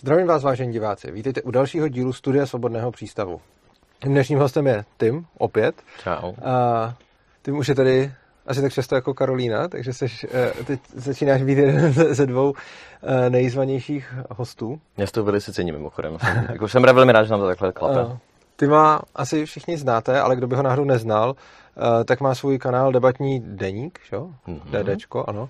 [0.00, 1.10] Zdravím vás, vážení diváci.
[1.10, 3.40] Vítejte u dalšího dílu Studia Svobodného přístavu.
[4.02, 5.82] Dnešním hostem je Tim, opět.
[6.02, 6.32] Čau.
[6.44, 6.94] A
[7.42, 8.12] Tim už je tady
[8.46, 12.54] asi tak často jako Karolína, takže seš, eh, teď začínáš být jeden ze dvou
[13.02, 14.80] eh, nejzvanějších hostů.
[14.96, 16.18] Já to velice cením mimochodem.
[16.18, 18.18] Jsem, jako jsem velmi rád, že nám to takhle klape.
[18.60, 21.34] Ty má asi všichni znáte, ale kdo by ho náhodou neznal,
[22.00, 24.30] eh, tak má svůj kanál Debatní deník, jo?
[24.48, 24.82] Mm-hmm.
[24.82, 25.48] DDčko, ano.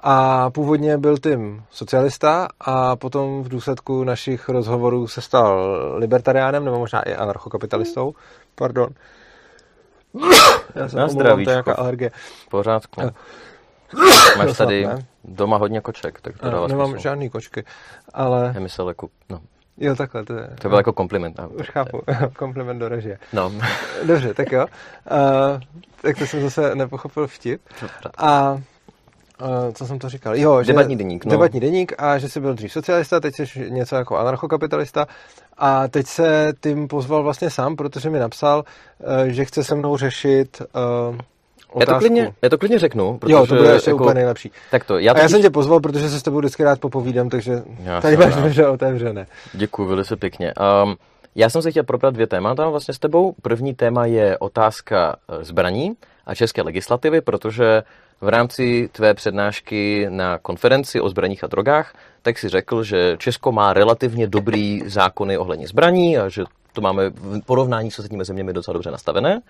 [0.00, 6.78] A původně byl tím socialista a potom v důsledku našich rozhovorů se stal libertariánem, nebo
[6.78, 8.14] možná i anarchokapitalistou.
[8.54, 8.88] Pardon.
[10.74, 11.44] Já se Na zdraví.
[11.44, 12.10] To je nějaká alergie.
[12.50, 13.00] Pořádku.
[13.00, 13.10] Uh,
[14.38, 14.88] Máš tady
[15.24, 17.02] doma hodně koček, tak to dává Nemám smysl.
[17.02, 17.64] žádný kočky,
[18.14, 18.52] ale...
[18.54, 19.40] Já myslel jako, no.
[19.80, 20.48] Jo, takhle, to je...
[20.62, 21.38] To byl jako kompliment.
[21.38, 21.48] No.
[21.48, 22.02] Už chápu,
[22.36, 23.18] kompliment do režie.
[23.32, 23.52] No.
[24.06, 24.66] Dobře, tak jo.
[25.10, 25.60] Uh,
[26.02, 27.60] tak to jsem zase nepochopil vtip.
[28.18, 28.58] A
[29.42, 30.36] Uh, co jsem to říkal?
[30.36, 31.24] Jo, že debatní deník.
[31.24, 31.30] No.
[31.30, 35.06] Debatní deník a že jsi byl dřív socialista, teď jsi něco jako anarchokapitalista
[35.58, 38.64] a teď se tím pozval vlastně sám, protože mi napsal,
[38.98, 40.62] uh, že chce se mnou řešit
[41.10, 41.16] uh,
[41.76, 43.18] Já to, klidně, já to klidně řeknu.
[43.18, 44.50] Protože, jo, to bude ještě jako, úplně nejlepší.
[44.70, 47.28] Tak to, já, a já jsem tě pozval, protože se s tebou vždycky rád popovídám,
[47.28, 49.26] takže já tady máš dveře otevřené.
[49.52, 50.54] Děkuji, velice pěkně.
[50.84, 50.96] Um,
[51.34, 53.34] já jsem se chtěl probrat dvě témata vlastně s tebou.
[53.42, 55.92] První téma je otázka zbraní
[56.26, 57.82] a české legislativy, protože
[58.20, 63.52] v rámci tvé přednášky na konferenci o zbraních a drogách, tak si řekl, že Česko
[63.52, 68.52] má relativně dobrý zákony ohledně zbraní a že to máme v porovnání s ostatními zeměmi
[68.52, 69.40] docela dobře nastavené,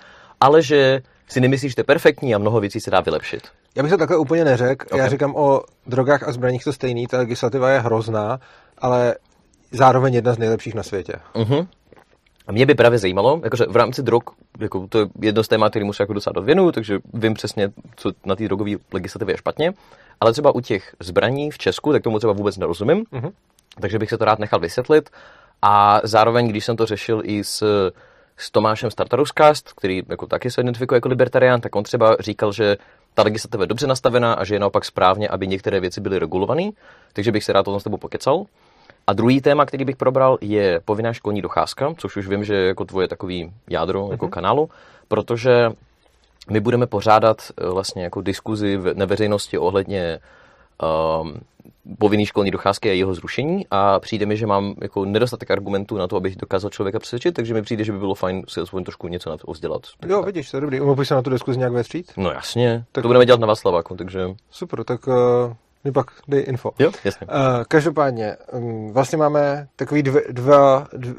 [0.40, 3.42] ale že si nemyslíš, že to je perfektní a mnoho věcí se dá vylepšit.
[3.74, 4.86] Já bych to takhle úplně neřekl.
[4.86, 4.98] Okay.
[4.98, 7.06] Já říkám o drogách a zbraních to stejný.
[7.06, 8.40] Ta legislativa je hrozná,
[8.78, 9.14] ale
[9.72, 11.12] zároveň jedna z nejlepších na světě.
[11.34, 11.66] Uh-huh.
[12.46, 14.22] A mě by právě zajímalo, jakože v rámci drog,
[14.58, 17.68] jako to je jedno z témat, který mu se jako docela dodvěnu, takže vím přesně,
[17.96, 19.72] co na té drogové legislativě je špatně,
[20.20, 23.32] ale třeba u těch zbraní v Česku, tak tomu třeba vůbec nerozumím, uh-huh.
[23.80, 25.10] takže bych se to rád nechal vysvětlit.
[25.62, 27.90] A zároveň, když jsem to řešil i s,
[28.38, 32.76] s Tomášem Startaruskast, který jako taky se identifikuje jako libertarián, tak on třeba říkal, že
[33.14, 36.70] ta legislativa je dobře nastavená a že je naopak správně, aby některé věci byly regulované,
[37.12, 38.44] takže bych se rád o tom s tebou pokecal.
[39.06, 42.66] A druhý téma, který bych probral, je povinná školní docházka, což už vím, že je
[42.66, 44.10] jako tvoje takový jádro mm-hmm.
[44.10, 44.32] jako mhm.
[44.32, 44.70] kanálu,
[45.08, 45.70] protože
[46.50, 50.18] my budeme pořádat eh, vlastně jako diskuzi na veřejnosti ohledně
[51.98, 56.06] povinný školní docházky a jeho zrušení a přijde mi, že mám jako nedostatek argumentů na
[56.06, 59.08] to, abych dokázal člověka přesvědčit, takže mi přijde, že by bylo fajn si aspoň trošku
[59.08, 59.82] něco na to vzdělat.
[60.06, 60.80] Jo, vidíš, to je dobrý.
[60.80, 62.12] Mohl se na tu diskuzi nějak vstříc?
[62.16, 63.02] No jasně, tak...
[63.02, 64.20] to budeme dělat na Václaváku, takže...
[64.50, 65.14] Super, tak uh,
[65.84, 66.70] mi pak dej info.
[66.78, 67.26] Jo, jasně.
[67.26, 67.34] Uh,
[67.68, 71.14] každopádně, um, vlastně máme takový dvě, dva, dvě,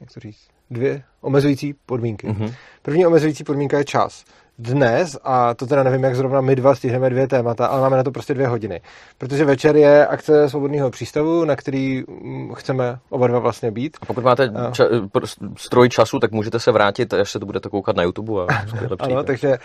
[0.00, 2.28] jak to říct, dvě omezující podmínky.
[2.28, 2.54] Mm-hmm.
[2.82, 4.24] První omezující podmínka je čas
[4.60, 8.02] dnes, a to teda nevím, jak zrovna my dva stihneme dvě témata, ale máme na
[8.02, 8.80] to prostě dvě hodiny.
[9.18, 13.96] Protože večer je akce svobodného přístavu, na který mm, chceme oba dva vlastně být.
[14.00, 15.08] A pokud máte ča-
[15.56, 18.32] stroj času, tak můžete se vrátit, až se to budete koukat na YouTube.
[18.42, 18.46] A
[18.98, 19.58] ano, takže uh,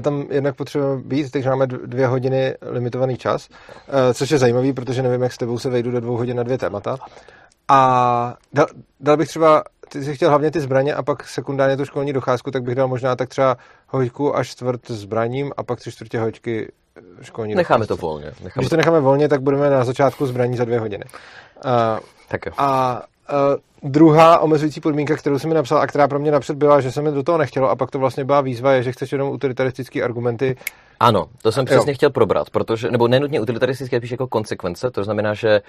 [0.00, 5.02] tam jednak potřebujeme být, takže máme dvě hodiny limitovaný čas, uh, což je zajímavý, protože
[5.02, 6.96] nevím, jak s tebou se vejdu do dvou hodin na dvě témata.
[7.68, 8.66] A dal,
[9.00, 9.62] dal bych třeba
[9.98, 12.88] ty jsi chtěl hlavně ty zbraně a pak sekundárně tu školní docházku, tak bych dal
[12.88, 13.56] možná tak třeba
[13.88, 16.72] hoďku až čtvrt zbraním a pak tři čtvrtě hoďky
[17.22, 18.00] školní Necháme docházku.
[18.00, 18.26] to volně.
[18.26, 21.04] Necháme Když to necháme volně, tak budeme na začátku zbraní za dvě hodiny.
[21.04, 21.70] Uh,
[22.28, 22.52] tak jo.
[22.58, 26.80] A uh, druhá omezující podmínka, kterou jsem mi napsal a která pro mě napřed byla,
[26.80, 29.12] že se mi do toho nechtělo a pak to vlastně byla výzva, je, že chceš
[29.12, 30.56] jenom utilitaristické argumenty.
[31.00, 31.94] Ano, to jsem přesně jo.
[31.94, 35.60] chtěl probrat, protože, nebo nenutně utilitaristické, spíš jako konsekvence, to znamená, že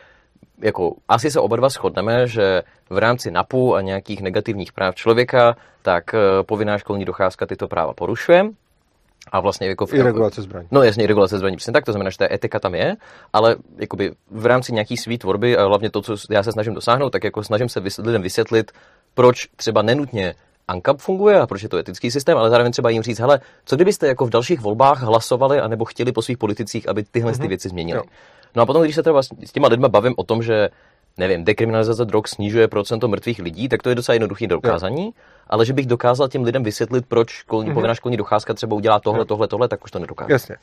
[0.61, 5.55] jako asi se oba dva shodneme, že v rámci NAPu a nějakých negativních práv člověka,
[5.81, 8.45] tak eh, povinná školní docházka tyto práva porušuje.
[9.31, 10.67] A vlastně jako v, I regulace zbraní.
[10.71, 12.95] No jasně, i regulace zbraní, přesně tak, to znamená, že ta etika tam je,
[13.33, 17.09] ale jakoby v rámci nějaký svý tvorby a hlavně to, co já se snažím dosáhnout,
[17.09, 18.71] tak jako snažím se lidem vysvětlit,
[19.13, 20.35] proč třeba nenutně
[20.67, 23.75] ANCAP funguje a proč je to etický systém, ale zároveň třeba jim říct, hele, co
[23.75, 27.35] kdybyste jako v dalších volbách hlasovali anebo chtěli po svých politicích, aby tyhle mm-hmm.
[27.35, 27.49] ty mhm.
[27.49, 27.97] věci změnili.
[27.97, 28.03] Jo.
[28.55, 30.69] No a potom, když se třeba s těma lidma bavím o tom, že
[31.17, 35.11] nevím, dekriminalizace drog snižuje procento mrtvých lidí, tak to je docela jednoduché dokázání, jo.
[35.47, 37.73] ale že bych dokázal těm lidem vysvětlit, proč školní, mm-hmm.
[37.73, 39.25] povinná školní docházka třeba udělá tohle, jo.
[39.25, 40.31] tohle, tohle, tak už to nedokážu.
[40.31, 40.55] Jasně.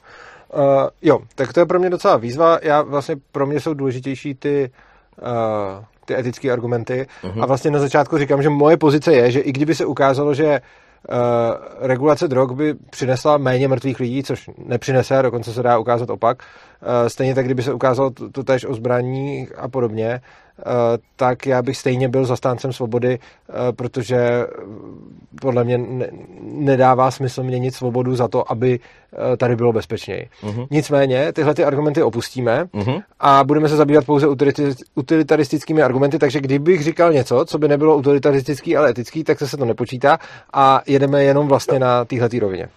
[0.55, 0.63] Uh,
[1.03, 2.59] jo, tak to je pro mě docela výzva.
[2.63, 4.71] Já vlastně pro mě jsou důležitější ty
[5.23, 7.07] uh, ty etické argumenty.
[7.23, 7.43] Mm-hmm.
[7.43, 10.61] A vlastně na začátku říkám, že moje pozice je, že i kdyby se ukázalo, že
[11.09, 16.43] Uh, regulace drog by přinesla méně mrtvých lidí, což nepřinese, dokonce se dá ukázat opak.
[16.83, 20.21] Uh, stejně tak, kdyby se ukázalo to, to tež o zbraní a podobně,
[21.17, 23.19] tak já bych stejně byl zastáncem svobody,
[23.77, 24.47] protože
[25.41, 25.81] podle mě
[26.43, 28.81] nedává smysl měnit svobodu za to, aby
[29.37, 30.29] tady bylo bezpečněji.
[30.43, 30.67] Uh-huh.
[30.71, 33.03] Nicméně tyhle ty argumenty opustíme uh-huh.
[33.21, 34.27] a budeme se zabývat pouze
[34.95, 39.65] utilitaristickými argumenty, takže kdybych říkal něco, co by nebylo utilitaristický, ale etický, tak se to
[39.65, 40.19] nepočítá
[40.53, 42.69] a jedeme jenom vlastně na téhle rovině.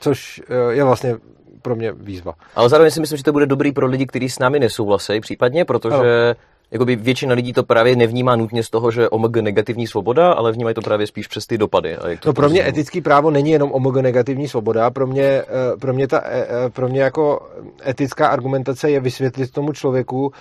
[0.00, 1.16] Což je vlastně
[1.62, 2.34] pro mě výzva.
[2.54, 5.64] Ale zároveň si myslím, že to bude dobrý pro lidi, kteří s námi nesouhlasí, případně,
[5.64, 6.34] protože ano.
[6.70, 10.74] Jakoby většina lidí to právě nevnímá nutně z toho, že OMG negativní svoboda, ale vnímají
[10.74, 11.96] to právě spíš přes ty dopady.
[11.96, 15.24] A jak to no pro mě etický právo není jenom OMG negativní svoboda, pro mě,
[15.24, 15.44] eh,
[15.80, 17.48] pro mě, ta, eh, eh, pro mě jako
[17.86, 20.32] etická argumentace je vysvětlit tomu člověku,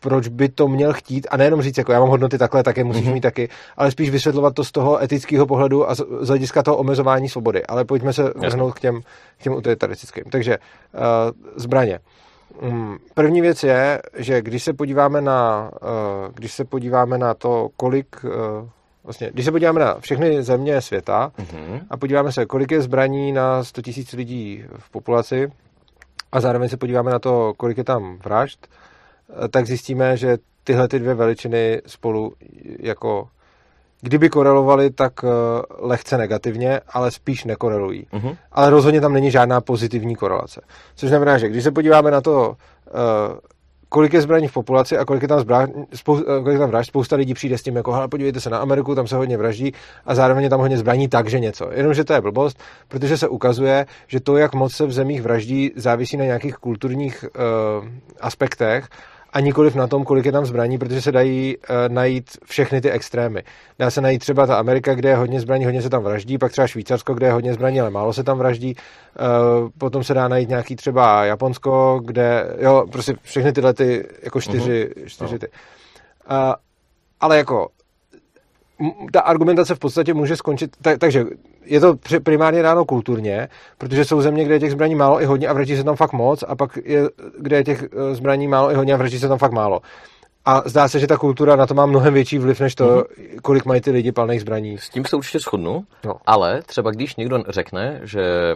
[0.00, 3.06] proč by to měl chtít a nejenom říct, jako já mám hodnoty takhle, také musíš
[3.06, 3.12] mm-hmm.
[3.12, 7.28] mít taky, ale spíš vysvětlovat to z toho etického pohledu a z, hlediska toho omezování
[7.28, 7.66] svobody.
[7.66, 9.00] Ale pojďme se vrhnout k těm,
[9.38, 10.24] k těm utilitaristickým.
[10.30, 11.00] Takže uh,
[11.56, 11.92] zbraně.
[11.92, 12.25] Mm,
[13.14, 15.88] první věc je, že když se podíváme na, uh,
[16.34, 18.68] když se podíváme na to, kolik uh,
[19.04, 21.80] Vlastně, když se podíváme na všechny země světa mm-hmm.
[21.90, 25.52] a podíváme se, kolik je zbraní na 100 000 lidí v populaci
[26.32, 28.66] a zároveň se podíváme na to, kolik je tam vražd,
[29.50, 32.32] tak zjistíme, že tyhle ty dvě veličiny spolu
[32.78, 33.28] jako
[34.06, 35.28] kdyby korelovali, tak eh,
[35.78, 38.06] lehce negativně, ale spíš nekorelují.
[38.12, 38.36] Uh-huh.
[38.52, 40.60] Ale rozhodně tam není žádná pozitivní korelace.
[40.94, 42.56] Což znamená, že když se podíváme na to,
[42.86, 42.92] eh,
[43.88, 46.68] kolik je zbraní v populaci a kolik je tam, zbraň, spou, eh, kolik je tam
[46.70, 49.36] vražd, spousta lidí přijde s tím, jako, hele, podívejte se na Ameriku, tam se hodně
[49.36, 49.72] vraždí
[50.06, 51.68] a zároveň je tam hodně zbraní, takže něco.
[51.72, 55.72] Jenomže to je blbost, protože se ukazuje, že to, jak moc se v zemích vraždí,
[55.76, 57.88] závisí na nějakých kulturních uh,
[58.20, 58.88] aspektech
[59.36, 62.90] a nikoliv na tom, kolik je tam zbraní, protože se dají uh, najít všechny ty
[62.90, 63.42] extrémy.
[63.78, 66.52] Dá se najít třeba ta Amerika, kde je hodně zbraní, hodně se tam vraždí, pak
[66.52, 68.74] třeba Švýcarsko, kde je hodně zbraní, ale málo se tam vraždí.
[68.74, 74.40] Uh, potom se dá najít nějaký třeba Japonsko, kde, jo, prostě všechny tyhle ty, jako
[74.40, 75.06] čtyři, uh-huh.
[75.06, 75.48] čtyři ty.
[75.48, 76.54] Uh,
[77.20, 77.68] ale jako
[79.12, 81.24] ta argumentace v podstatě může skončit, tak, takže
[81.64, 85.48] je to primárně dáno kulturně, protože jsou země, kde je těch zbraní málo i hodně
[85.48, 87.02] a vraždí se tam fakt moc, a pak je,
[87.38, 89.80] kde je těch eh, zbraní málo i hodně a vraždí se tam fakt málo.
[90.44, 93.40] A zdá se, že ta kultura na to má mnohem větší vliv, než to, mm-hmm.
[93.42, 94.78] kolik mají ty lidi palných zbraní.
[94.78, 96.14] S tím se určitě shodnu, no.
[96.26, 98.54] ale třeba když někdo řekne, že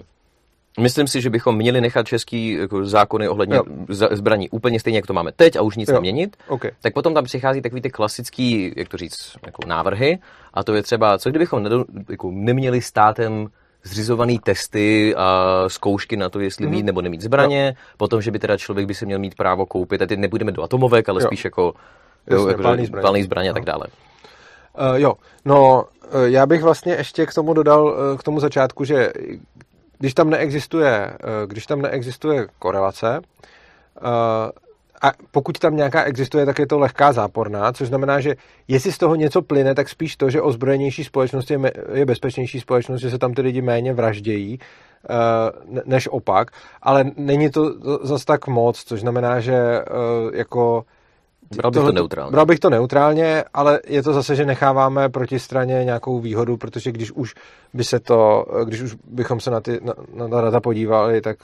[0.78, 3.64] Myslím si, že bychom měli nechat český jako, zákony ohledně jo.
[4.10, 5.94] zbraní úplně stejně, jak to máme teď a už nic jo.
[5.94, 6.36] neměnit.
[6.48, 6.70] Okay.
[6.80, 10.18] Tak potom tam přichází takový ty klasický, jak to říct, jako návrhy.
[10.54, 13.46] A to je třeba, co kdybychom nedo, jako, neměli státem
[13.82, 16.70] zřizované testy a zkoušky na to, jestli mm-hmm.
[16.70, 17.94] mít nebo nemít zbraně, jo.
[17.96, 20.62] potom, že by teda člověk by si měl mít právo koupit, a teď nebudeme do
[20.62, 21.26] atomovek, ale jo.
[21.26, 21.74] spíš jako,
[22.30, 23.86] jo, jako palný zbraně, palný zbraně a tak dále.
[24.78, 25.14] Uh, jo,
[25.44, 25.84] no
[26.24, 29.12] já bych vlastně ještě k tomu dodal, k tomu začátku, že
[30.00, 31.16] když tam neexistuje, eh,
[31.46, 34.50] když tam neexistuje korelace, eh,
[35.02, 38.34] a pokud tam nějaká existuje, tak je to lehká záporná, což znamená, že
[38.68, 41.58] jestli z toho něco plyne, tak spíš to, že ozbrojenější společnost je,
[41.92, 46.50] je bezpečnější společnost, že se tam ty lidi méně vraždějí, eh, než opak,
[46.82, 49.84] ale není to zas tak moc, což znamená, že
[50.32, 50.84] jako
[51.56, 52.30] Bral bych to neutrálně.
[52.30, 56.92] Bral bych to neutrálně, ale je to zase, že necháváme proti straně nějakou výhodu, protože
[56.92, 57.34] když už
[57.74, 61.38] by se to, když už bychom se na ty na, na ta data podívali, tak,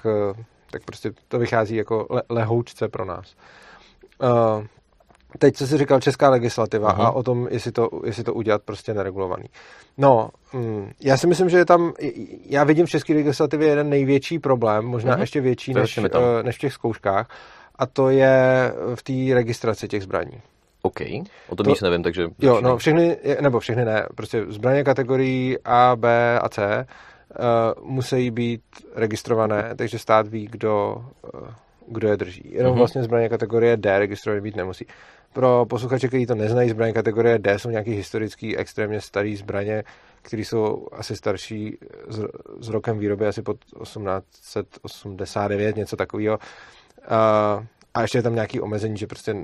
[0.71, 3.35] tak prostě to vychází jako le, lehoučce pro nás.
[4.23, 4.65] Uh,
[5.39, 7.07] teď, co jsi říkal, česká legislativa uh-huh.
[7.07, 9.45] a o tom, jestli to, jestli to udělat prostě neregulovaný.
[9.99, 11.93] No, mm, já si myslím, že je tam,
[12.47, 15.21] já vidím v české legislativě jeden největší problém, možná uh-huh.
[15.21, 16.01] ještě větší než,
[16.43, 17.29] než v těch zkouškách,
[17.79, 20.41] a to je v té registraci těch zbraní.
[20.83, 21.01] OK,
[21.49, 22.29] o tom to, nic nevím, takže...
[22.39, 26.87] Jo, no všechny, nebo všechny ne, prostě zbraně kategorií A, B a C
[27.39, 28.63] uh, musí být
[28.95, 31.05] registrované, takže stát ví, kdo,
[31.35, 31.41] uh,
[31.89, 32.53] kdo je drží.
[32.53, 32.79] Jenom uh-huh.
[32.79, 34.87] vlastně zbraně kategorie D registrované být nemusí.
[35.33, 39.85] Pro posluchače, kteří to neznají, zbraně kategorie D jsou nějaký historický, extrémně starý zbraně,
[40.23, 41.79] které jsou asi starší
[42.09, 42.25] s,
[42.61, 46.39] s rokem výroby asi pod 1889, něco takového.
[47.11, 49.37] Uh, a ještě je tam nějaký omezení, že prostě,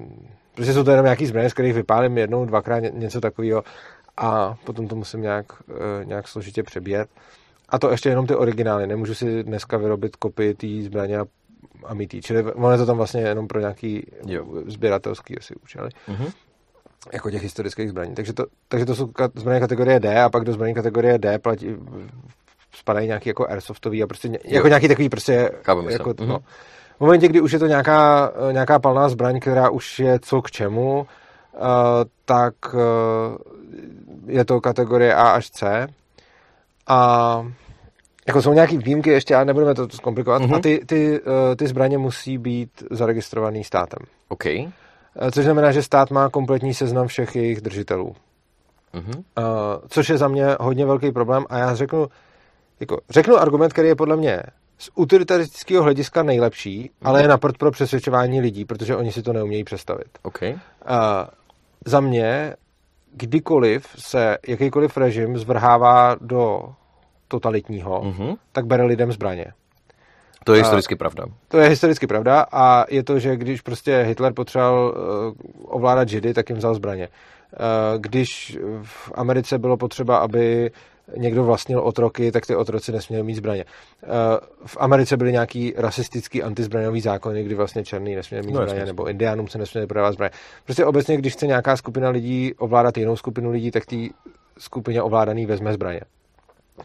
[0.54, 3.64] prostě jsou to jenom nějaký zbraně, z kterých vypálím jednou, dvakrát něco takového
[4.16, 7.08] a potom to musím nějak, uh, nějak složitě přebíjet.
[7.68, 8.86] A to ještě jenom ty originály.
[8.86, 11.24] Nemůžu si dneska vyrobit kopii té zbraně a,
[11.84, 14.46] a mít Čili ono je to tam vlastně jenom pro nějaký jo.
[14.66, 15.88] sběratelský asi účely.
[16.08, 16.32] Mm-hmm.
[17.12, 18.14] Jako těch historických zbraní.
[18.14, 21.76] Takže to, takže to jsou zbraně kategorie D a pak do zbraní kategorie D platí,
[22.72, 25.50] spadají nějaký jako airsoftový a prostě ně, jako nějaký takový prostě
[25.88, 26.26] jako, mm-hmm.
[26.26, 26.38] no,
[27.02, 30.98] momentě, kdy už je to nějaká, nějaká palná zbraň, která už je co k čemu,
[30.98, 31.06] uh,
[32.24, 32.80] tak uh,
[34.26, 35.86] je to kategorie A až C.
[36.86, 37.46] A
[38.26, 40.42] jako jsou nějaký výjimky ještě, ale nebudeme to zkomplikovat.
[40.42, 40.56] Mm-hmm.
[40.56, 43.98] A ty, ty, uh, ty zbraně musí být zaregistrovaný státem.
[44.28, 44.46] OK.
[44.46, 48.14] Eh, Což znamená, že stát má kompletní seznam všech jejich držitelů.
[48.92, 49.12] Mhm.
[49.16, 49.44] Uh,
[49.88, 52.06] což je za mě hodně velký problém a já řeknu,
[52.80, 54.42] jako, řeknu argument, který je podle mě
[54.82, 59.64] z utilitaristického hlediska nejlepší, ale je naprt pro přesvědčování lidí, protože oni si to neumějí
[59.64, 60.06] představit.
[60.22, 60.42] OK.
[60.42, 60.48] Uh,
[61.86, 62.54] za mě,
[63.12, 66.62] kdykoliv se jakýkoliv režim zvrhává do
[67.28, 68.34] totalitního, Mhm.
[68.52, 69.46] tak bere lidem zbraně.
[70.44, 71.24] To je historicky pravda.
[71.48, 75.34] To je historicky pravda a je to, že když prostě Hitler potřeboval uh,
[75.76, 77.08] ovládat židy, tak jim vzal zbraně.
[77.08, 80.70] Uh, když v Americe bylo potřeba, aby
[81.16, 83.64] někdo vlastnil otroky, tak ty otroci nesměli mít zbraně.
[84.02, 84.08] Uh,
[84.66, 89.08] v Americe byly nějaký rasistický antizbraňový zákony, kdy vlastně černý nesměli mít No, zbraně, nebo
[89.08, 90.30] indiánům se nesměli prodávat zbraně.
[90.64, 93.96] Prostě obecně, když chce nějaká skupina lidí ovládat jinou skupinu lidí, tak té
[94.58, 96.00] skupině ovládaný vezme zbraně.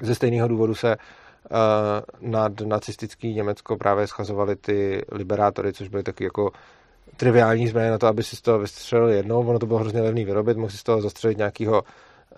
[0.02, 6.24] Ze stejného důvodu se uh, nad nacistický Německo právě schazovali ty liberátory, což byly taky
[6.24, 6.52] jako
[7.18, 9.48] triviální zbraně na to, aby si z toho vystřelil jednou.
[9.48, 11.84] Ono to bylo hrozně levný vyrobit, mohl si z toho zastřelit nějakého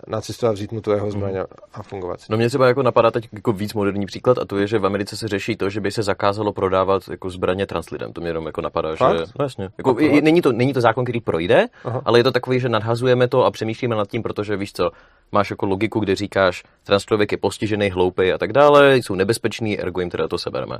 [0.06, 1.34] nacistu a vzít mu tu jeho zbraň
[1.74, 2.20] a fungovat.
[2.30, 4.86] No mě třeba jako napadá teď jako víc moderní příklad a to je, že v
[4.86, 8.12] Americe se řeší to, že by se zakázalo prodávat jako zbraně translidem.
[8.12, 9.18] To mě jenom jako napadá, Fakt?
[9.18, 9.68] že no, jasně.
[9.78, 12.02] Jako, Fakt, i, není, to, není to zákon, který projde, Aha.
[12.04, 14.90] ale je to takový, že nadhazujeme to a přemýšlíme nad tím, protože víš co,
[15.32, 20.00] máš jako logiku, kde říkáš, transchlověk je postižený, hloupý a tak dále, jsou nebezpečný, ergo
[20.00, 20.78] jim teda to sebereme.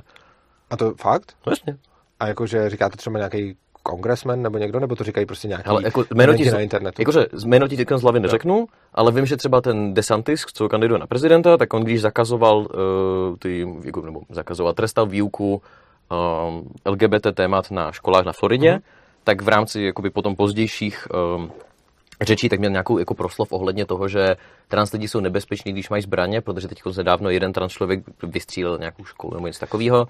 [0.70, 1.32] A to fakt?
[1.46, 1.76] No jasně.
[2.20, 5.82] A jakože říká to třeba nějaký kongresmen nebo někdo, nebo to říkají prostě nějaký Ale
[5.84, 7.02] jako jméno ti, na internetu?
[7.02, 11.06] jakože jméno ti z hlavy neřeknu, ale vím, že třeba ten DeSantis, co kandiduje na
[11.06, 12.66] prezidenta, tak on když zakazoval uh,
[13.38, 15.62] ty, jako, nebo zakazoval, trestal výuku
[16.10, 18.80] um, LGBT témat na školách na Floridě, Mhm.
[19.24, 21.50] tak v rámci jakoby potom pozdějších um,
[22.20, 24.36] řečí, tak měl nějakou jako proslov ohledně toho, že
[24.68, 29.04] trans lidi jsou nebezpeční, když mají zbraně, protože teď nedávno jeden trans člověk vystřílel nějakou
[29.04, 30.08] školu nebo něco takového.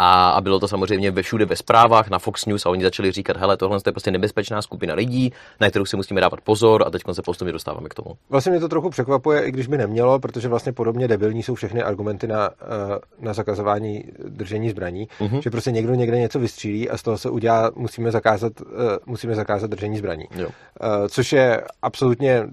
[0.00, 3.12] A, a bylo to samozřejmě ve všude ve zprávách, na Fox News a oni začali
[3.12, 6.90] říkat, hele, tohle je prostě nebezpečná skupina lidí, na kterou si musíme dávat pozor a
[6.90, 8.16] teď se postupně dostáváme k tomu.
[8.30, 11.82] Vlastně mě to trochu překvapuje, i když by nemělo, protože vlastně podobně debilní jsou všechny
[11.82, 15.42] argumenty na, eh, na zakazování držení zbraní, Mhm.
[15.42, 18.64] že prostě někdo někde něco vystřílí a z toho se udělá, musíme zakázat, eh,
[19.06, 20.24] musíme zakázat držení zbraní.
[20.36, 20.48] Jo.
[20.80, 22.46] Eh, Což je absolutně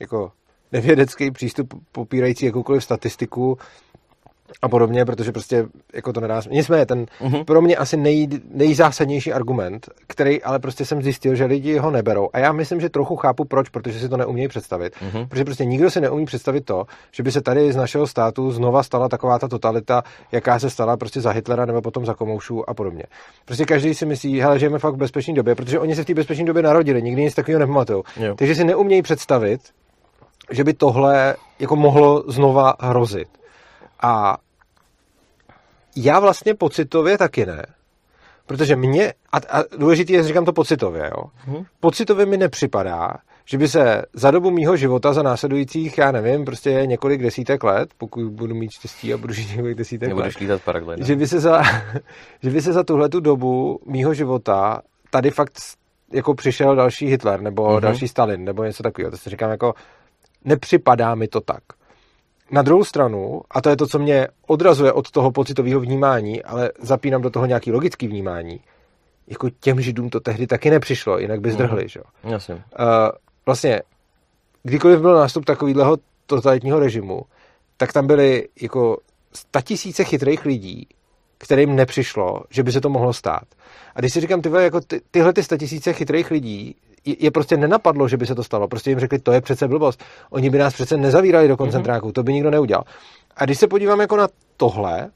[0.00, 0.32] jako
[0.72, 3.58] nevědecký přístup popírající jakoukoliv statistiku
[4.62, 6.42] a podobně, protože prostě jako to nedá.
[6.42, 6.54] smysl.
[6.54, 7.44] Nicméně ten Mhm.
[7.44, 12.28] pro mě asi nej, nejzásadnější argument, který ale prostě jsem zjistil, že lidi ho neberou.
[12.32, 14.92] A já myslím, že trochu chápu proč, protože si to neumějí představit.
[15.02, 15.28] Mhm.
[15.28, 18.82] Protože prostě nikdo si neumí představit to, že by se tady z našeho státu znova
[18.82, 20.02] stala taková ta totalita,
[20.32, 23.02] jaká se stala prostě za Hitlera nebo potom za Komoušů a podobně.
[23.44, 26.14] Prostě každý si myslí, hele, žijeme fakt v bezpečné době, protože oni se v té
[26.14, 28.02] bezpečné době narodili, nikdy nic takového nepamatují.
[28.36, 29.60] Takže si neumějí představit,
[30.50, 33.28] že by tohle jako mohlo znova hrozit.
[34.02, 34.36] A
[35.96, 37.66] já vlastně pocitově taky ne.
[38.46, 41.24] Protože mě, a, a důležitý je, že říkám to pocitově, jo.
[41.46, 41.64] Mhm.
[41.80, 43.08] Pocitově mi nepřipadá,
[43.44, 47.90] že by se za dobu mýho života, za následujících, já nevím, prostě několik desítek let,
[47.98, 51.06] pokud budu mít štěstí a budu žít několik desítek let, Nebudeš lítat paraglidem.
[51.06, 51.62] že by se za,
[52.42, 55.52] že by se za tuhle tu dobu mýho života tady fakt
[56.12, 57.76] jako přišel další Hitler nebo Mhm.
[57.76, 57.80] mm-hmm.
[57.80, 59.10] další Stalin nebo něco takového.
[59.10, 59.74] To si říkám jako,
[60.44, 61.62] nepřipadá mi to tak.
[62.52, 66.70] Na druhou stranu, a to je to, co mě odrazuje od toho pocitového vnímání, ale
[66.80, 68.60] zapínám do toho nějaký logický vnímání,
[69.26, 72.30] jako těm židům to tehdy taky nepřišlo, jinak by zdrhli, že jo.
[72.32, 72.54] Jasně.
[72.54, 72.60] Uh,
[73.46, 73.82] vlastně,
[74.62, 77.22] kdykoliv byl nástup takového totalitního režimu,
[77.76, 78.98] tak tam byly jako
[79.32, 80.88] statisíce chytrých lidí,
[81.38, 83.44] kterým nepřišlo, že by se to mohlo stát.
[83.94, 87.56] A když si říkám, ty, vole, jako ty, tyhle ty statisíce chytrých lidí, je, prostě
[87.56, 88.68] nenapadlo, že by se to stalo.
[88.68, 90.04] Prostě jim řekli, to je přece blbost.
[90.30, 92.12] Oni by nás přece nezavírali do koncentráků, mm-hmm.
[92.12, 92.84] to by nikdo neudělal.
[93.36, 95.10] A když se podívám jako na tohle,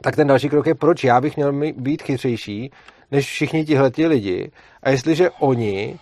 [0.00, 2.70] tak ten další krok je, proč já bych měl být chytřejší
[3.10, 4.50] než všichni tihleti lidi.
[4.82, 5.98] A jestliže oni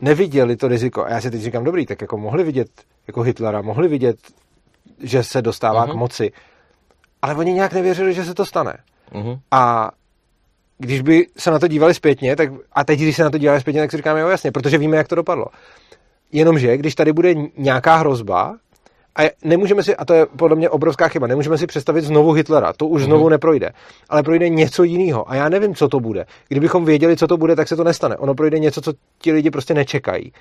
[0.00, 2.68] neviděli to riziko, a já si teď říkám, dobrý, tak jako mohli vidět
[3.06, 4.16] jako Hitlera, mohli vidět,
[5.02, 5.90] že se dostává Mhm.
[5.92, 6.32] k moci,
[7.22, 8.76] ale oni nějak nevěřili, že se to stane.
[9.12, 9.38] Mhm.
[9.50, 9.90] A
[10.78, 13.60] když by se na to dívali zpětně, tak, a teď, když se na to dívali
[13.60, 15.46] zpětně, tak si říkáme, jo, jasně, protože víme, jak to dopadlo.
[16.32, 18.56] Jenomže, když tady bude nějaká hrozba,
[19.18, 22.72] a nemůžeme si, a to je podle mě obrovská chyba, nemůžeme si představit znovu Hitlera,
[22.72, 23.70] to už znovu neprojde,
[24.08, 26.26] ale projde něco jiného a já nevím, co to bude.
[26.48, 28.16] Kdybychom věděli, co to bude, tak se to nestane.
[28.16, 30.32] Ono projde něco, co ti lidi prostě nečekají.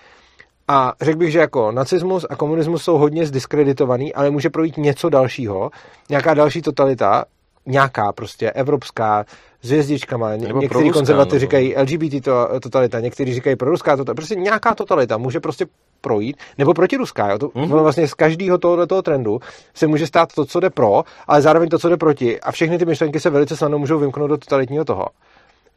[0.68, 5.10] A řekl bych, že jako nacismus a komunismus jsou hodně zdiskreditovaný, ale může projít něco
[5.10, 5.72] dalšího,
[6.10, 7.26] nějaká další totalita,
[7.66, 9.26] nějaká prostě evropská,
[9.66, 10.36] s hvězdičkama.
[10.36, 14.14] Ně- Někteří nebo- říkají LGBT to, totalita, někteří říkají proruská totalita.
[14.14, 15.66] Prostě nějaká totalita může prostě
[16.02, 17.30] projít, nebo protiruská.
[17.32, 17.40] Jo?
[17.40, 17.66] To, Mhm.
[17.66, 17.82] mm-hmm.
[17.82, 19.40] vlastně z každého tohoto trendu
[19.74, 22.40] se může stát to, co jde pro, ale zároveň to, co jde proti.
[22.42, 25.06] A všechny ty myšlenky se velice snadno můžou vymknout do totalitního toho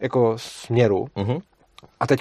[0.01, 1.07] jako směru.
[1.17, 1.39] Mhm.
[2.01, 2.21] A teď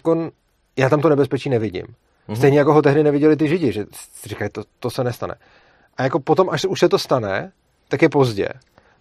[0.78, 1.86] já tam to nebezpečí nevidím.
[2.30, 2.36] Mm-hmm.
[2.36, 3.86] Stejně jako ho tehdy neviděli ty židi, že
[4.26, 5.36] říkají, to, to se nestane.
[5.98, 7.52] A jako potom, až už se to stane,
[7.88, 8.50] tak je pozdě.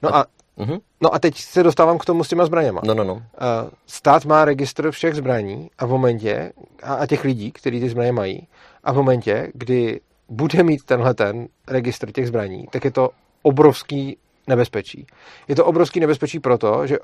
[0.02, 0.24] No a, a,
[0.58, 0.80] mm-hmm.
[1.00, 2.80] no a teď se dostávám k tomu s těma zbraněma.
[2.84, 3.22] No, no, no.
[3.86, 8.12] Stát má registr všech zbraní a v momentě, a, a těch lidí, kteří ty zbraně
[8.12, 8.48] mají,
[8.84, 13.10] a v momentě, kdy bude mít tenhle ten registr těch zbraní, tak je to
[13.42, 15.06] obrovský nebezpečí.
[15.48, 16.98] Je to obrovský nebezpečí proto, že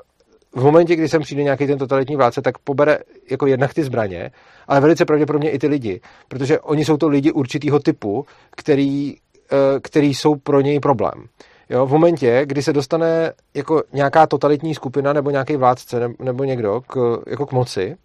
[0.54, 2.99] v momentě, kdy sem přijde nějaký ten totalitní vládce, tak pobere
[3.30, 4.30] jako jednak ty zbraně,
[4.68, 9.16] ale velice pravděpodobně i ty lidi, protože oni jsou to lidi určitého typu, který,
[9.52, 11.12] eh, který jsou pro něj problém.
[11.72, 16.80] Jo, v momentě, kdy se dostane jako nějaká totalitní skupina nebo nějaký vládce nebo někdo
[16.80, 17.96] k, jako k moci,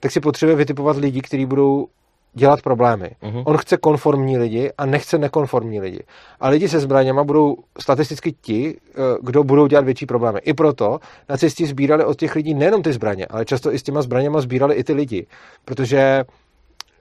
[0.00, 1.86] tak si potřebuje vytipovat lidi, kteří budou
[2.32, 3.10] dělat problémy.
[3.22, 3.42] Uh-huh.
[3.46, 6.00] On chce konformní lidi a nechce nekonformní lidi.
[6.40, 10.40] A lidi se zbraněma budou statisticky ti, eh, kdo budou dělat větší problémy.
[10.42, 14.02] I proto nacisti sbírali od těch lidí nejenom ty zbraně, ale často i s těma
[14.02, 15.26] zbraněma sbírali i ty lidi.
[15.64, 16.24] Protože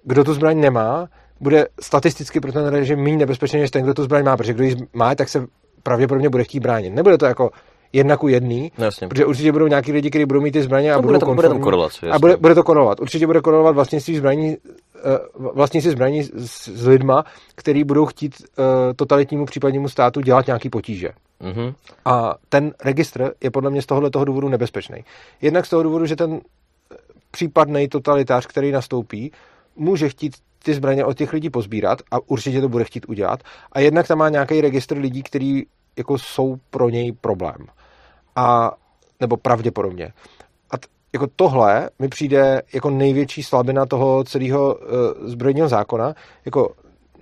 [0.03, 1.07] kdo tu zbraň nemá,
[1.39, 4.63] bude statisticky pro ten režim méně nebezpečný než ten, kdo tu zbraň má, protože kdo
[4.63, 5.47] ji má, tak se
[5.83, 6.89] pravděpodobně bude chtít bránit.
[6.89, 7.49] Nebude to jako
[7.93, 9.07] jedna ku jedný, no, Jasně.
[9.07, 11.33] protože určitě budou nějaký lidi, kteří budou mít ty zbraně a no, budou bude to,
[11.33, 12.99] bude to korelace, a bude, bude to korelovat.
[12.99, 14.57] Určitě bude korelovat vlastnictví zbraní
[15.05, 17.23] Eh, vlastníci zbraní s, s lidma,
[17.55, 21.09] který budou chtít uh, totalitnímu případnímu státu dělat nějaký potíže.
[21.41, 21.73] Mm-hmm.
[22.05, 24.97] A ten registr je podle mě z tohohle toho důvodu nebezpečný.
[25.41, 26.41] Jednak z toho důvodu, že ten
[27.31, 29.31] případný totalitář, který nastoupí,
[29.75, 30.33] může chtít
[30.65, 33.43] ty zbraně od těch lidí pozbírat a určitě to bude chtít udělat.
[33.71, 35.67] A jednak tam má nějaký registr lidí, kteří
[35.97, 37.67] jako jsou pro něj problém.
[38.35, 38.71] A
[39.19, 40.13] nebo pravděpodobně
[41.13, 46.13] jako tohle mi přijde jako největší slabina toho celého uh, zbrojního zákona.
[46.45, 46.75] Jako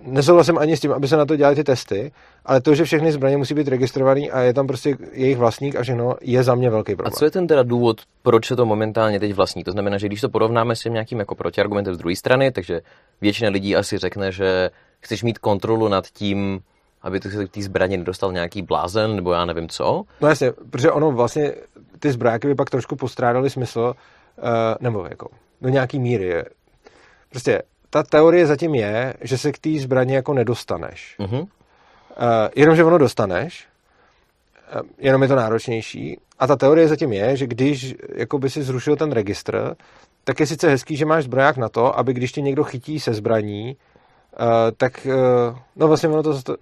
[0.05, 2.11] nesouhlasím ani s tím, aby se na to dělali ty testy,
[2.45, 5.83] ale to, že všechny zbraně musí být registrované a je tam prostě jejich vlastník a
[5.83, 7.13] všechno, je za mě velký problém.
[7.15, 9.63] A co je ten teda důvod, proč se to momentálně teď vlastní?
[9.63, 12.81] To znamená, že když to porovnáme s tím nějakým jako protiargumentem z druhé strany, takže
[13.21, 16.59] většina lidí asi řekne, že chceš mít kontrolu nad tím,
[17.01, 20.03] aby ty se ty zbraně nedostal nějaký blázen, nebo já nevím co.
[20.21, 21.53] No jasně, protože ono vlastně,
[21.99, 23.79] ty zbráky by pak trošku postrádaly smysl,
[24.37, 25.27] uh, nebo jako
[25.61, 26.25] do nějaký míry.
[26.25, 26.45] Je.
[27.29, 27.61] Prostě
[27.93, 31.15] ta teorie zatím je, že se k té zbraně jako nedostaneš.
[31.19, 31.39] Uh-huh.
[31.39, 31.47] Uh,
[32.55, 33.67] jenomže ono dostaneš,
[34.75, 36.19] uh, jenom je to náročnější.
[36.39, 39.75] A ta teorie zatím je, že když jako by si zrušil ten registr,
[40.23, 43.13] tak je sice hezký, že máš zbroják na to, aby když tě někdo chytí se
[43.13, 46.55] zbraní, uh, tak, uh, no vlastně ono to,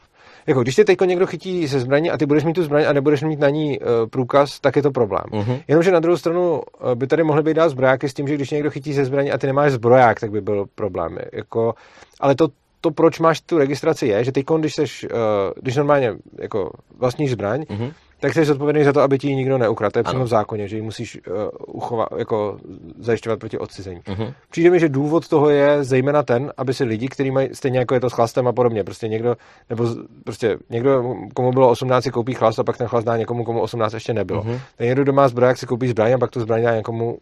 [0.49, 2.93] jako když tě teď někdo chytí se zbraní a ty budeš mít tu zbraň a
[2.93, 5.23] nebudeš mít na ní uh, průkaz, tak je to problém.
[5.31, 5.62] Uh-huh.
[5.67, 8.51] Jenomže na druhou stranu uh, by tady mohly být dál zbrojáky s tím, že když
[8.51, 11.17] někdo chytí se zbraní a ty nemáš zbroják, tak by byl problém.
[11.33, 11.73] Jako,
[12.19, 12.47] ale to,
[12.81, 15.19] to, proč máš tu registraci, je, že teď, když, seš, uh,
[15.62, 19.58] když normálně jako vlastníš zbraň, uh-huh tak jsi zodpovědný za to, aby ti ji nikdo
[19.58, 19.91] neukradl.
[19.91, 21.34] To je přímo v zákoně, že ji musíš uh,
[21.67, 22.58] uchovat, jako
[22.99, 23.99] zajišťovat proti odcizení.
[23.99, 24.34] Uh-huh.
[24.49, 27.93] Přijde mi, že důvod toho je zejména ten, aby si lidi, kteří mají stejně jako
[27.93, 29.36] je to s chlastem a podobně, prostě někdo,
[29.69, 29.88] nebo
[30.23, 33.62] prostě někdo, komu bylo 18, si koupí chlast a pak ten chlast dá někomu, komu
[33.62, 34.43] 18 ještě nebylo.
[34.43, 34.60] Uh-huh.
[34.77, 37.17] Ten někdo doma zbroják si koupí zbraň a pak tu zbraň dá někomu uh,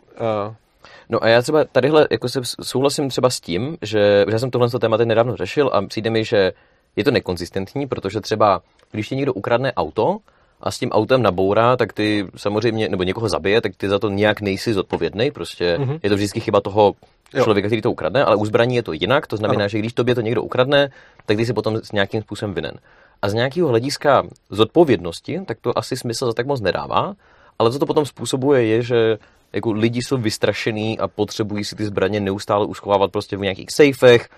[1.09, 4.69] No a já třeba tadyhle jako se souhlasím třeba s tím, že já jsem tohle
[4.69, 6.53] téma teď nedávno řešil a přijde mi, že
[6.95, 10.17] je to nekonzistentní, protože třeba když ti někdo ukradne auto,
[10.61, 14.09] a s tím autem nabourá, tak ty samozřejmě, nebo někoho zabije, tak ty za to
[14.09, 15.31] nějak nejsi zodpovědný.
[15.31, 15.99] Prostě mm-hmm.
[16.03, 16.93] je to vždycky chyba toho
[17.31, 17.69] člověka, jo.
[17.69, 19.27] který to ukradne, ale u zbraní je to jinak.
[19.27, 19.69] To znamená, ano.
[19.69, 20.89] že když tobě to někdo ukradne,
[21.25, 22.73] tak ty jsi potom s nějakým způsobem vinen.
[23.21, 27.13] A z nějakého hlediska zodpovědnosti, tak to asi smysl za tak moc nedává,
[27.59, 29.17] ale co to potom způsobuje je, že
[29.53, 34.29] jako lidi jsou vystrašený a potřebují si ty zbraně neustále uschovávat prostě v nějakých sejfech,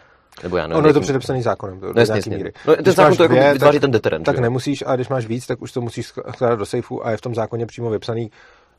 [0.43, 1.80] nebo já nevím, ono je to předepsaný zákonem.
[1.80, 2.52] Do, no, jasně, míry.
[2.67, 4.25] No, ten zákon to jako vytváří tak, ten deterent.
[4.25, 4.41] Tak jo?
[4.41, 7.21] nemusíš, a když máš víc, tak už to musíš skládat do sejfu a je v
[7.21, 8.32] tom zákoně přímo vypsaný,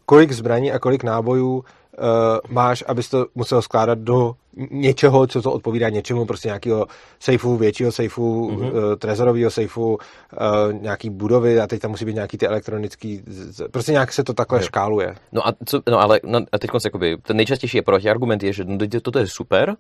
[0.07, 1.65] kolik zbraní a kolik nábojů uh,
[2.49, 4.35] máš, abys to musel skládat do
[4.71, 6.87] něčeho, co to odpovídá něčemu, prostě nějakého
[7.21, 8.73] sejfu, většího sejfu, mm-hmm.
[8.73, 13.23] uh, trezorového sejfu, uh, nějaký budovy a teď tam musí být nějaký ty elektronický,
[13.71, 14.63] prostě nějak se to takhle jo.
[14.63, 15.15] škáluje.
[15.33, 18.65] No a, co, no ale no, a teď jakoby, ten nejčastější je protiargument je, že
[18.65, 19.77] no, toto je super,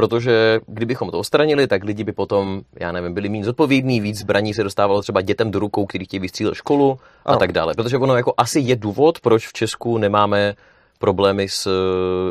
[0.00, 4.54] protože kdybychom to odstranili, tak lidi by potom, já nevím, byli méně zodpovědní, víc zbraní
[4.54, 7.38] se dostávalo třeba dětem do rukou, který chtějí vystřílet školu a ano.
[7.38, 7.74] tak dále.
[7.74, 10.54] Protože ono jako asi je důvod, proč v Česku nemáme
[10.98, 11.68] problémy s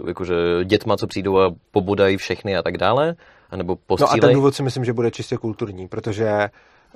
[0.08, 3.16] jakože dětma, co přijdou a pobudají všechny a tak dále,
[3.50, 4.20] anebo postřílej.
[4.22, 6.50] No a ten důvod si myslím, že bude čistě kulturní, protože,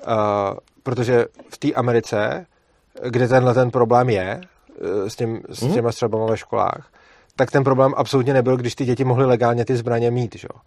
[0.08, 2.46] uh, protože v té Americe,
[3.10, 5.74] kde tenhle ten problém je, uh, s, tím, s mhm.
[5.74, 6.90] těma střelbama ve školách,
[7.36, 10.48] tak ten problém absolutně nebyl, když ty děti mohly legálně ty zbraně mít, že?
[10.50, 10.60] Uh,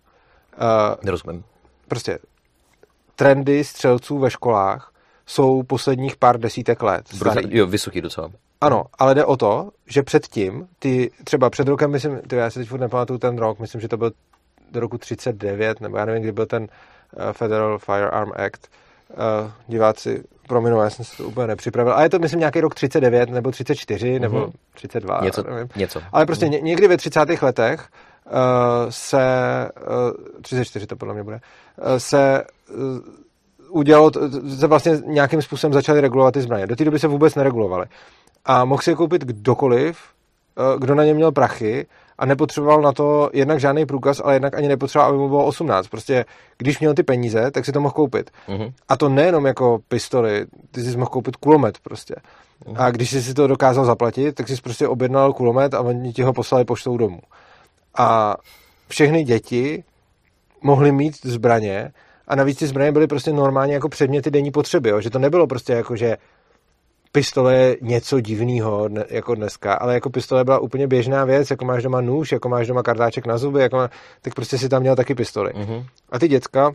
[1.03, 1.45] Nerozumím.
[1.89, 2.19] Prostě
[3.17, 4.93] trendy střelců ve školách
[5.27, 7.09] jsou posledních pár desítek let.
[7.09, 7.57] Starý.
[7.59, 8.31] Jo, vysoký docela.
[8.61, 12.59] Ano, ale jde o to, že předtím, ty třeba před rokem, myslím, ty, já si
[12.59, 14.11] teď furt nepamatuju ten rok, myslím, že to byl
[14.71, 18.69] do roku 39, nebo já nevím, kdy byl ten uh, Federal Firearm Act.
[19.11, 21.95] Uh, diváci prominou, já jsem se to úplně nepřipravil.
[21.95, 24.21] A je to, myslím, nějaký rok 39 nebo 34 mm-hmm.
[24.21, 25.21] nebo 32.
[25.21, 25.69] Něco, nevím.
[25.77, 26.01] něco.
[26.13, 27.43] Ale prostě ně, někdy ve 30.
[27.43, 27.89] letech
[28.27, 28.33] uh,
[28.91, 29.25] se,
[30.37, 32.99] uh, 34 to podle mě bude, uh, se uh,
[33.69, 34.11] udělalo,
[34.59, 36.67] se vlastně nějakým způsobem začaly regulovat ty zbraně.
[36.67, 37.87] Do té doby se vůbec neregulovaly.
[38.45, 39.99] A mohl si je koupit kdokoliv,
[40.75, 41.87] uh, kdo na ně měl prachy
[42.19, 45.89] a nepotřeboval na to jednak žádný průkaz, ale jednak ani nepotřeboval, aby mu bylo 18.
[45.89, 46.25] Prostě,
[46.59, 48.31] když měl ty peníze, tak si to mohl koupit.
[48.49, 48.73] Mm-hmm.
[48.89, 52.15] A to nejenom jako pistoli, ty jsi mohl koupit kulomet prostě.
[52.65, 52.75] Mm-hmm.
[52.77, 56.23] A když jsi si to dokázal zaplatit, tak jsi prostě objednal kulomet a oni ti
[56.23, 57.21] ho poslali poštou domů.
[57.99, 58.37] A
[58.89, 59.85] všechny děti
[60.63, 61.93] mohly mít zbraně
[62.29, 65.01] a navíc ty zbraně byly prostě normálně jako předměty denní potřeby, jo?
[65.01, 66.17] že to nebylo prostě jako, že
[67.17, 71.83] pistole je něco divného jako dneska, ale jako pistole byla úplně běžná věc, jako máš
[71.83, 73.91] doma nůž, jako máš doma kartáček na zuby, jako má,
[74.23, 75.53] tak prostě si tam měl taky pistoli.
[75.53, 75.87] Mm-hmm.
[76.11, 76.75] A ty děcka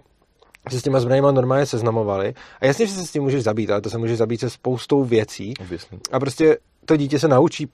[0.70, 2.34] se s těma zbraněma normálně seznamovali.
[2.62, 5.04] A jasně, že se s tím můžeš zabít, ale to se může zabít se spoustou
[5.04, 5.54] věcí.
[5.60, 6.00] Obviously.
[6.12, 7.70] A prostě to dítě se naučí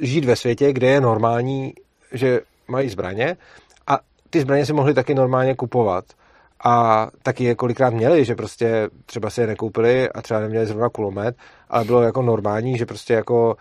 [0.00, 1.74] žít ve světě, kde je normální,
[2.12, 3.36] že mají zbraně
[3.86, 3.98] a
[4.30, 6.04] ty zbraně si mohli taky normálně kupovat
[6.64, 10.88] a taky je kolikrát měli, že prostě třeba si je nekoupili a třeba neměli zrovna
[10.88, 11.36] kulomet,
[11.68, 13.56] ale bylo jako normální, že prostě jako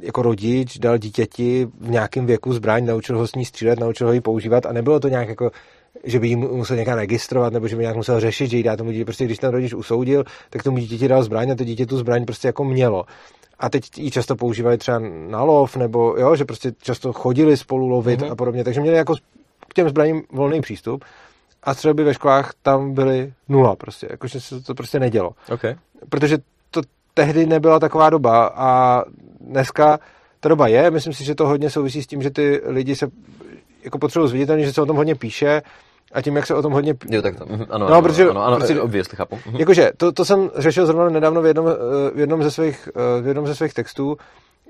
[0.00, 4.12] jako rodič dal dítěti v nějakém věku zbraň, naučil ho s ní střílet, naučil ho
[4.12, 5.50] ji používat a nebylo to nějak jako
[6.04, 8.76] že by ji musel někam registrovat, nebo že by nějak musel řešit, že jí dá
[8.76, 9.04] tomu dítě.
[9.04, 12.24] Prostě když ten rodič usoudil, tak tomu dítěti dal zbraň a to dítě tu zbraň
[12.24, 13.04] prostě jako mělo.
[13.58, 17.88] A teď ji často používali třeba na lov, nebo jo, že prostě často chodili spolu
[17.88, 18.32] lovit mm-hmm.
[18.32, 18.64] a podobně.
[18.64, 19.14] Takže měli jako
[19.68, 21.04] k těm zbraním volný přístup
[21.62, 25.30] a střelby ve školách tam byly nula prostě, jakože se to prostě nedělo.
[25.52, 25.74] Okay.
[26.08, 26.38] Protože
[26.70, 26.80] to
[27.14, 29.02] tehdy nebyla taková doba a
[29.40, 29.98] dneska
[30.40, 33.06] ta doba je, myslím si, že to hodně souvisí s tím, že ty lidi se
[33.84, 35.62] jako potřebují zviditelně, že se o tom hodně píše
[36.12, 36.94] a tím, jak se o tom hodně...
[37.10, 39.38] Jo, tak to, mhm, ano, no, ano, protože, ano, ano, prostě, obvěsli, chápu.
[39.46, 39.56] Mhm.
[39.56, 41.66] Jakože, to, to jsem řešil zrovna nedávno v jednom,
[42.14, 42.88] v jednom, ze svých,
[43.22, 44.16] v jednom ze svých textů,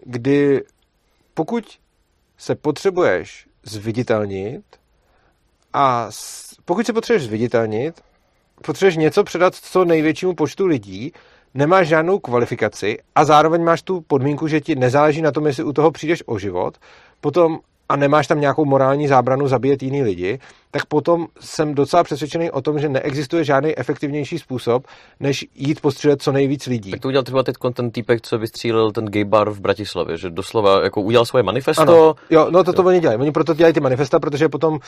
[0.05, 0.63] kdy
[1.35, 1.65] pokud
[2.39, 4.63] se potřebuješ zviditelnit
[5.73, 6.09] a
[6.65, 8.01] pokud se potřebuješ zviditelnit,
[8.67, 11.13] potřebuješ něco předat co největšímu počtu lidí,
[11.55, 15.73] nemáš žádnou kvalifikaci a zároveň máš tu podmínku, že ti nezáleží na tom, jestli u
[15.73, 16.79] toho přijdeš o život,
[17.21, 20.39] potom a nemáš tam nějakou morální zábranu zabíjet jiný lidi,
[20.71, 24.87] tak potom jsem docela přesvědčený o tom, že neexistuje žádný efektivnější způsob,
[25.21, 26.91] než jít postřílet co nejvíc lidí.
[26.91, 30.31] Tak to udělal třeba teď ten týpek, co vystřílel ten gay bar v Bratislavě, že
[30.31, 31.83] doslova jako udělal svoje manifesto.
[31.83, 32.15] Ano.
[32.31, 33.21] Jo, no to, to oni dělají.
[33.21, 34.81] Oni proto dělají ty manifesta, protože potom uh,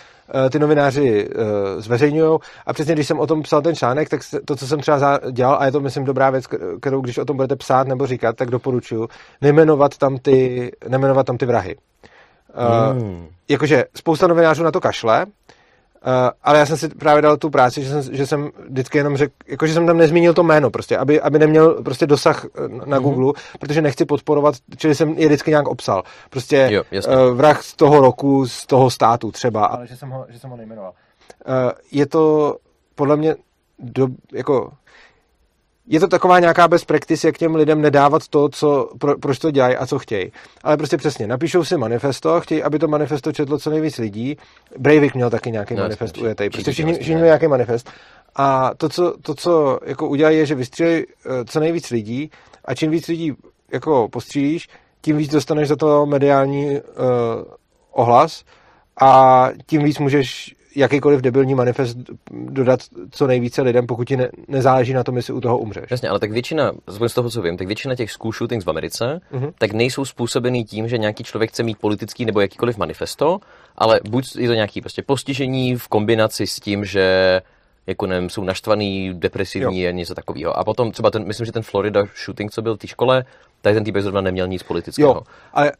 [0.50, 1.44] ty novináři uh,
[1.78, 2.38] zveřejňují.
[2.66, 5.56] A přesně když jsem o tom psal ten článek, tak to, co jsem třeba dělal,
[5.60, 6.46] a je to myslím dobrá věc,
[6.80, 9.08] kterou když o tom budete psát nebo říkat, tak doporučuji,
[9.40, 11.76] nejmenovat tam ty, nejmenovat tam ty vrahy.
[12.54, 13.02] Uh.
[13.48, 15.26] Jakože spousta novinářů na to kašle,
[16.06, 19.16] Uh, ale já jsem si právě dal tu práci, že jsem, že jsem vždycky jenom
[19.16, 23.02] řekl, jakože jsem tam nezmínil to jméno prostě, aby, aby neměl prostě dosah na mm-hmm.
[23.02, 26.02] Google, protože nechci podporovat, čili jsem je vždycky nějak obsal.
[26.30, 30.26] Prostě jo, uh, vrah z toho roku, z toho státu třeba, ale že jsem ho,
[30.28, 30.92] že jsem ho nejmenoval.
[31.46, 31.54] Uh,
[31.92, 32.56] je to
[32.94, 33.36] podle mě
[33.78, 34.72] do, jako
[35.86, 39.50] je to taková nějaká best practice, jak těm lidem nedávat to, co, pro, proč to
[39.50, 40.32] dělají a co chtějí.
[40.62, 44.36] Ale prostě přesně, napíšou si manifesto, chtějí, aby to manifesto četlo co nejvíc lidí.
[44.78, 47.90] Breivik měl taky nějaký no, manifest ujetej, prostě všichni, všichni měli nějaký manifest.
[48.36, 52.30] A to, co, to, co jako udělají, je, že vystřílejí eh, co nejvíc lidí
[52.64, 53.32] a čím víc lidí
[53.72, 54.68] jako postřílíš,
[55.00, 56.80] tím víc dostaneš za to mediální uh,
[57.90, 58.44] ohlas
[59.00, 61.96] a tím víc můžeš jakýkoliv debilní manifest
[62.30, 65.84] dodat co nejvíce lidem, pokud ti ne, nezáleží na tom, jestli u toho umřeš.
[65.90, 66.72] Jasně, ale tak většina,
[67.06, 69.52] z toho, co vím, tak většina těch school shootings v Americe, uh-huh.
[69.58, 73.38] tak nejsou způsobený tím, že nějaký člověk chce mít politický nebo jakýkoliv manifesto,
[73.76, 77.40] ale buď je to nějaký prostě postižení v kombinaci s tím, že
[77.86, 79.88] jako nevím, jsou naštvaný, depresivní jo.
[79.88, 80.58] a něco takového.
[80.58, 83.24] A potom třeba ten, myslím, že ten Florida shooting, co byl v té škole,
[83.60, 85.14] tady ten týpek zrovna neměl nic politického.
[85.14, 85.72] Jo, ale...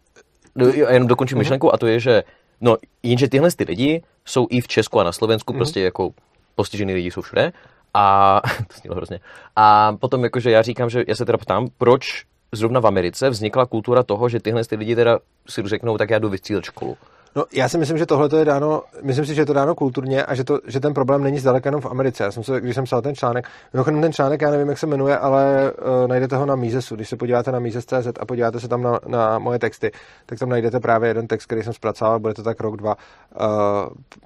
[0.56, 1.38] No, jo, jenom dokončím uh-huh.
[1.38, 2.22] myšlenku a to je, že
[2.60, 5.56] No, jenže tyhle ty lidi jsou i v Česku a na Slovensku, mm-hmm.
[5.56, 6.10] prostě jako
[6.54, 7.52] postižený lidi jsou všude.
[7.94, 9.20] A to znělo hrozně.
[9.56, 13.66] A potom jakože já říkám, že já se teda ptám, proč zrovna v Americe vznikla
[13.66, 16.96] kultura toho, že tyhle ty lidi teda si řeknou, tak já jdu vystřílet školu.
[17.36, 20.24] No, já si myslím, že tohle je dáno, myslím si, že je to dáno kulturně
[20.24, 22.24] a že, to, že ten problém není zdaleka jenom v Americe.
[22.24, 24.86] Já jsem se, když jsem psal ten článek, mimochodem ten článek, já nevím, jak se
[24.86, 26.96] jmenuje, ale uh, najdete ho na Misesu.
[26.96, 29.92] Když se podíváte na Mises.cz a podíváte se tam na, na moje texty,
[30.26, 32.96] tak tam najdete právě jeden text, který jsem zpracoval, bude to tak rok, dva,
[33.40, 33.46] uh,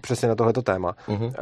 [0.00, 0.94] přesně na tohleto téma.
[1.08, 1.26] Uh-huh.
[1.26, 1.32] Uh,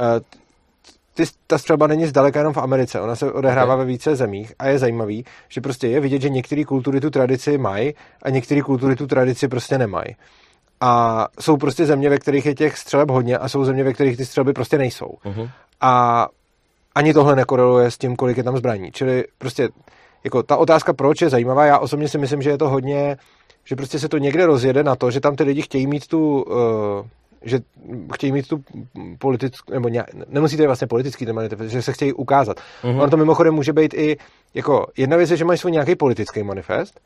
[1.14, 3.86] ty, ta střelba není zdaleka jenom v Americe, ona se odehrává okay.
[3.86, 7.58] ve více zemích a je zajímavý, že prostě je vidět, že některé kultury tu tradici
[7.58, 10.16] mají a některé kultury tu tradici prostě nemají.
[10.80, 14.16] A jsou prostě země, ve kterých je těch střeleb hodně a jsou země, ve kterých
[14.16, 15.10] ty střelby prostě nejsou.
[15.24, 15.48] Mhm.
[15.80, 16.26] A
[16.94, 18.92] ani tohle nekoreluje s tím, kolik je tam zbraní.
[18.92, 19.68] Čili prostě
[20.24, 23.16] jako ta otázka, proč je zajímavá, já osobně si myslím, že je to hodně,
[23.64, 26.42] že prostě se to někde rozjede na to, že tam ty lidi chtějí mít tu,
[26.42, 27.06] uh,
[27.42, 27.58] že
[28.14, 28.64] chtějí mít tu
[29.18, 32.56] politickou, nebo nějak, nemusí to být vlastně politický ten manifest, že se chtějí ukázat.
[32.82, 32.92] Mhm.
[32.92, 33.00] Mm-hmm.
[33.00, 34.16] Ono to mimochodem může být i,
[34.54, 37.00] jako jedna věc je, že mají svůj nějaký politický manifest,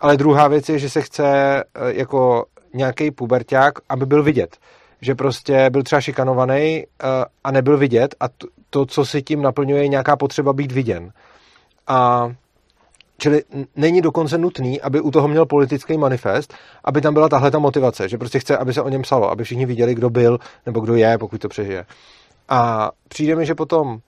[0.00, 4.56] ale druhá věc je, že se chce eh, jako nějaký puberták, aby byl vidět.
[5.00, 7.08] Že prostě byl třeba šikanovaný uh,
[7.44, 8.24] a nebyl vidět a
[8.70, 11.12] to, co si tím naplňuje, je nějaká potřeba být viděn.
[11.86, 12.28] A
[13.18, 13.42] Čili
[13.76, 18.08] není dokonce nutný, aby u toho měl politický manifest, aby tam byla tahle ta motivace,
[18.08, 20.94] že prostě chce, aby se o něm psalo, aby všichni viděli, kdo byl nebo kdo
[20.94, 21.86] je, pokud to přežije.
[22.48, 23.98] A přijde mi, že potom, uh,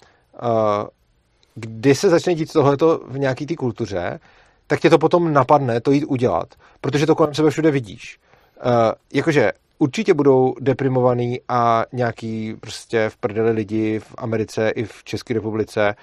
[1.54, 4.20] kdy se začne dít tohleto v nějaký té kultuře,
[4.66, 6.48] tak tě to potom napadne to jít udělat,
[6.80, 8.18] protože to kolem sebe všude vidíš.
[8.64, 8.72] Uh,
[9.14, 15.34] jakože určitě budou deprimovaný a nějaký prostě v prdeli lidi v Americe i v České
[15.34, 15.94] republice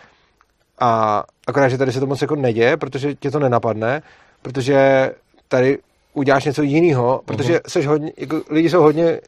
[0.79, 4.01] a akorát, že tady se to moc jako neděje, protože tě to nenapadne,
[4.41, 5.11] protože
[5.47, 5.77] tady
[6.13, 9.19] uděláš něco jiného, protože seš hodně, jako, lidi jsou hodně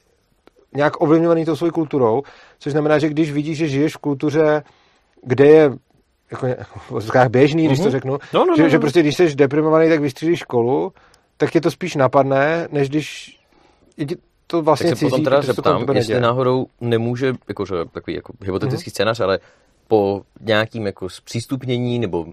[0.76, 2.22] nějak ovlivňovaný tou svou kulturou,
[2.60, 4.64] což znamená, že když vidíš, že žiješ v kultuře,
[5.24, 5.72] kde je
[6.32, 6.48] jako,
[6.90, 7.92] v běžný, když to Mhm.
[7.92, 8.82] řeknu, No, no, že, no, že no.
[8.82, 10.94] prostě když jsi deprimovaný, tak vystřílíš školu,
[11.38, 13.38] tak tě to spíš napadne, než když
[13.98, 14.06] je
[14.48, 16.20] to vlastně Tak se potom cizí, teda to kolem zeptám, jestli neděje.
[16.20, 18.92] náhodou nemůže, jakože takový jako hypotetický Mhm.
[18.94, 19.40] scénář, ale
[19.88, 22.26] po nějakým jako zpřístupnění nebo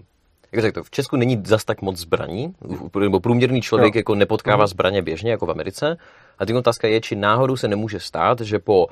[0.51, 2.55] jak řekl to, v Česku není zas tak moc zbraní,
[2.99, 3.99] nebo průměrný člověk Jo.
[3.99, 4.67] jako nepotkává Mhm.
[4.67, 5.97] zbraně běžně, jako v Americe.
[6.39, 8.87] A teď otázka je, či náhodou se nemůže stát, že po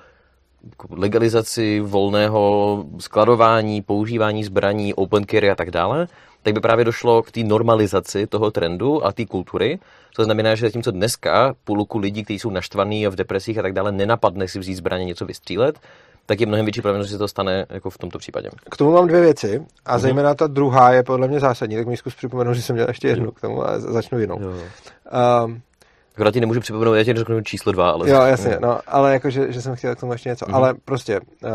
[0.69, 6.07] jako legalizaci volného skladování, používání zbraní, open carry a tak dále,
[6.43, 9.79] tak by právě došlo k té normalizaci toho trendu a té kultury.
[10.15, 13.73] To znamená, že zatímco dneska půlku lidí, kteří jsou naštvaní a v depresích a tak
[13.73, 15.79] dále, nenapadne si vzít zbraně něco vystřílet,
[16.25, 18.49] tak je mnohem větší pravděpodobnost, že se to stane jako v tomto případě.
[18.71, 20.01] K tomu mám dvě věci a Mhm.
[20.01, 23.07] zejména ta druhá je podle mě zásadní, tak mi zkus připomenout, že jsem měl ještě
[23.07, 24.39] jednu k tomu a začnu jinou.
[24.41, 24.49] Jo.
[25.45, 25.61] Um,
[26.13, 28.09] Akorát ti nemůžu připomenout, já ti řeknu číslo dva, ale...
[28.09, 30.45] jo, jasně, no, ale jakože, že jsem chtěl k tomu ještě něco.
[30.47, 30.55] Mhm.
[30.55, 31.49] Ale prostě, uh,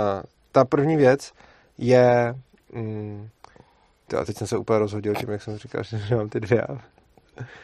[0.53, 1.33] ta první věc
[1.79, 2.35] je,
[2.73, 3.29] mm,
[4.09, 6.67] tyjo, teď jsem se úplně rozhodil tím, jak jsem říkal, že mám ty dvě.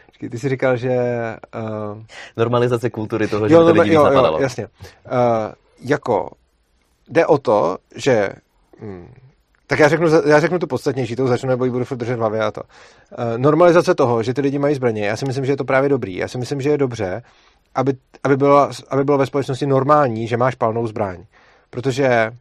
[0.07, 0.97] Počkej, ty jsi říkal, že...
[1.55, 2.03] Uh,
[2.37, 4.39] Normalizace kultury toho, že jo, to no, lidi jo, napadalo.
[4.39, 4.67] jo, jasně.
[4.67, 5.11] Uh,
[5.85, 6.31] jako,
[7.09, 8.33] jde o to, že...
[8.81, 9.15] Mm,
[9.67, 12.19] tak já řeknu, já řeknu tu podstatnější, to začnu, nebo ji budu furt držet v
[12.19, 12.63] hlavě a to.
[12.63, 15.89] Uh, normalizace toho, že ty lidi mají zbraně, já si myslím, že je to právě
[15.89, 16.17] dobrý.
[16.17, 17.23] Já si myslím, že je dobře,
[17.75, 21.25] aby, aby, bylo, aby bylo ve společnosti normální, že máš palnou zbraň.
[21.71, 22.33] Protože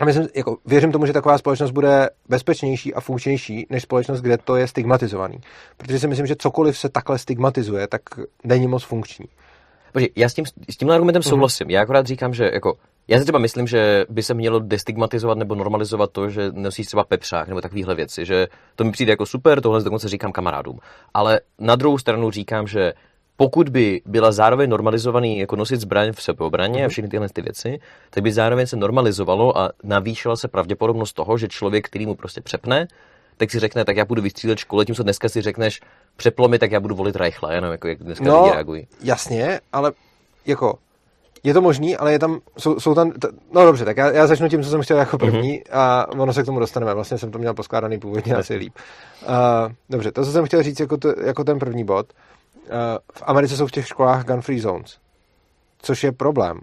[0.00, 4.38] a myslím, jako, věřím tomu, že taková společnost bude bezpečnější a funkčnější než společnost, kde
[4.38, 5.38] to je stigmatizovaný.
[5.76, 8.02] Protože si myslím, že cokoliv se takhle stigmatizuje, tak
[8.44, 9.26] není moc funkční.
[9.92, 11.28] Počkej, já s, tím, s tímhle argumentem Mhm.
[11.30, 11.70] souhlasím.
[11.70, 12.74] Já akorát říkám, že jako,
[13.08, 17.04] já si třeba myslím, že by se mělo destigmatizovat nebo normalizovat to, že nosíš třeba
[17.04, 20.78] pepřák nebo takovéhle věci, že to mi přijde jako super, tohle dokonce říkám kamarádům.
[21.14, 22.92] Ale na druhou stranu říkám, že
[23.36, 26.86] pokud by byla zároveň normalizovaný jako nosit zbraň v sebeobraně Mhm.
[26.86, 27.78] a všechny tyhle ty věci,
[28.10, 32.40] tak by zároveň se normalizovalo a navýšila se pravděpodobnost toho, že člověk, který mu prostě
[32.40, 32.86] přepne,
[33.36, 35.80] tak si řekne, tak já budu vystřílet škole, tím, co dneska si řekneš,
[36.16, 38.86] přeplo mi, tak já budu volit rychle, jenom jako jak dneska No, lidi reagují.
[39.02, 39.92] jasně, ale
[40.46, 40.78] jako
[41.42, 44.26] je to možný, ale je tam, jsou, jsou tam, t- no dobře, tak já, já
[44.26, 45.62] začnu tím, co jsem chtěl jako první Mhm.
[45.72, 46.94] a ono se k tomu dostaneme.
[46.94, 48.72] Vlastně jsem to měl poskládaný původně asi líp.
[49.22, 49.28] Uh,
[49.90, 52.18] dobře, to, co jsem chtěl říct jako, to, jako ten první bod, uh,
[53.12, 54.98] v Americe jsou v těch školách gun free zones,
[55.78, 56.60] což je problém,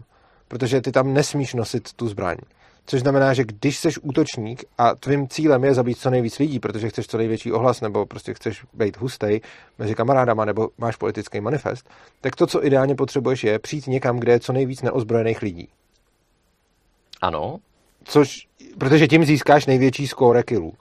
[0.48, 2.38] protože ty tam nesmíš nosit tu zbraň.
[2.86, 6.90] Což znamená, že když jsi útočník a tvým cílem je zabít co nejvíc lidí, protože
[6.90, 9.42] chceš co největší ohlas, nebo prostě chceš být hustej
[9.78, 11.90] mezi kamarádama, nebo máš politický manifest,
[12.22, 15.70] tak to, co ideálně potřebuješ, je přijít někam, kde je co nejvíc neozbrojených lidí.
[17.22, 17.60] Ano,
[18.04, 20.74] Což, protože tím získáš největší skóre killů.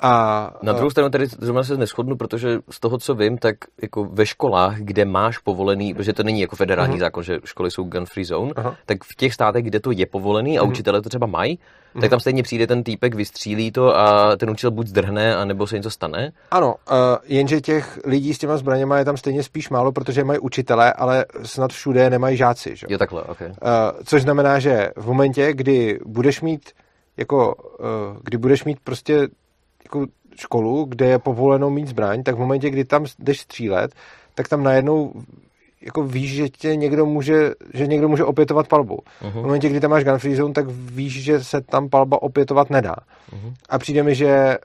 [0.00, 4.04] A, Na druhou stranu tady zrovna se neschodnu, protože z toho, co vím, tak jako
[4.04, 7.00] ve školách, kde máš povolený, protože to není jako federální Mhm.
[7.00, 8.76] zákon, že školy jsou gun free zone, Aha.
[8.86, 10.70] tak v těch státech, kde to je povolený a Mhm.
[10.70, 11.58] učitelé to třeba mají,
[12.00, 15.76] tak tam stejně přijde ten týpek, vystřílí to a ten učitel buď zdrhne, anebo se
[15.76, 16.32] něco stane.
[16.50, 20.38] Ano, uh, jenže těch lidí s těma zbraněma je tam stejně spíš málo, protože mají
[20.38, 22.76] učitelé, ale snad všude nemají žáci.
[22.76, 22.86] Že?
[22.90, 23.40] Jo, takhle, ok.
[23.40, 23.48] Uh,
[24.04, 26.70] což znamená, že v momentě, kdy budeš mít
[27.16, 27.86] jako, uh,
[28.22, 29.28] kdy budeš mít prostě
[29.86, 33.94] jako školu, kde je povoleno mít zbraň, tak v momentě, kdy tam jdeš střílet,
[34.34, 35.12] tak tam najednou
[35.80, 38.98] jako víš, že tě někdo může, že někdo může opětovat palbu.
[39.22, 39.32] Mhm.
[39.32, 42.70] V momentě, kdy tam máš gun free zone, tak víš, že se tam palba opětovat
[42.70, 42.94] nedá.
[43.32, 43.54] Mhm.
[43.68, 44.58] A přijde mi, že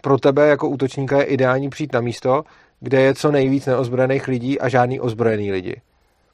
[0.00, 2.42] pro tebe jako útočníka je ideální přijít na místo,
[2.80, 5.80] kde je co nejvíc neozbrojených lidí a žádný ozbrojený lidi.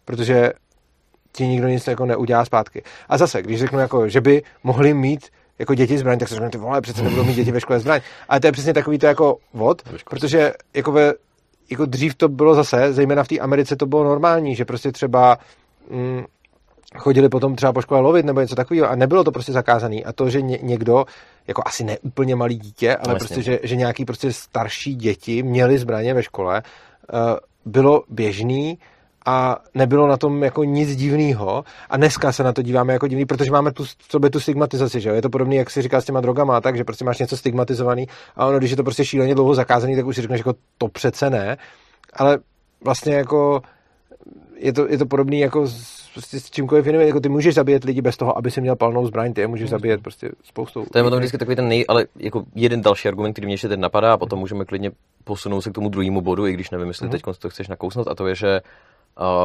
[0.04, 0.52] protože
[1.32, 2.82] ti nikdo nic jako neudělá zpátky.
[3.08, 5.28] A zase, když řeknu, jako, že by mohli mít
[5.60, 8.00] jako děti zbraň, tak se řeknu, ty vole, přece nebudou mít děti ve škole zbraň.
[8.28, 11.12] Ale to je přesně takový to jako vod, protože jako, ve,
[11.70, 15.38] jako dřív to bylo zase, zejména v té Americe to bylo normální, že prostě třeba
[15.90, 16.24] mm,
[16.98, 19.96] chodili potom třeba po škole lovit nebo něco takového a nebylo to prostě zakázané.
[19.96, 21.04] A to, že ně, někdo,
[21.46, 25.42] jako asi ne úplně malý dítě, ale no, prostě, že, že nějaký prostě starší děti
[25.42, 26.62] měli zbraně ve škole,
[27.12, 27.18] uh,
[27.72, 28.78] bylo běžný
[29.26, 31.64] a nebylo na tom jako nic divného.
[31.90, 35.00] A dneska se na to díváme jako divný, protože máme tu, v sobě tu stigmatizaci,
[35.00, 35.14] že jo?
[35.14, 38.06] Je to podobné, jak si říká s těma drogama, tak, že prostě máš něco stigmatizovaný
[38.36, 40.88] a ono, když je to prostě šíleně dlouho zakázaný, tak už si řekneš, jako to
[40.88, 41.56] přece ne.
[42.12, 42.38] Ale
[42.84, 43.62] vlastně jako
[44.60, 47.84] je to, je to podobný jako s, prostě s čímkoliv jiným, jako ty můžeš zabíjet
[47.84, 50.84] lidi bez toho, aby si měl palnou zbraň, ty je můžeš zabíjet prostě spoustou.
[50.84, 53.68] To je potom vždycky takový ten nej, ale jako jeden další argument, který mě ještě
[53.68, 54.90] teď napadá a potom můžeme klidně
[55.24, 57.10] posunout se k tomu druhému bodu, i když nevím, jestli mm-hmm.
[57.10, 58.60] teď to chceš nakousnout, a to je, že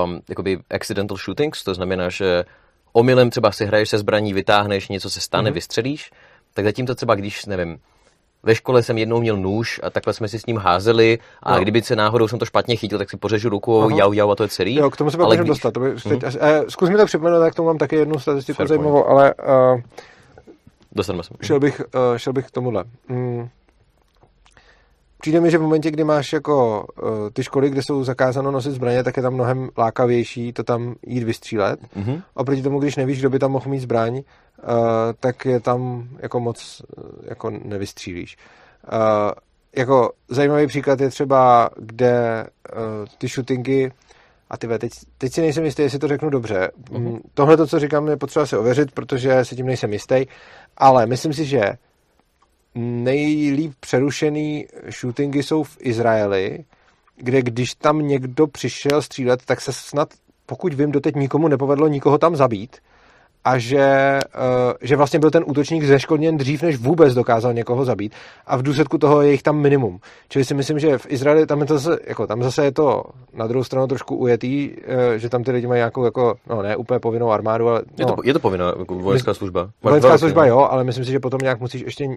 [0.05, 2.45] um, jakoby accidental shootings, to znamená, že
[2.93, 5.53] omylem třeba si hraješ se zbraní, vytáhneš, něco se stane, mm-hmm.
[5.53, 6.11] vystřelíš,
[6.53, 7.77] tak zatím to třeba, když, nevím,
[8.43, 11.61] ve škole jsem jednou měl nůž a takhle jsme si s ním házeli a no.
[11.61, 13.97] kdyby se náhodou jsem to špatně chytil, tak si pořežu ruku, Aha.
[13.97, 14.75] jau, jau a to je celý.
[14.75, 15.49] Jo, k tomu se pak můžeme když...
[15.49, 15.73] dostat.
[15.73, 16.15] To by, hmm.
[16.15, 19.09] uh, zkus mi to připomenout, tak tomu mám taky jednu statistiku Fair zajímavou, point.
[19.09, 19.33] ale
[19.73, 19.81] uh,
[20.95, 21.33] Dostaneme se.
[21.41, 22.83] Šel bych, uh, šel bych k tomuhle.
[23.07, 23.49] Mm.
[25.25, 28.71] Přijde mi, že v momentě, kdy máš jako uh, ty školy, kde jsou zakázáno nosit
[28.71, 31.79] zbraně, tak je tam mnohem lákavější to tam jít vystřílet.
[31.97, 32.21] Mm-hmm.
[32.33, 34.23] Oproti tomu, když nevíš, kdo by tam mohl mít zbraň, uh,
[35.19, 38.37] tak je tam jako moc uh, jako nevystřílíš.
[39.75, 42.45] Jako zajímavý příklad je třeba, kde
[43.17, 43.91] ty shootingy
[44.49, 46.71] a ty teď, teď si nejsem jistý, jestli to řeknu dobře.
[46.91, 47.19] Mm-hmm.
[47.33, 50.25] Tohle, to, co říkám, je potřeba si ověřit, protože si tím nejsem jistý,
[50.77, 51.61] ale myslím si, že
[52.75, 54.65] nejlíp přerušený
[54.99, 56.59] shootingy jsou v Izraeli,
[57.17, 60.09] kde když tam někdo přišel střílet, tak se snad,
[60.45, 62.77] pokud vím, doteď nikomu nepovedlo nikoho tam zabít
[63.43, 68.13] a že, uh, že vlastně byl ten útočník zeškodněn dřív, než vůbec dokázal někoho zabít
[68.47, 69.99] a v důsledku toho je jich tam minimum.
[70.29, 73.03] Čili si myslím, že v Izraeli tam, je to zase, jako, tam zase je to
[73.33, 74.77] na druhou stranu trošku ujetý, uh,
[75.15, 77.81] že tam ty lidi mají nějakou, jako, no ne úplně povinnou armádu, ale...
[77.81, 79.69] No, je, to, je to povinná jako vojenská služba.
[79.83, 82.07] Vojenská služba, jo, ale myslím si, že potom nějak musíš ještě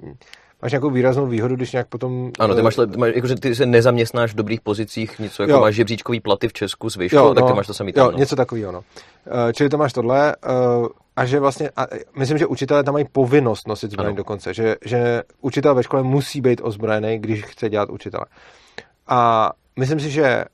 [0.63, 2.31] máš nějakou výraznou výhodu, když nějak potom...
[2.39, 5.61] Ano, ty, eh, máš, máš jakože ty se nezaměstnáš v dobrých pozicích, něco jako jo.
[5.61, 8.05] máš žebříčkový platy v Česku s výškou, jo, tak no, ty máš to samý tam.
[8.05, 8.19] Jo, no.
[8.19, 8.79] něco takového, no.
[8.79, 13.05] Uh, čili to máš tohle uh, a že vlastně, a myslím, že učitelé tam mají
[13.13, 14.17] povinnost nosit zbraň ano.
[14.17, 18.25] dokonce, že, že učitel ve škole musí být ozbrojený, když chce dělat učitele.
[19.07, 20.45] A myslím si, že,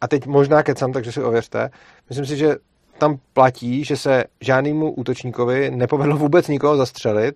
[0.00, 1.70] a teď možná kecam, takže si ověřte,
[2.08, 2.56] myslím si, že
[2.98, 7.34] tam platí, že se žádnému útočníkovi nepovedlo vůbec nikoho zastřelit,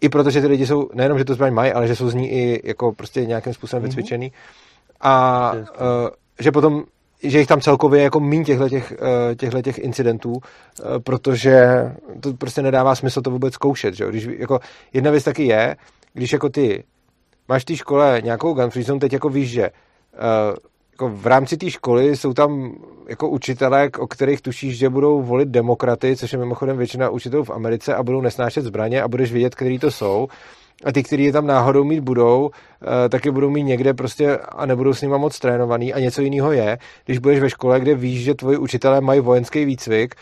[0.00, 2.32] i protože ty lidi jsou, nejenom, že to zbraň mají, ale že jsou z ní
[2.32, 3.86] i jako prostě nějakým způsobem mm-hmm.
[3.86, 4.32] vycvičený.
[5.00, 6.08] A uh,
[6.40, 6.84] že potom
[7.22, 8.92] že jich tam celkově jako míň těchto těch,
[9.36, 10.32] těchto těch incidentů,
[11.04, 11.66] protože
[12.20, 13.94] to prostě nedává smysl to vůbec zkoušet.
[13.94, 14.06] Že?
[14.08, 14.60] Když, jako,
[14.92, 15.76] jedna věc taky je,
[16.12, 16.84] když jako ty
[17.48, 19.70] máš v té škole nějakou gun free zone, teď jako víš, že
[20.98, 22.72] jako v rámci té školy jsou tam
[23.08, 27.50] jako učitelé, o kterých tušíš, že budou volit demokraty, což je mimochodem většina učitelů v
[27.50, 30.28] Americe a budou nesnášet zbraně a budeš vědět, který to jsou.
[30.84, 34.38] A ty, kteří je tam náhodou mít budou, eh, tak je budou mít někde prostě
[34.38, 35.94] a nebudou s nima moc trénovaný.
[35.94, 39.64] A něco jiného je, když budeš ve škole, kde víš, že tvoji učitelé mají vojenský
[39.64, 40.14] výcvik,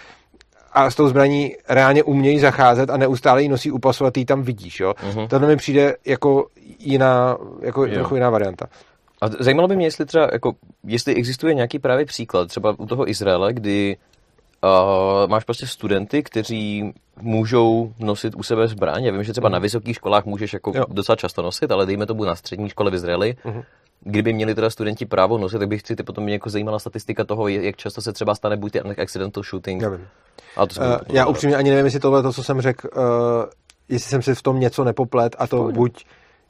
[0.72, 4.24] a s tou zbraní reálně umějí zacházet a neustále ji nosí u pasu a ty
[4.24, 4.80] tam vidíš.
[4.80, 4.92] Jo?
[4.92, 5.28] Uh-huh.
[5.28, 6.46] Tohle mi přijde jako
[6.78, 8.66] jiná, jako trochu jiná varianta.
[9.22, 10.52] A zajímalo by mě, jestli třeba, jako,
[10.84, 13.96] jestli existuje nějaký právě příklad, třeba u toho Izraele, kdy
[14.64, 19.04] uh, máš prostě studenty, kteří můžou nosit u sebe zbraň.
[19.04, 20.84] Já vím, že třeba na vysokých školách můžeš jako jo.
[20.88, 23.36] docela často nosit, ale dejme tomu na střední škole v Izraeli.
[23.44, 23.64] Uh-huh.
[24.00, 27.48] Kdyby měli teda studenti právo nosit, tak bych si potom mě jako zajímala statistika toho,
[27.48, 29.82] jak často se třeba stane buď ten accidental shooting.
[29.82, 30.06] Já vím.
[30.56, 33.02] A to uh, já upřímně ani nevím, jestli tohle, to, co jsem řekl, uh,
[33.88, 36.04] jestli jsem si v tom něco nepoplet a to buď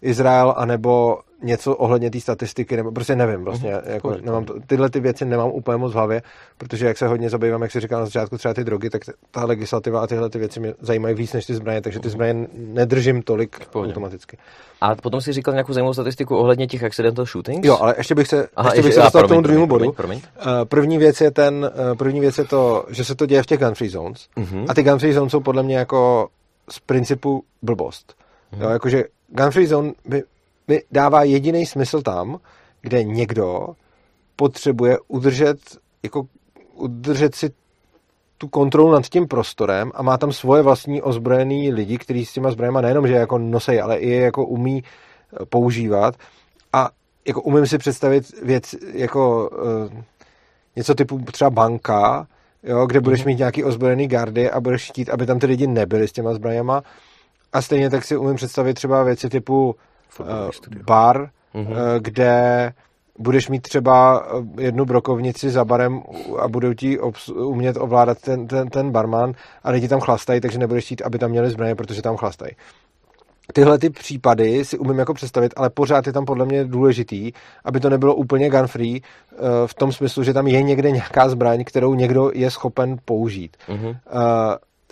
[0.06, 4.90] Izrael, anebo něco ohledně té statistiky, nebo prostě nevím, vlastně, mm, jako, nemám to, tyhle
[4.90, 6.22] ty věci nemám úplně moc v hlavě,
[6.58, 9.44] protože jak se hodně zabývám, jak si říkal na začátku, třeba ty drogy, tak ta
[9.44, 13.22] legislativa a tyhle ty věci mě zajímají víc než ty zbraně, takže ty zbraně nedržím
[13.22, 13.92] tolik Pohodě.
[13.92, 14.38] automaticky.
[14.80, 17.66] A potom si říkal nějakou zajímavou statistiku ohledně těch accidental shootings?
[17.66, 19.92] Jo, ale ještě bych se, Aha, ještě, ještě bych se dostal k tomu druhému bodu.
[19.92, 20.56] Promiň, promiň.
[20.60, 23.46] Uh, první věc je ten, uh, první věc je to, že se to děje v
[23.46, 24.28] těch gun free zones.
[24.36, 24.64] Uh-huh.
[24.68, 26.28] A ty gun free zones jsou podle mě jako
[26.70, 28.14] z principu blbost.
[28.52, 28.62] Uh-huh.
[28.62, 30.22] Jo, jakože gun free zone by
[30.68, 32.38] mi dává jediný smysl tam,
[32.80, 33.68] kde někdo
[34.36, 35.58] potřebuje udržet,
[36.02, 36.26] jako
[36.74, 37.50] udržet si
[38.38, 42.50] tu kontrolu nad tím prostorem a má tam svoje vlastní ozbrojený lidi, kteří s těma
[42.50, 46.14] zbrojema nejenom, že jako nosej, ale i je jako umí eh, používat
[46.72, 46.90] a
[47.26, 50.00] jako umím si představit věc, jako uh,
[50.76, 52.26] něco typu třeba banka,
[52.62, 53.26] jo, kde budeš mm-hmm.
[53.26, 56.82] mít nějaký ozbrojený gardy a budeš chtít, aby tam ty lidi nebyli s těma zbraněma.
[57.56, 59.76] A stejně tak si umím představit třeba věci typu
[60.20, 60.26] uh,
[60.86, 61.70] bar, mm-hmm.
[61.70, 62.72] uh, kde
[63.18, 64.26] budeš mít třeba
[64.58, 66.02] jednu brokovnici za barem
[66.38, 69.32] a budou ti obs- umět ovládat ten, ten, ten barman
[69.64, 72.52] a lidi tam chlastají, takže nebudeš chtít, aby tam měli zbraně, protože tam chlastají.
[73.52, 77.32] Tyhle ty případy si umím jako představit, ale pořád je tam podle mě důležitý,
[77.64, 79.36] aby to nebylo úplně gun free eh,
[79.66, 83.56] v tom smyslu, že tam je někde nějaká zbraň, kterou někdo je schopen použít.
[83.68, 83.88] Mm-hmm.
[83.88, 83.96] Uh,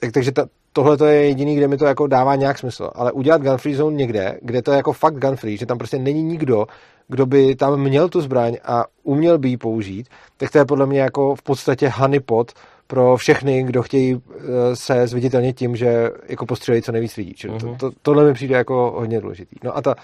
[0.01, 0.47] tak, takže ta,
[0.77, 2.91] tohle to je jediný, kde mi to jako dává nějak smysl.
[2.95, 5.79] Ale udělat gun free zone někde, kde to je jako fakt gun free, že tam
[5.79, 6.67] prostě není nikdo,
[7.09, 10.87] kdo by tam měl tu zbraň a uměl by ji použít, tak to je podle
[10.87, 12.53] mě jako v podstatě honeypot
[12.87, 17.35] pro všechny, kdo chtějí eh, se zviditelnit tím, že jako postřelí co nejvíc lidí.
[17.35, 17.77] Čili to, mhm.
[17.77, 19.57] to, tohle mi přijde jako hodně důležitý.
[19.65, 19.95] No a ta,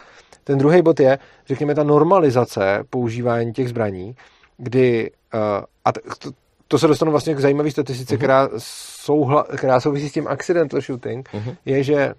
[0.45, 4.15] ten druhý bod je, řekněme, ta normalizace používání těch zbraní,
[4.59, 5.41] kdy uh,
[5.85, 6.31] a to,
[6.71, 8.19] to se dostanu vlastně k zajímavé statistice, uh-huh.
[8.19, 11.57] která, souhla, která souvisí s tím accidental shooting, uh-huh.
[11.65, 12.15] je, že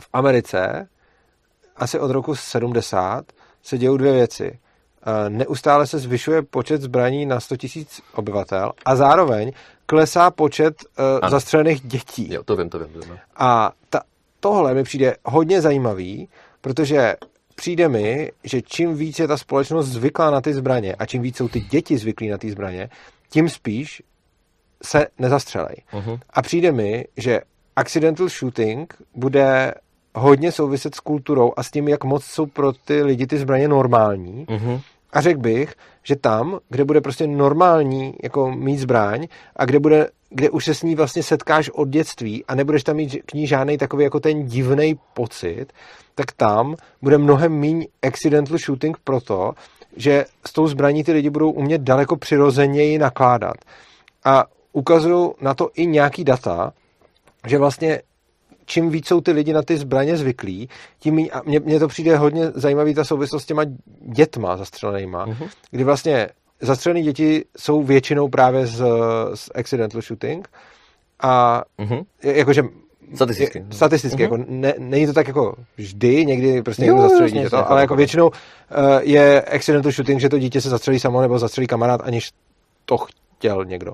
[0.00, 0.88] v Americe
[1.76, 3.24] asi od roku 70
[3.62, 4.58] se dějou dvě věci.
[5.06, 9.52] Eh, neustále se zvyšuje počet zbraní na 100 000 obyvatel a zároveň
[9.86, 10.74] klesá počet
[11.22, 12.32] uh, zastřelených dětí.
[12.32, 12.88] Jo, to vím, to vím.
[12.88, 13.18] To vím.
[13.36, 14.00] A ta,
[14.40, 16.28] tohle mi přijde hodně zajímavý,
[16.60, 17.16] protože
[17.54, 21.36] přijde mi, že čím víc je ta společnost zvyklá na ty zbraně a čím víc
[21.36, 22.88] jsou ty děti zvyklí na ty zbraně,
[23.32, 24.02] tím spíš
[24.82, 25.76] se nezastřelej.
[25.92, 26.20] Uh-huh.
[26.30, 27.40] A přijde mi, že
[27.76, 29.74] accidental shooting bude
[30.14, 33.68] hodně souviset s kulturou a s tím, jak moc jsou pro ty lidi ty zbraně
[33.68, 34.46] normální.
[34.46, 34.80] Uh-huh.
[35.12, 39.26] A řekl bych, že tam, kde bude prostě normální jako mít zbraň
[39.56, 42.96] a kde bude kde už se s ní vlastně setkáš od dětství a nebudeš tam
[42.96, 45.66] mít k ní žádný takový jako ten divný pocit,
[46.14, 49.52] tak tam bude mnohem méně accidental shooting proto,
[49.96, 53.54] že s tou zbraní ty lidi budou umět daleko přirozeněji nakládat.
[54.24, 56.72] A ukazují na to i nějaký data,
[57.46, 58.02] že vlastně
[58.64, 60.68] čím víc jsou ty lidi na ty zbraně zvyklí,
[60.98, 63.62] tím a mně, mně to přijde hodně zajímavý ta souvislost s těma
[64.00, 65.48] dětma zastřelenýma, uh-huh.
[65.70, 66.28] kdy vlastně
[66.60, 68.84] zastřelené děti jsou většinou právě z,
[69.34, 70.48] z accidental shooting
[71.20, 72.04] a uh-huh.
[72.22, 72.62] jakože
[73.14, 73.58] Statisticky.
[73.58, 74.22] Je, statisticky, uh-huh.
[74.22, 77.96] jako ne, není to tak jako vždy, někdy prostě někdo zastřelí dítě, to, ale jako
[77.96, 78.34] většinou uh,
[79.00, 82.30] je accidental shooting, že to dítě se zastřelí samo nebo zastřelí kamarád, aniž
[82.84, 83.92] to chtěl někdo.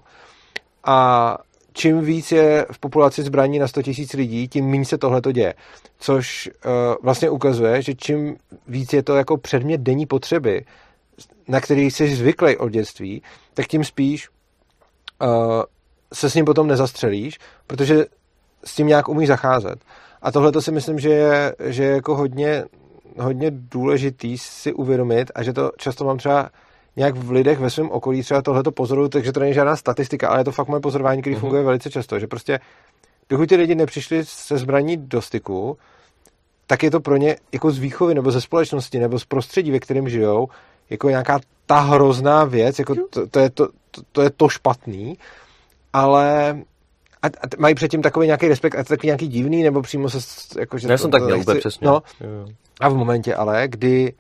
[0.85, 1.39] A
[1.73, 5.33] čím víc je v populaci zbraní na 100 000 lidí, tím méně se tohle to
[5.33, 5.55] děje.
[5.99, 8.37] Což uh, vlastně ukazuje, že čím
[8.69, 10.65] víc je to jako předmět denní potřeby,
[11.49, 13.23] na který jsi zvyklý od dětství,
[13.55, 14.29] tak tím spíš
[15.23, 15.29] uh,
[16.13, 18.05] se s ním potom nezastřelíš, protože
[18.65, 19.79] s tím nějak umíš zacházet.
[20.23, 22.65] A tohle to si myslím, že je, že je jako hodně,
[23.19, 26.51] hodně důležitý si uvědomit a že to často mám třeba
[26.97, 30.41] nějak v lidech ve svém okolí třeba tohleto pozoruju, takže to není žádná statistika, ale
[30.41, 31.41] je to fakt moje pozorování, který uh-huh.
[31.41, 32.61] funguje velice často, že prostě
[33.29, 35.79] dokud ty lidi nepřišli se zbraní do styku,
[36.67, 39.81] tak je to pro ně jako z výchovy nebo ze společnosti nebo z prostředí, ve
[39.81, 40.49] kterém žijou,
[40.91, 45.19] jako nějaká ta hrozná věc, jako to, to, je, to, to, to je to špatný,
[45.93, 46.59] ale
[47.23, 50.19] a, a mají předtím takový nějaký respekt a to takový nějaký divný, nebo přímo se
[50.61, 51.87] jako, že Já to, jsem tak měl úplně přesně.
[51.87, 52.03] No,
[52.81, 54.13] a v momentě ale, kdy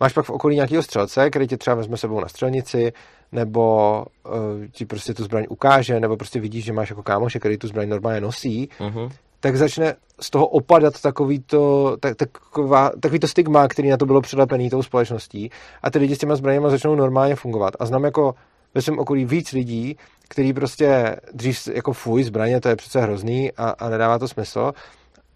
[0.00, 2.92] máš pak v okolí nějakého střelce, který tě třeba vezme sebou na střelnici,
[3.32, 7.58] nebo uh, ti prostě tu zbraň ukáže, nebo prostě vidíš, že máš jako kámoše, který
[7.58, 9.10] tu zbraň normálně nosí, uh-huh.
[9.40, 14.06] tak začne z toho opadat takový to, tak, taková, takový to stigma, který na to
[14.06, 15.50] bylo přilepený tou společností
[15.82, 17.74] a ty lidi s těma zbraněma začnou normálně fungovat.
[17.80, 18.34] A znám jako
[18.74, 19.96] ve svém okolí víc lidí,
[20.32, 24.72] který prostě dřív jako fuj, zbraně, to je přece hrozný a, a nedává to smysl.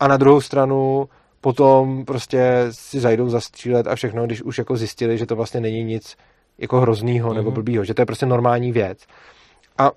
[0.00, 1.08] A na druhou stranu
[1.40, 5.84] potom prostě si zajdou zastřílet a všechno, když už jako zjistili, že to vlastně není
[5.84, 6.16] nic
[6.58, 7.34] jako hroznýho mm-hmm.
[7.34, 7.54] nebo mhm.
[7.54, 8.98] blbýho, že to je prostě normální věc.
[9.78, 9.90] A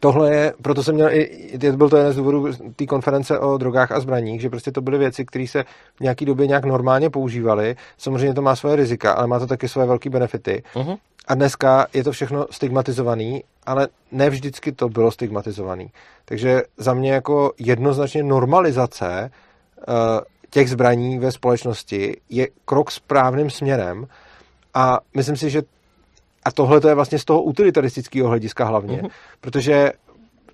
[0.00, 3.92] tohle je, proto jsem měl i, byl to jeden z důvodů té konference o drogách
[3.92, 5.64] a zbraních, že prostě to byly věci, které se
[5.96, 7.76] v nějaké době nějak normálně používaly.
[7.98, 10.62] Samozřejmě to má svoje rizika, ale má to taky svoje velké benefity.
[10.74, 10.98] Uh-huh.
[11.30, 15.90] A dneska je to všechno stigmatizovaný, ale ne vždycky to bylo stigmatizovaný.
[16.24, 19.30] Takže za mě jako jednoznačně normalizace
[19.88, 19.94] uh,
[20.50, 24.06] těch zbraní ve společnosti je krok správným směrem
[24.74, 25.62] a myslím si, že
[26.44, 29.10] a tohle to je vlastně z toho utilitaristického hlediska hlavně, mm-hmm.
[29.40, 29.92] protože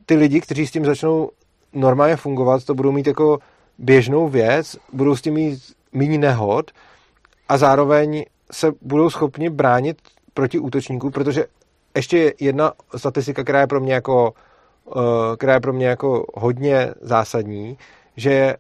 [0.06, 1.30] ty lidi, kteří s tím začnou
[1.72, 3.38] normálně fungovat, to budou mít jako
[3.78, 5.62] běžnou věc, budou s tím mít
[5.92, 6.70] méně nehod
[7.48, 9.98] a zároveň se budou schopni bránit
[10.36, 11.46] proti útočníků, protože
[11.96, 14.34] ještě jedna statistika, která je pro mě jako,
[14.88, 17.78] eh, která je pro mě jako hodně zásadní,
[18.16, 18.56] že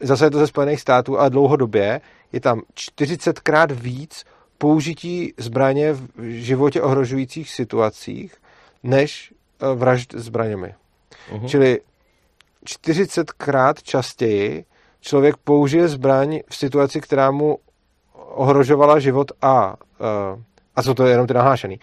[0.00, 2.00] zase je to ze Spojených států a dlouhodobě
[2.32, 4.24] je tam 40krát víc
[4.58, 6.08] použití zbraně v
[6.40, 8.34] životě ohrožujících situacích,
[8.82, 10.74] než eh, vražd zbraněmi.
[11.32, 11.48] Uh-huh.
[11.48, 11.80] Čili
[12.66, 14.64] 40krát častěji
[15.00, 17.58] člověk použije zbraň v situaci, která mu
[18.34, 20.42] ohrožovala život a, eh,
[20.76, 21.80] a co to je jenom ty nahlášený.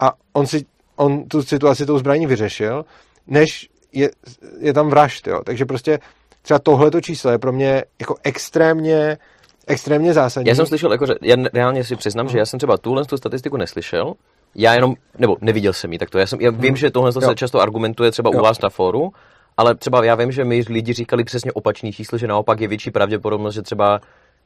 [0.00, 2.84] A on si on tu situaci tou zbraní vyřešil,
[3.26, 4.10] než je,
[4.58, 5.40] je tam vražd, jo.
[5.44, 5.98] Takže prostě
[6.42, 9.18] třeba tohleto číslo je pro mě jako extrémně
[9.66, 10.48] extrémně zásadní.
[10.48, 13.16] Já jsem slyšel, jako, že já reálně si přiznám, že já jsem třeba tuhle tu
[13.16, 14.14] statistiku neslyšel,
[14.54, 16.76] já jenom, nebo neviděl jsem ji, tak to já, jsem, já vím, hmm.
[16.76, 18.40] že tohle se často argumentuje třeba jo.
[18.40, 19.12] u vás na fóru,
[19.56, 22.90] ale třeba já vím, že mi lidi říkali přesně opačný číslo, že naopak je větší
[22.90, 24.00] pravděpodobnost, že třeba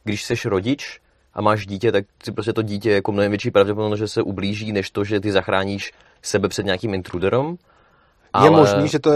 [0.04, 1.00] když jsi rodič
[1.34, 4.22] a máš dítě, tak si prostě to dítě je jako mnohem větší pravděpodobnost, že se
[4.22, 7.56] ublíží, než to, že ty zachráníš sebe před nějakým intruderem.
[8.32, 8.46] Ale...
[8.46, 9.10] Je možný, že to,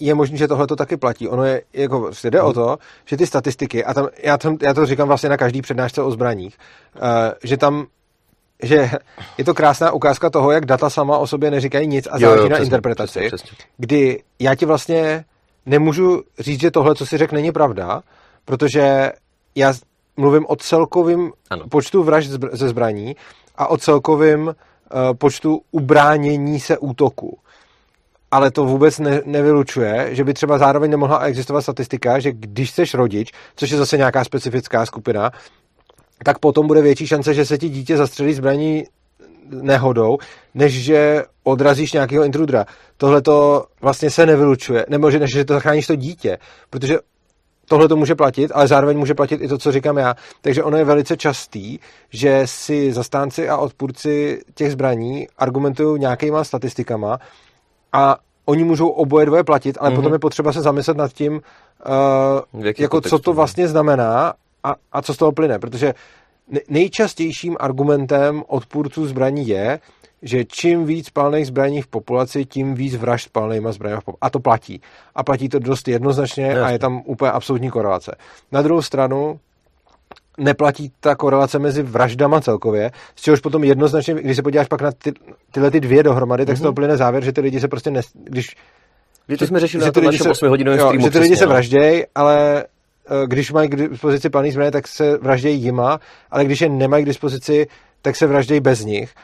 [0.00, 1.28] je možný, že tohle to taky platí.
[1.28, 2.48] Ono je, jako, prostě jde hmm.
[2.48, 5.62] o to, že ty statistiky, a tam, já, to, já to říkám vlastně na každý
[5.62, 6.58] přednášce o zbraních,
[6.96, 7.02] uh,
[7.44, 7.86] že tam
[8.62, 8.90] že
[9.38, 12.58] je to krásná ukázka toho, jak data sama o sobě neříkají nic a záleží na
[12.58, 13.56] interpretaci, přesně, přesně.
[13.76, 15.24] kdy já ti vlastně
[15.66, 18.02] nemůžu říct, že tohle, co si řekl, není pravda,
[18.44, 19.12] protože
[19.54, 19.74] já
[20.16, 21.30] mluvím o celkovém
[21.70, 23.16] počtu vražd ze zbraní
[23.56, 24.54] a o celkovém uh,
[25.18, 27.38] počtu ubránění se útoku
[28.32, 32.84] ale to vůbec ne, nevylučuje, že by třeba zároveň nemohla existovat statistika, že když jsi
[32.94, 35.30] rodič, což je zase nějaká specifická skupina,
[36.24, 38.84] tak potom bude větší šance, že se ti dítě zastřelí zbraní
[39.50, 40.18] nehodou,
[40.54, 42.64] než že odrazíš nějakého intrudera.
[42.96, 46.38] Tohle to vlastně se nevylučuje, nebo že, než že to zachráníš to dítě,
[46.70, 46.98] protože
[47.72, 50.14] tohle to může platit, ale zároveň může platit i to, co říkám já.
[50.40, 51.78] Takže ono je velice častý,
[52.10, 57.18] že si zastánci a odpůrci těch zbraní argumentují nějakýma statistikama,
[57.92, 59.94] a oni můžou oboje dvoje platit, ale mm-hmm.
[59.94, 61.40] potom je potřeba se zamyslet nad tím,
[62.52, 64.32] uh, jako co to vlastně znamená
[64.64, 65.94] a, a co z toho plyne, protože
[66.68, 69.80] nejčastějším argumentem odpůrců zbraní je,
[70.22, 74.20] že čím víc palných zbraní v populaci, tím víc vražd palnýma zbraněma v populaci.
[74.20, 74.80] A to platí.
[75.14, 76.60] A platí to dost jednoznačně Jasně.
[76.60, 78.14] a je tam úplně absolutní korelace.
[78.52, 79.40] Na druhou stranu,
[80.38, 84.92] neplatí ta korelace mezi vraždama celkově, z čehož potom jednoznačně, když se podíváš pak na
[84.92, 85.12] ty,
[85.50, 86.58] tyhle ty dvě dohromady, tak mm-hmm.
[86.58, 86.74] z toho mhm.
[86.74, 88.56] plyne závěr, že ty lidi se prostě, nes, když...
[89.26, 91.04] Když to jsme řešili na tom našem 8 hodinovém streamu.
[91.04, 91.50] Že ty lidi se no.
[91.50, 96.00] vraždějí, ale eh, když mají k dispozici plný zbraně, tak se vraždějí jima,
[96.30, 97.66] ale když je nemají k dispozici,
[98.02, 99.14] tak se vraždějí bez nich.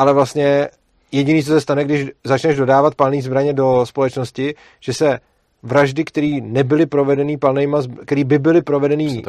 [0.00, 0.68] Ale vlastně
[1.12, 5.18] jediný, co se stane, když začneš dodávat palný zbraně do společnosti, že se
[5.62, 9.22] vraždy, které nebyly provedeny palnejma, které by byly provedeny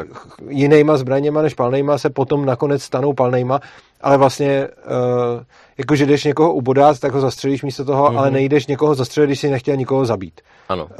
[0.48, 3.60] jinýma zbraněma než palnejma, se potom nakonec stanou palnejma,
[4.00, 5.42] ale vlastně uh,
[5.78, 8.18] jako, že jdeš někoho ubodat, tak ho zastřelíš místo toho, mm-hmm.
[8.18, 10.40] ale nejdeš někoho zastřelit, když si nechtěl nikoho zabít.
[10.68, 10.84] Ano.
[10.84, 10.90] Uh,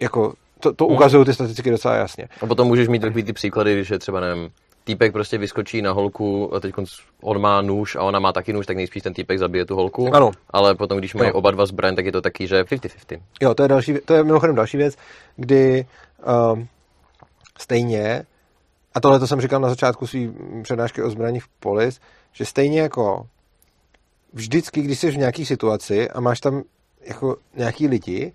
[0.00, 0.94] jako, to, to mhm.
[0.94, 2.28] ukazují ty statistiky docela jasně.
[2.40, 4.50] A potom můžeš mít takový ty příklady, že třeba nevím,
[4.84, 6.74] týpek prostě vyskočí na holku, a teď
[7.20, 10.14] on má nůž a ona má taky nůž, tak nejspíš ten týpek zabije tu holku.
[10.14, 10.30] Ano.
[10.50, 13.20] Ale potom, když mají oba dva zbraň, tak je to taky, že 50-50.
[13.42, 14.96] Jo, to je, další, to je mimochodem další věc,
[15.36, 15.86] kdy
[16.52, 16.68] um,
[17.58, 18.24] stejně,
[18.94, 20.20] a tohle to jsem říkal na začátku své
[20.62, 22.00] přednášky o zbraních v polis,
[22.32, 23.26] že stejně jako
[24.32, 26.62] vždycky, když jsi v nějaké situaci a máš tam
[27.04, 28.32] jako nějaký lidi,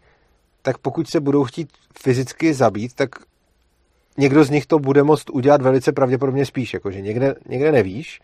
[0.61, 1.69] tak pokud se budou chtít
[1.99, 3.09] fyzicky zabít, tak
[4.17, 8.21] někdo z nich to bude moct udělat velice pravděpodobně spíš, jakože někde, někde nevíš,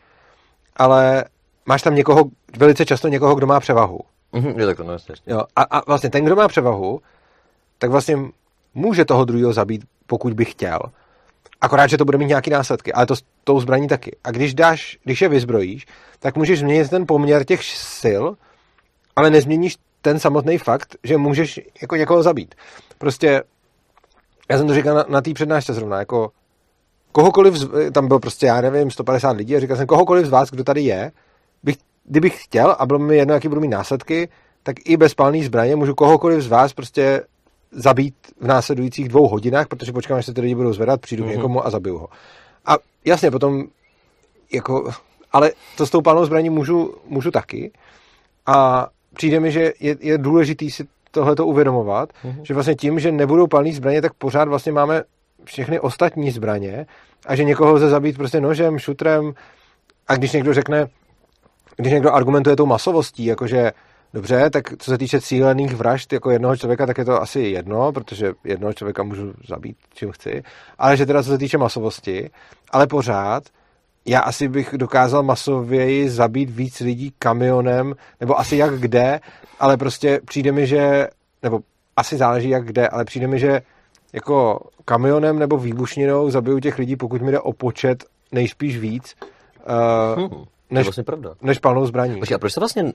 [0.76, 1.26] ale
[1.66, 2.24] máš tam někoho,
[2.58, 4.00] velice často někoho, kdo má převahu.
[4.34, 4.98] Mm-hmm, je takhle, no.
[5.28, 7.00] Jo, a, a vlastně ten, kdo má převahu,
[7.78, 8.18] tak vlastně
[8.74, 10.80] může toho druhého zabít, pokud by chtěl.
[11.62, 14.16] Akorát, že to bude mít nějaký následky, ale to s tou zbraní taky.
[14.24, 15.88] A když dáš, když je vyzbrojíš,
[16.20, 17.64] tak můžeš změnit ten poměr těch
[18.02, 18.24] sil,
[19.16, 22.56] ale nezměníš ten samotný fakt, že můžeš jako někoho zabít.
[22.98, 23.44] Prostě
[24.52, 26.32] já jsem to říkal na, na té přednášce zrovna, jako
[27.12, 30.50] kohokoliv, z, tam bylo prostě, já nevím, 150 lidí a říkal jsem, kohokoliv z vás,
[30.50, 31.12] kdo tady je,
[31.64, 34.30] bych, kdybych chtěl a bylo mi jedno, jaký budou mít následky,
[34.64, 37.24] tak i bez palný zbraně můžu kohokoliv z vás prostě
[37.72, 41.28] zabít v následujících dvou hodinách, protože počkám, až se ty lidi budou zvedat, přijdu mm-hmm.
[41.28, 41.38] k mhm.
[41.38, 42.08] někomu a zabiju ho.
[42.66, 43.64] A jasně, potom
[44.54, 44.92] jako,
[45.32, 47.72] ale to s tou palnou zbraní můžu, můžu taky
[48.46, 52.42] a přijde mi, že je, je důležitý si tohle to uvědomovat, mm-hmm.
[52.44, 55.04] že vlastně tím, že nebudou palné zbraně, tak pořád vlastně máme
[55.44, 56.86] všechny ostatní zbraně
[57.26, 59.34] a že někoho lze zabít prostě nožem, šutrem
[60.08, 60.88] a když někdo řekne,
[61.76, 63.72] když někdo argumentuje tou masovostí, jakože
[64.14, 67.92] dobře, tak co se týče cílených vražd jako jednoho člověka, tak je to asi jedno,
[67.92, 70.44] protože jednoho člověka můžu zabít čím chci,
[70.78, 72.30] ale že teda co se týče masovosti,
[72.72, 73.44] ale pořád
[74.06, 79.20] já asi bych dokázal masověji zabít víc lidí kamionem, nebo asi jak kde,
[79.60, 81.08] ale prostě přijde mi, že,
[81.44, 81.60] nebo
[81.96, 83.62] asi záleží jak kde, ale přijde mi, že
[84.14, 89.16] jako kamionem nebo výbušninou zabiju těch lidí, pokud mi jde o počet nejspíš víc,
[90.16, 91.34] uh, Hmm, než, vlastně pravda.
[91.42, 92.20] než palnou zbraní.
[92.20, 92.94] Počkej, a proč se vlastně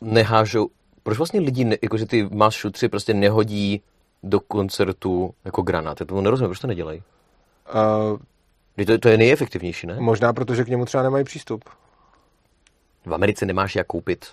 [0.00, 0.68] nehážou,
[1.02, 3.82] proč vlastně lidi, ne, jakože ty máš šutři, prostě nehodí
[4.22, 6.00] do koncertu jako granát?
[6.00, 7.02] Já tomu nerozumím, proč to nedělají?
[7.74, 8.33] Uh, Vždyť
[8.86, 9.96] To, to je nejefektivnější, ne?
[10.00, 11.64] možná protože k němu třeba nemají přístup.
[13.06, 14.26] V Americe nemáš jak koupit.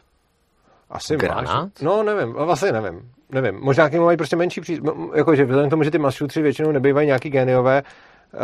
[0.89, 1.45] Asi Granát?
[1.45, 1.81] Máš.
[1.81, 3.11] No, nevím, vlastně nevím.
[3.29, 3.59] Nevím.
[3.61, 5.15] Možná k němu mají prostě menší přístup.
[5.15, 7.83] Jakože vzhledem k tomu, že ty mašutři většinou nebývají nějaký géniové,
[8.33, 8.39] uh,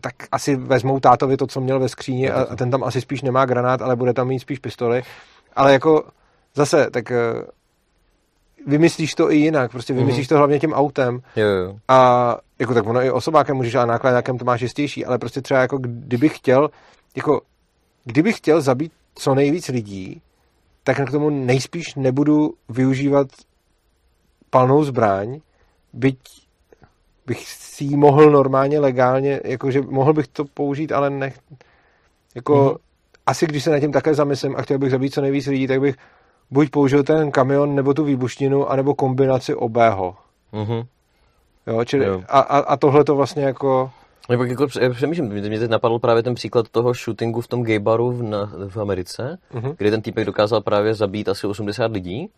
[0.00, 3.22] tak asi vezmou tátovi to, co měl ve skříni a, a ten tam asi spíš
[3.22, 5.02] nemá granát, ale bude tam mít spíš pistoli.
[5.56, 6.04] Ale jako
[6.54, 7.42] zase, tak uh,
[8.68, 9.70] vymyslíš to i jinak.
[9.70, 10.28] Prostě vymyslíš mm-hmm.
[10.28, 11.20] to hlavně tím autem.
[11.36, 11.76] Jo, jo.
[11.88, 15.60] A jako tak ono i osobákem můžeš, a nákladákem to máš jistější, ale prostě třeba
[15.60, 16.70] jako kdybych chtěl,
[17.16, 17.40] jako
[18.04, 20.22] kdybych chtěl zabít co nejvíc lidí,
[20.84, 23.26] tak k tomu nejspíš nebudu využívat
[24.50, 25.40] palnou zbraň,
[25.92, 26.18] byť
[27.26, 31.32] bych si ji mohl normálně, legálně, jakože mohl bych to použít, ale ne,
[32.34, 32.78] jako mm-hmm.
[33.26, 35.80] asi když se nad tím takhle zamyslím a chtěl bych zabít co nejvíc lidí, tak
[35.80, 35.96] bych
[36.50, 40.14] buď použil ten kamion, nebo tu výbušninu, anebo kombinaci obého.
[40.52, 40.82] Mhm.
[41.66, 42.22] Jo, čili, Jo.
[42.28, 43.90] A, a, a tohle to vlastně jako...
[44.28, 47.78] Nebo jako pře- přemýšlím, mě teď napadl právě ten příklad toho shootingu v tom gay
[47.78, 49.74] baru v, na, v Americe, Mhm.
[49.78, 52.28] kdy ten týpek dokázal právě zabít asi 80 lidí.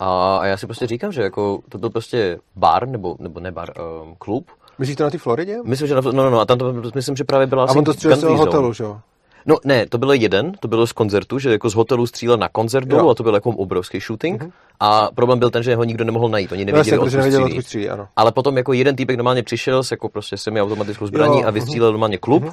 [0.00, 3.52] A, a já si prostě říkám, že jako to byl prostě bar, nebo, nebo ne
[3.52, 3.68] bar,
[4.02, 4.46] um, klub.
[4.78, 5.56] Myslíš to na té Floridě?
[5.64, 7.78] Myslím, že na, no, no, no, a tam to, myslím, že právě byla A asi
[7.78, 9.00] on to střelil z toho hotelu, že jo?
[9.46, 12.48] No ne, to byl jeden, to bylo z koncertu, že jako z hotelu střílel na
[12.48, 14.44] koncert dolů a to byl jako obrovský shooting.
[14.80, 17.88] A problém byl ten, že ho nikdo nemohl najít, oni No nevěděli, jasně, odkud střílí.
[17.88, 18.08] ano.
[18.16, 21.92] Ale potom jako jeden týpek normálně přišel s jako prostě semiautomatickou zbraní Jo, a vystřílel
[21.92, 22.44] normálně klub.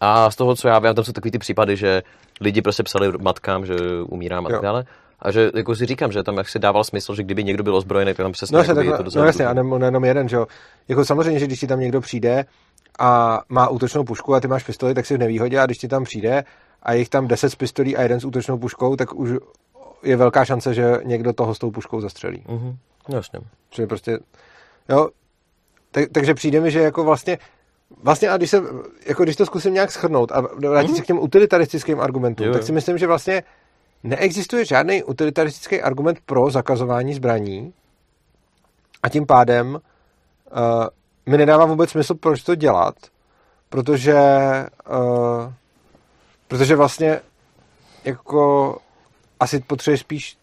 [0.00, 2.02] A z toho, co já vím, tam jsou takový ty případy, že
[2.40, 3.74] lidi prostě psali matkám, že
[4.08, 4.84] umírám a tak dále.
[5.22, 7.76] A že jako si říkám, že tam jak si dával smysl, že kdyby někdo byl
[7.76, 10.28] ozbrojený, tak tam přesně No, jasně, tak, je to no jasně, a ne, nejenom jeden,
[10.28, 10.46] že jo.
[10.88, 12.44] Jako samozřejmě, že když ti tam někdo přijde
[12.98, 15.88] a má útočnou pušku a ty máš pistoli, tak jsi v nevýhodě a když ti
[15.88, 16.44] tam přijde
[16.82, 19.30] a je jich tam 10 s pistolí a jeden s útočnou puškou, tak už
[20.02, 22.44] je velká šance, že někdo toho s tou puškou zastřelí.
[22.48, 22.76] Mhm,
[23.08, 23.40] jasně.
[23.70, 24.18] Čili prostě,
[24.88, 25.08] jo,
[25.90, 27.38] tak, takže přijde mi, že jako vlastně,
[28.02, 28.62] vlastně a když, se,
[29.06, 32.62] jako když to zkusím nějak schrnout a vrátit se k těm utilitaristickým argumentům, Jo, tak
[32.62, 32.66] jo.
[32.66, 33.42] si myslím, že vlastně
[34.02, 37.72] neexistuje žádný utilitaristický argument pro zakazování zbraní
[39.02, 39.80] a tím pádem uh,
[41.28, 42.94] mi nedává vůbec smysl, proč to dělat,
[43.68, 44.16] protože
[44.90, 45.52] uh,
[46.48, 47.20] protože vlastně
[48.04, 48.76] jako
[49.40, 50.36] asi potřebuješ spíš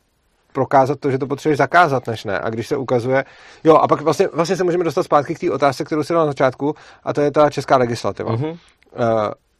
[0.54, 2.40] prokázat to, že to potřebuješ zakázat, než ne.
[2.40, 3.26] A když se ukazuje...
[3.64, 6.22] Jo, a pak vlastně, vlastně se můžeme dostat zpátky k té otázce, kterou si dal
[6.22, 8.32] na začátku, a to je ta česká legislativa.
[8.32, 8.46] Mhm.
[8.46, 8.58] Uh,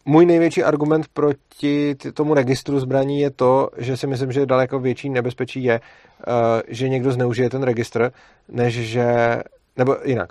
[0.06, 5.10] můj největší argument proti tomu registru zbraní je to, že si myslím, že daleko větší
[5.10, 6.34] nebezpečí je, uh,
[6.68, 8.12] že někdo zneužije ten registr,
[8.50, 9.38] než že...
[9.78, 10.30] Nebo jinak.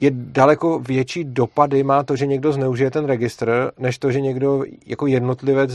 [0.00, 4.64] Je daleko větší dopady má to, že někdo zneužije ten registr, než to, že někdo
[4.86, 5.70] jako jednotlivec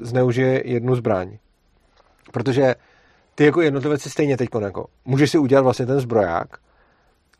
[0.00, 1.36] zneužije jednu zbraň.
[2.32, 2.74] Protože
[3.34, 6.58] ty jako jednotlivec si stejně teď jako můžeš si udělat vlastně ten zbroják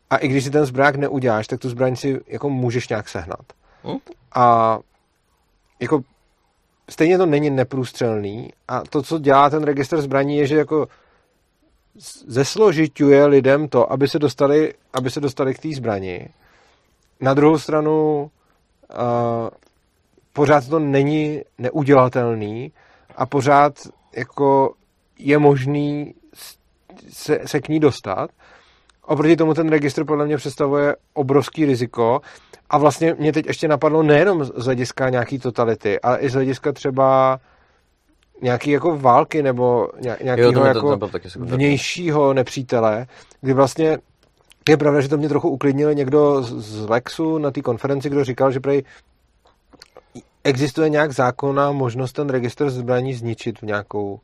[0.09, 3.45] a i když si ten zbroják neuděláš, tak tu zbraň si jako můžeš nějak sehnat.
[4.35, 4.79] A
[5.79, 6.01] jako
[6.89, 10.87] stejně to není neprůstřelný a to, co dělá ten registr zbraní, je, že jako
[12.27, 16.29] zesložituje lidem to, aby se dostali, aby se dostali k té zbrani.
[17.21, 19.49] Na druhou stranu uh,
[20.33, 22.71] pořád to není neudělatelný
[23.15, 23.73] a pořád
[24.15, 24.73] jako
[25.19, 26.13] je možný
[27.09, 28.29] se, se k ní dostat.
[29.05, 32.21] Oproti tomu ten registr podle mě představuje obrovský riziko
[32.69, 36.71] a vlastně mě teď ještě napadlo nejenom z hlediska nějaký totality, ale i z hlediska
[36.71, 37.39] třeba
[38.41, 41.57] nějaký jako války nebo ně- nějakého to mě to jako napadlo taky sekundárně.
[41.65, 43.07] vnějšího nepřítele,
[43.41, 43.97] kdy vlastně
[44.69, 48.51] je pravda, že to mě trochu uklidnil někdo z- Lexu na té konferenci, kdo říkal,
[48.51, 48.83] že prej
[50.43, 54.19] existuje nějak zákonná možnost ten registr zbraní zničit v nějakou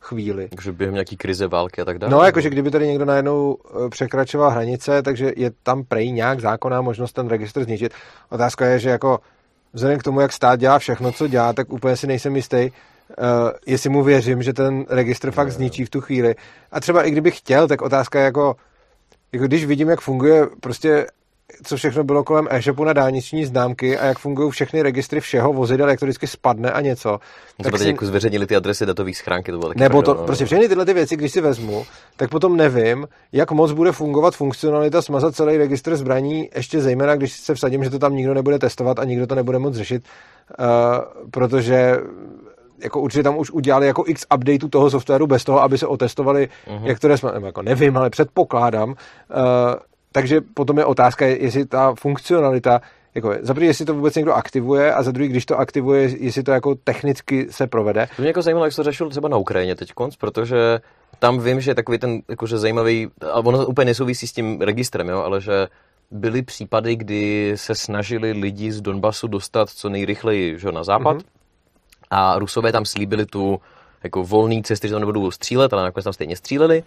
[0.00, 0.48] chvíli.
[0.48, 2.10] Takže během nějaký krize, války a tak dále.
[2.12, 3.56] No, jakože kdyby tady někdo najednou
[3.86, 7.92] eh, překračoval hranice, takže je tam prej nějak zákonná možnost ten registr zničit.
[8.30, 9.18] Otázka je, že jako
[9.72, 12.70] vzhledem k tomu, jak stát dělá všechno, co dělá, tak úplně si nejsem jistý,
[13.18, 16.34] uh, jestli mu věřím, že ten registr fakt zničí v tu chvíli.
[16.72, 18.56] A třeba i kdybych chtěl, tak otázka je jako,
[19.32, 21.06] jako když vidím, jak funguje prostě
[21.64, 25.88] co všechno bylo kolem e-shopu na dálniční známky a jak fungují všechny registry všeho vozidel,
[25.88, 27.18] jak to vždycky spadne a něco.
[27.62, 30.24] Tak teď si- jako zveřejnili ty adresy datové schránky, to bylo taky nebo to, no.
[30.24, 31.84] prostě všechny tyhle ty věci, když si vezmu,
[32.16, 37.32] tak potom nevím, jak moc bude fungovat funkcionalita smazat celý registr zbraní, ještě zejména, když
[37.32, 40.02] se vsadím, že to tam nikdo nebude testovat a nikdo to nebude moc řešit,
[40.58, 40.66] uh,
[41.30, 41.96] protože
[42.82, 46.48] jako určitě tam už udělali jako x updateů toho softwaru bez toho, aby se otestovali
[46.66, 46.82] uh-huh.
[46.82, 48.88] některé, jsme, nebo jako nevím, ale předpokládám.
[48.88, 48.94] Uh,
[50.12, 52.80] takže potom je otázka, jestli ta funkcionalita
[53.14, 56.42] jako, za prvý, jestli to vůbec někdo aktivuje a za druhý, když to aktivuje, jestli
[56.42, 58.08] to jako technicky se provede.
[58.16, 60.80] To mě jako zajímalo, jak se to řešil třeba na Ukrajině teď, protože
[61.18, 65.08] tam vím, že je takový ten jakože zajímavý, a ono úplně nesouvisí s tím registrem,
[65.08, 65.68] jo, ale že
[66.10, 71.41] byly případy, kdy se snažili lidi z Donbasu dostat co nejrychleji že, na západ mm-hmm.
[72.12, 73.60] A Rusové tam slíbili tu
[74.04, 76.82] jako volný cesty, že tam nebudou střílet, ale nakonec tam stejně stříleli.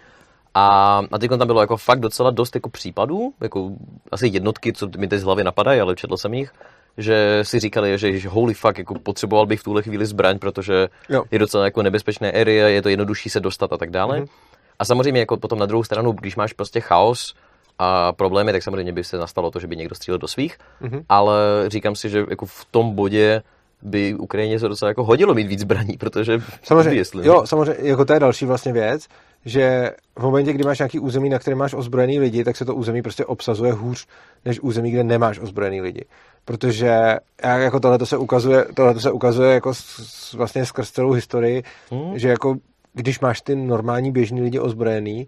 [0.53, 3.71] A, a teď tam bylo jako fakt docela dost jako případů, jako
[4.11, 6.53] asi jednotky, co mi teď z hlavy napadají, ale četl jsem jich,
[6.97, 10.88] že si říkali, že, že holy fuck, jako potřeboval bych v tuhle chvíli zbraň, protože
[11.09, 11.23] jo.
[11.32, 14.19] je docela jako nebezpečné area, je to jednodušší se dostat a tak dále.
[14.19, 14.28] Mm-hmm.
[14.80, 17.36] A samozřejmě jako potom na druhou stranu, když máš prostě chaos
[17.80, 21.03] a problémy, tak samozřejmě by se nastalo to, že by někdo střílel do svých, mm-hmm.
[21.09, 21.36] ale
[21.67, 23.41] říkám si, že jako v tom bodě
[23.86, 28.05] by Ukrajině se docela jako hodilo mít víc zbraní, protože samozřejmě, jestli, jo, samozřejmě, jako
[28.05, 29.07] to je další vlastně věc,
[29.45, 32.75] že v momentě, kdy máš nějaký území, na kterém máš ozbrojený lidi, tak se to
[32.75, 34.07] území prostě obsazuje hůř,
[34.45, 36.05] než území, kde nemáš ozbrojený lidi.
[36.45, 42.19] Protože jako tohle se ukazuje, tohle se ukazuje jako s, vlastně skrz celou historii, hmm.
[42.19, 42.55] že jako
[42.93, 45.27] když máš ty normální běžní lidi ozbrojený,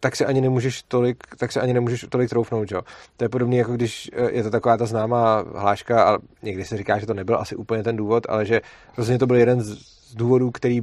[0.00, 2.82] tak si ani nemůžeš tolik, tak si ani nemůžeš tolik troufnout, jo.
[3.16, 6.76] To je podobné, jako když uh, je to taková ta známá hláška, a někdy se
[6.76, 8.60] říká, že to nebyl asi úplně ten důvod, ale že
[8.96, 10.80] rozhodně to byl jeden z, důvodů, který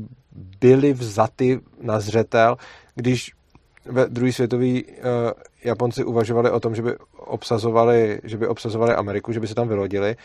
[0.59, 2.57] byly vzaty na zřetel,
[2.95, 3.31] když
[3.85, 4.81] ve druhé světové uh,
[5.63, 9.67] Japonci uvažovali o tom, že by obsazovali, že by obsazovali Ameriku, že by se tam
[9.67, 10.15] vylodili,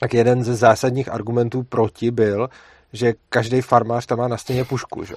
[0.00, 2.48] tak jeden ze zásadních argumentů proti byl,
[2.92, 5.14] že každý farmář tam má na stěně pušku, že?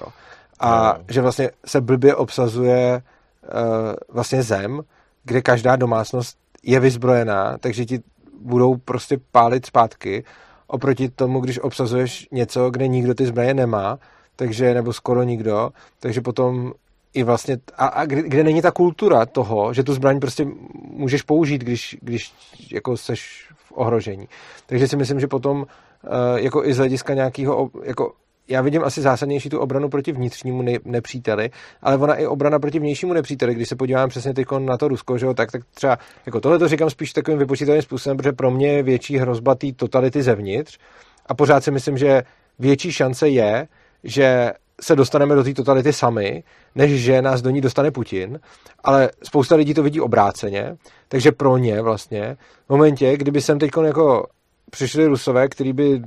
[0.60, 1.04] A no.
[1.08, 3.02] že vlastně se blbě obsazuje
[3.42, 4.82] uh, vlastně zem,
[5.24, 8.00] kde každá domácnost je vyzbrojená, takže ti
[8.40, 10.24] budou prostě pálit zpátky
[10.66, 13.98] oproti tomu, když obsazuješ něco, kde nikdo ty zbraně nemá,
[14.36, 16.72] takže, nebo skoro nikdo, takže potom
[17.14, 20.46] i vlastně, a, a kde, kde není ta kultura toho, že tu zbraň prostě
[20.90, 22.32] můžeš použít, když, když
[22.72, 24.28] jako seš v ohrožení.
[24.66, 25.66] Takže si myslím, že potom
[26.06, 28.12] Eh, jako i z hlediska nějakého, jako
[28.48, 31.50] já vidím asi zásadnější tu obranu proti vnitřnímu nepříteli,
[31.82, 35.18] ale ona i obrana proti vnějšímu nepříteli, když se podívám přesně teď na to Rusko,
[35.18, 38.50] že jo, tak, tak třeba, jako tohle to říkám spíš takovým vypočítaným způsobem, protože pro
[38.50, 40.78] mě je větší hrozba té totality zevnitř
[41.26, 42.22] a pořád si myslím, že
[42.58, 43.68] větší šance je,
[44.04, 46.42] že se dostaneme do té totality sami,
[46.74, 48.40] než že nás do ní dostane Putin,
[48.84, 50.76] ale spousta lidí to vidí obráceně,
[51.08, 52.36] takže pro ně vlastně
[52.66, 54.26] v momentě, kdyby jsem teď jako
[54.74, 56.02] přišli Rusové, kteří by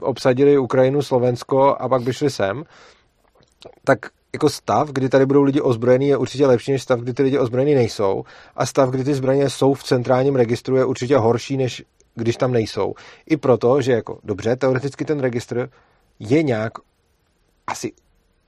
[0.00, 2.64] obsadili Ukrajinu, Slovensko a pak by šli sem,
[3.84, 3.98] tak
[4.32, 7.38] jako stav, kdy tady budou lidi ozbrojení, je určitě lepší než stav, kdy ty lidi
[7.38, 8.24] ozbrojení nejsou.
[8.56, 11.82] A stav, kdy ty zbraně jsou v centrálním registru, je určitě horší, než
[12.14, 12.94] když tam nejsou.
[13.26, 15.70] I proto, že jako dobře, teoreticky ten registr
[16.18, 16.72] je nějak
[17.66, 17.92] asi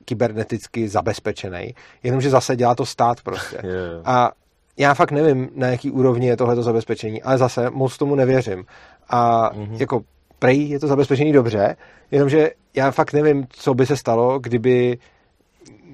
[0.05, 3.61] kyberneticky zabezpečený, jenomže zase dělá to stát prostě.
[3.65, 4.03] Yeah.
[4.05, 4.33] A
[4.77, 8.65] já fakt nevím, na jaký úrovni je tohleto zabezpečení, ale zase moc tomu nevěřím.
[9.11, 9.81] A mm-hmm.
[9.81, 10.01] jako
[10.39, 11.77] prej je to zabezpečený dobře,
[12.11, 14.99] jenomže já fakt nevím, co by se stalo, kdyby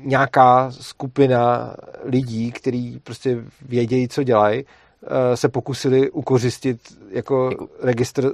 [0.04, 8.32] nějaká skupina lidí, kteří prostě vědějí, co dělají, eh, se pokusili ukořistit jako, jako registr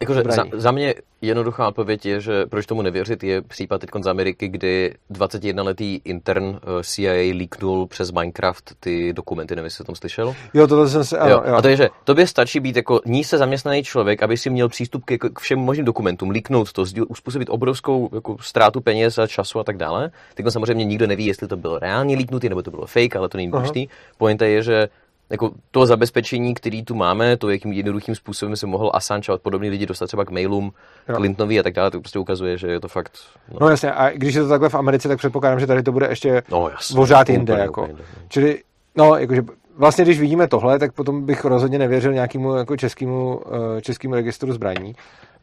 [0.00, 4.06] Jakože za, za mě jednoduchá odpověď je, že proč tomu nevěřit, je případ teď z
[4.06, 9.86] Ameriky, kdy 21-letý intern eh, CIA líknul přes Minecraft ty dokumenty, nevím, jestli jsi o
[9.86, 10.34] tom slyšel.
[10.54, 11.42] Jo, to jsem se, ano, jo.
[11.46, 11.54] jo.
[11.54, 15.04] A to je, že tobě stačí být jako nízce zaměstnaný člověk, aby si měl přístup
[15.04, 19.64] k, k všem možným dokumentům, líknout to, způsobit obrovskou jako, ztrátu peněz a času a
[19.64, 20.10] tak dále.
[20.34, 23.38] Teď samozřejmě nikdo neví, jestli to bylo reálně líknutý, nebo to bylo fake, ale to
[23.38, 23.86] není důležitý.
[24.18, 24.88] Pointa je, že
[25.30, 29.70] jako to zabezpečení, který tu máme, to, jakým jednoduchým způsobem se mohl Assange a podobný
[29.70, 30.72] lidi dostat třeba k mailům
[31.08, 31.16] jo.
[31.16, 33.12] Clintonovi a tak dále, to prostě ukazuje, že je to fakt...
[33.52, 33.58] No.
[33.60, 36.06] no jasně, a když je to takhle v Americe, tak předpokládám, že tady to bude
[36.08, 37.52] ještě no, jasně, vořát jinde.
[37.52, 37.82] Úplně, jako.
[37.82, 38.04] Úplně, no.
[38.28, 38.62] Čili,
[38.96, 39.42] no, jakože
[39.76, 43.40] vlastně, když vidíme tohle, tak potom bych rozhodně nevěřil nějakému jako českému,
[43.76, 44.94] eh, českému registru zbraní.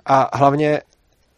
[0.06, 0.82] A hlavně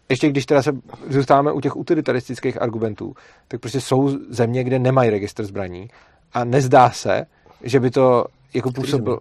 [0.09, 0.71] ještě když teda se
[1.09, 3.13] zůstáváme u těch utilitaristických argumentů,
[3.47, 5.89] tak prostě jsou země, kde nemají registr zbraní
[6.33, 7.25] a nezdá se,
[7.64, 9.20] že by to jako působil...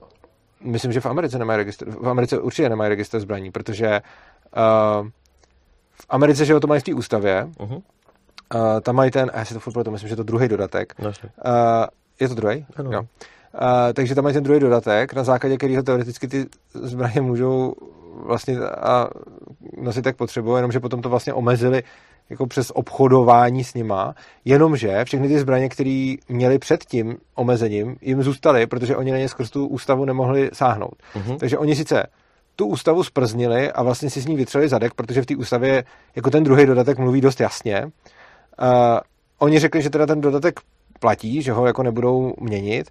[0.64, 4.00] Myslím, že v Americe nemají registr, v Americe určitě nemají registr zbraní, protože
[5.00, 5.08] uh,
[5.92, 7.82] v Americe, že to mají v té ústavě, uh-huh.
[8.54, 10.94] uh, tam mají ten, a já si to furt to myslím, že to druhý dodatek.
[10.98, 11.04] Uh,
[12.20, 12.66] je to druhý?
[12.76, 12.90] Ano.
[12.92, 13.00] Jo.
[13.00, 13.06] Uh,
[13.94, 17.74] takže tam mají ten druhý dodatek, na základě kterého teoreticky ty zbraně můžou
[18.14, 19.08] vlastně a
[19.82, 21.82] nosit jak potřebují, jenomže potom to vlastně omezili
[22.30, 24.14] jako přes obchodování s nima,
[24.44, 29.28] jenomže všechny ty zbraně, které měli před tím omezením, jim zůstaly, protože oni na ně
[29.28, 30.94] skrz tu ústavu nemohli sáhnout.
[31.14, 31.36] Uh-huh.
[31.36, 32.06] Takže oni sice
[32.56, 35.84] tu ústavu sprznili a vlastně si s ní vytřeli zadek, protože v té ústavě
[36.16, 37.82] jako ten druhý dodatek mluví dost jasně.
[37.84, 38.68] Uh,
[39.38, 40.60] oni řekli, že teda ten dodatek
[41.00, 42.90] platí, že ho jako nebudou měnit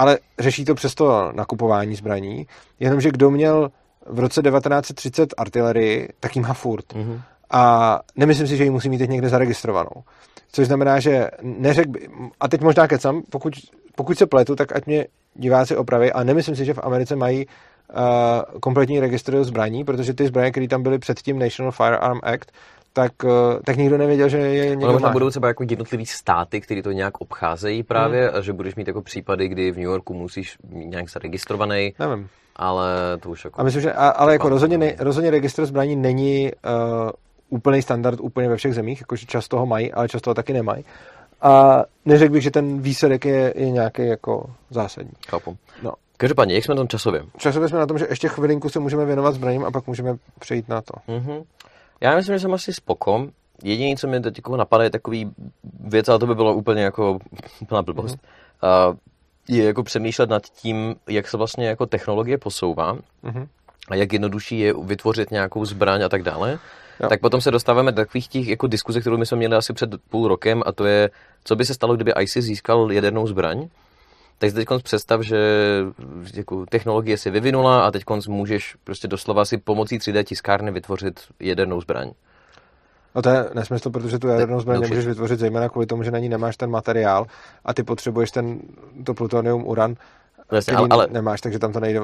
[0.00, 2.46] ale řeší to přesto nakupování zbraní,
[2.80, 3.70] jenomže kdo měl
[4.06, 6.92] v roce 1930 artilerii, tak ji má furt.
[6.92, 7.20] Mm-hmm.
[7.50, 10.02] A nemyslím si, že ji musí mít teď někde zaregistrovanou.
[10.52, 12.08] Což znamená, že neřek by,
[12.40, 13.52] a teď možná kecam, pokud,
[13.94, 17.46] pokud se pletu, tak ať mě diváci opraví, a nemyslím si, že v Americe mají
[17.46, 22.52] uh, kompletní registr zbraní, protože ty zbraně, které tam byly před tím National Firearm Act,
[22.92, 23.30] tak, uh,
[23.64, 25.12] tak nikdo nevěděl, že je někdo Ale možná má.
[25.12, 28.36] budou třeba jako jednotlivý státy, které to nějak obcházejí právě, hmm.
[28.36, 32.28] a že budeš mít jako případy, kdy v New Yorku musíš mít nějak zaregistrovaný, Nevím.
[32.56, 32.88] ale
[33.20, 33.60] to už jako...
[33.60, 36.50] A myslím, že, a, ale jako rozhodně, ne, rozhodně registr zbraní není
[37.04, 37.10] uh,
[37.50, 40.84] úplný standard úplně ve všech zemích, jakože často ho mají, ale často ho taky nemají.
[41.42, 45.12] A neřekl bych, že ten výsledek je, je nějaký jako zásadní.
[45.28, 45.56] Chápu.
[45.82, 45.92] No.
[46.16, 47.22] Každopádně, jak jsme na tom časově?
[47.36, 50.68] Časově jsme na tom, že ještě chvilinku se můžeme věnovat zbraním a pak můžeme přejít
[50.68, 50.92] na to.
[51.08, 51.44] Mm-hmm.
[52.00, 53.26] Já myslím, že jsem asi spoko.
[53.64, 55.32] Jediné, co mi teď jako napadá, je takový
[55.80, 57.18] věc, ale to by bylo úplně jako
[57.60, 58.16] úplná blbost.
[58.16, 58.90] Mm-hmm.
[58.90, 58.96] Uh,
[59.48, 63.48] je jako přemýšlet nad tím, jak se vlastně jako technologie posouvá Mhm.
[63.90, 66.58] a jak jednodušší je vytvořit nějakou zbraň a tak dále.
[67.00, 67.08] Jo.
[67.08, 69.90] Tak potom se dostáváme do takových těch jako diskuze, kterou my jsme měli asi před
[70.10, 71.10] půl rokem a to je,
[71.44, 73.68] co by se stalo, kdyby ISIS získal jadernou zbraň.
[74.38, 75.36] Tak si teď představ, že
[76.34, 81.80] jako, technologie se vyvinula a teď můžeš prostě doslova si pomocí 3D tiskárny vytvořit jadernou
[81.80, 82.10] zbraň.
[83.14, 86.10] No to je nesmysl, protože tu jadernou zbraň no, nemůžeš vytvořit zejména kvůli tomu, že
[86.10, 87.26] na ní nemáš ten materiál
[87.64, 88.60] a ty potřebuješ ten,
[89.04, 89.94] to plutonium, uran,
[90.52, 92.00] Jasně, který ale, ale nemáš, takže tam to nejde.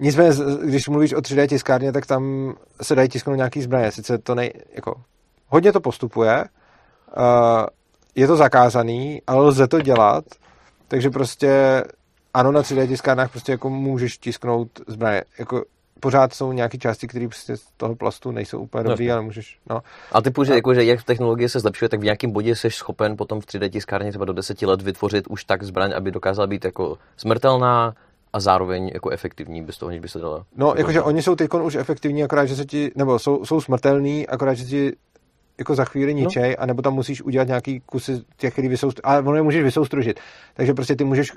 [0.00, 0.30] Nicméně,
[0.64, 3.92] když mluvíš o 3D tiskárně, tak tam se dají tisknout nějaký zbraně.
[3.92, 4.94] Sice to nej, jako,
[5.48, 6.44] hodně to postupuje,
[7.16, 7.66] uh,
[8.14, 10.24] je to zakázaný, ale lze to dělat,
[10.88, 11.82] takže prostě
[12.34, 15.22] ano, na 3D tiskárnách prostě jako můžeš tisknout zbraně.
[15.38, 15.64] Jako
[16.00, 19.12] pořád jsou nějaké části, které prostě z toho plastu nejsou úplně dobrý, Jasně.
[19.12, 19.80] ale můžeš, no.
[20.12, 23.16] a typu, že, jako, že jak technologie se zlepšuje, tak v nějakém bodě jsi schopen
[23.16, 26.64] potom v 3D tiskárně třeba do 10 let vytvořit už tak zbraň, aby dokázala být
[26.64, 27.94] jako smrtelná
[28.32, 30.44] a zároveň jako efektivní, bez toho, aniž by se dala.
[30.56, 34.26] No, jakože oni jsou teď už efektivní, akorát, že se ti, nebo jsou, jsou smrtelný,
[34.26, 34.92] akorát, že ti
[35.58, 36.62] jako za chvíli ničej, no.
[36.62, 39.00] anebo tam musíš udělat nějaký kusy těch, který vysoustru...
[39.06, 40.20] ale ono je můžeš vysoustružit.
[40.54, 41.32] Takže prostě ty můžeš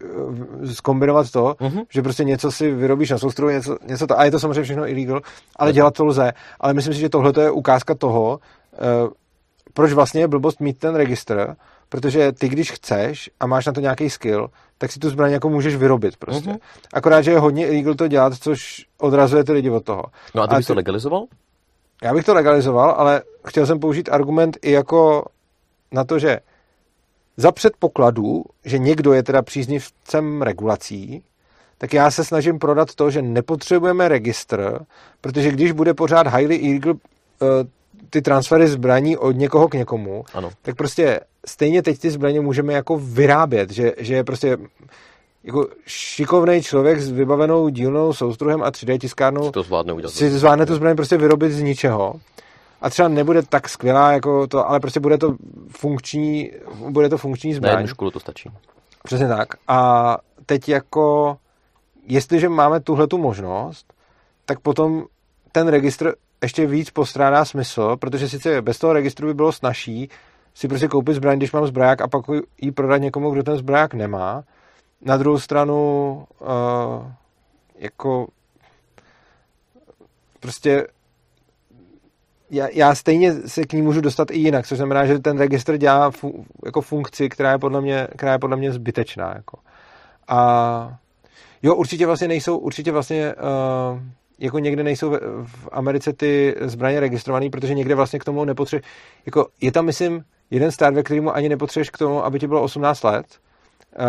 [0.63, 1.69] eh, zkombinovat to, Mhm.
[1.71, 1.85] mm-hmm.
[1.89, 4.87] že prostě něco si vyrobíš na soustruhu, něco, něco to, a je to samozřejmě všechno
[4.89, 5.21] illegal,
[5.55, 6.31] ale dělat to lze.
[6.59, 8.39] Ale myslím si, že tohle je ukázka toho,
[8.73, 8.77] eh,
[9.73, 11.55] proč vlastně je blbost mít ten registr,
[11.89, 14.49] protože ty, když chceš a máš na to nějaký skill,
[14.83, 16.49] tak si tu zbraň jako můžeš vyrobit prostě.
[16.49, 16.57] Mhm.
[16.57, 16.87] Mm-hmm.
[16.93, 20.03] Akorát, že je hodně illegal to dělat, což odrazuje ty lidi od toho.
[20.35, 21.25] No a ty bys ty- to legalizoval?
[22.03, 25.25] Já bych to legalizoval, ale chtěl jsem použít argument i jako
[25.91, 26.39] na to, že
[27.37, 31.23] za předpokladu, že někdo je teda příznivcem regulací,
[31.77, 34.79] tak já se snažím prodat to, že nepotřebujeme registr,
[35.21, 37.47] protože když bude pořád highly illegal uh,
[38.09, 40.49] ty transfery zbraní od někoho k někomu, Ano.
[40.61, 44.57] tak prostě stejně teď ty zbraně můžeme jako vyrábět, že, že je prostě
[45.43, 50.13] jako šikovný člověk s vybavenou dílnou soustruhem a 3D tiskárnou To zvládne udělat.
[50.13, 52.13] si zvládne tu zbraň prostě vyrobit z ničeho.
[52.81, 55.35] A třeba nebude tak skvělá jako to, ale prostě bude to
[55.69, 56.51] funkční,
[56.89, 57.73] bude to funkční Na zbraň.
[57.73, 58.49] jednu školu to stačí.
[59.03, 59.47] Přesně tak.
[59.67, 61.37] A teď jako,
[62.07, 63.93] jestliže máme tuhle tu možnost,
[64.45, 65.03] tak potom
[65.51, 66.13] ten registr
[66.43, 70.09] ještě víc postrádá smysl, protože sice bez toho registru by bylo snažší
[70.53, 72.25] si prostě koupit zbraň, když mám zbraják a pak
[72.61, 74.43] ji prodat někomu, kdo ten zbraják nemá.
[75.01, 76.47] Na druhou stranu uh,
[77.75, 78.27] jako
[80.39, 80.87] prostě
[82.49, 85.77] já, já stejně se k ní můžu dostat i jinak, což znamená, že ten registr
[85.77, 89.33] dělá fu, jako funkci, která je podle mě, která je podle mě zbytečná.
[89.35, 89.57] Jako.
[90.27, 90.97] A
[91.63, 93.99] jo, určitě vlastně nejsou, určitě vlastně uh,
[94.39, 98.83] jako někde nejsou v, v Americe ty zbraně registrované, protože někde vlastně k tomu nepotřebuje,
[99.25, 102.61] jako je tam, myslím, jeden stát, ve kterému ani nepotřebuješ k tomu, aby ti bylo
[102.61, 103.25] 18 let.
[103.99, 104.05] Uh,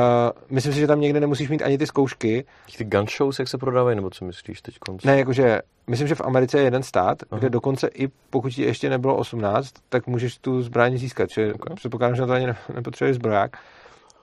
[0.51, 2.45] myslím si, že tam někde nemusíš mít ani ty zkoušky.
[2.79, 5.05] Ty gun shows, jak se prodávají, nebo co myslíš teď konc?
[5.05, 7.39] Ne, jakože, myslím, že v Americe je jeden stát, Aha.
[7.39, 11.31] kde dokonce i pokud ti ještě nebylo 18, tak můžeš tu zbraň získat.
[11.31, 11.63] Čili Ok.
[11.63, 11.77] okay.
[11.77, 13.57] předpokládám, že na to ani ne- nepotřebuješ zbroják.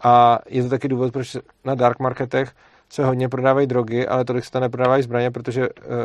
[0.04, 2.52] A je to taky důvod, proč na dark marketech
[2.92, 5.96] se hodně prodávají drogy, ale tolik se tam neprodávají zbraně, protože uh,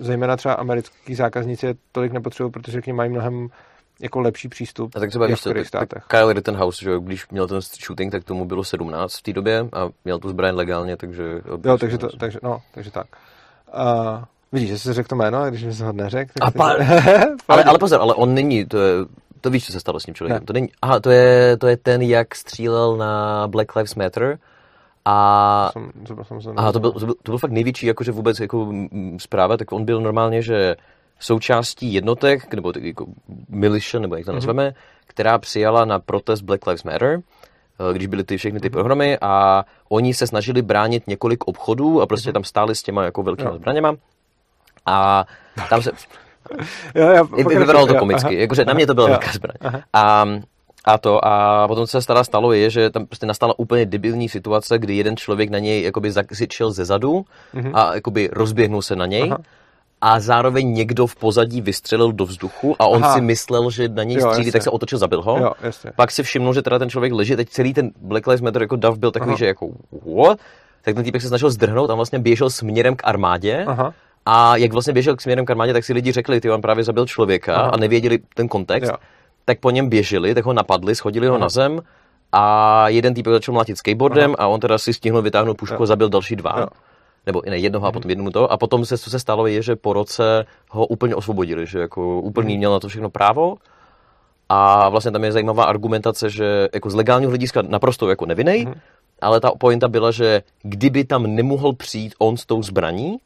[0.00, 3.48] zejména třeba americký zákazníci je tolik nepotřebují, protože k nim mají mnohem
[4.00, 4.96] jako lepší přístup.
[4.96, 5.40] A tak třeba víš
[6.08, 9.88] Kyle Rittenhouse, že když měl ten shooting, tak tomu bylo 17 v té době a
[10.04, 11.22] měl tu zbraň legálně, takže...
[11.64, 13.06] Jo, takže, to, takže, no, takže tak.
[13.74, 16.32] Uh, vidíš, že jsi řekl to jméno, a když mi se ho neřekl.
[16.38, 16.76] tak pa-
[17.48, 18.92] ale, ale pozor, ale on není, to je,
[19.40, 20.42] to víš, co se stalo s tím člověkem.
[20.42, 20.46] Ne.
[20.46, 24.38] To není, aha, to je, to je ten, jak střílel na Black Lives Matter
[25.08, 28.12] a jsem, to, jsem, jsem, Aha, to byl, to byl, to byl fakt největší jakože
[28.12, 28.72] vůbec jako
[29.18, 30.76] zpráva, tak on byl normálně, že
[31.18, 33.06] součástí jednotek, nebo tak jako
[33.48, 34.74] militia, nebo jak to nazveme, mm-hmm.
[35.06, 37.20] která přijala na protest Black Lives Matter
[37.90, 42.06] eh, když byly ty všechny ty programy a oni se snažili bránit několik obchodů a
[42.06, 43.94] prostě tam stáli s těma jako velkými zbraněma.
[44.86, 45.24] A
[45.70, 45.90] tam se...
[46.94, 49.82] Jo, já, I- Vypadalo to komicky, jakože na mě to byla velká zbraň.
[49.92, 50.24] A,
[50.88, 54.28] a to, a potom, co se stále stalo, je, že tam prostě nastala úplně debilní
[54.28, 57.24] situace, kdy jeden člověk na něj jakoby zakřičel ze zadu
[57.74, 59.22] a jakoby rozběhnul se na něj.
[59.22, 59.38] Aha.
[60.00, 63.14] A zároveň někdo v pozadí vystřelil do vzduchu a on Aha.
[63.14, 64.52] si myslel, že na něj Jo, střílí, jasně.
[64.52, 65.38] tak se otočil, zabil ho.
[65.38, 65.90] Jo, jasně.
[65.96, 68.76] Pak si všimnul, že teda ten člověk leží, teď celý ten Black Lives Matter jako
[68.76, 69.38] dav byl takový, Aha.
[69.38, 69.68] že jako
[70.16, 70.38] what?
[70.82, 73.64] Tak ten týpek se snažil zdrhnout a vlastně běžel směrem k armádě.
[73.66, 73.94] Aha.
[74.26, 76.84] A jak vlastně běžel k směrem k armádě, tak si lidi řekli, ty on právě
[76.84, 77.70] zabil člověka Aha.
[77.70, 78.90] a nevěděli ten kontext.
[78.92, 78.96] Jo.
[79.48, 81.80] Tak po něm běželi, tak ho napadli, schodili ho na zem
[82.32, 86.08] a jeden týpek začal mlátit skateboardem a on teda si stihnul vytáhnout pušku a zabil
[86.08, 86.54] další dva.
[86.60, 86.66] Jo.
[87.26, 88.52] Nebo ne, jednoho a potom jednomu to.
[88.52, 92.20] A potom se, co se stalo, je, že po roce ho úplně osvobodili, že jako
[92.20, 93.56] úplně měl na to všechno právo.
[94.48, 98.74] A vlastně tam je zajímavá argumentace, že jako z legálního hlediska naprosto jako nevinnej, Mhm.
[99.20, 103.16] ale ta pointa byla, že kdyby tam nemohl přijít on s tou zbraní,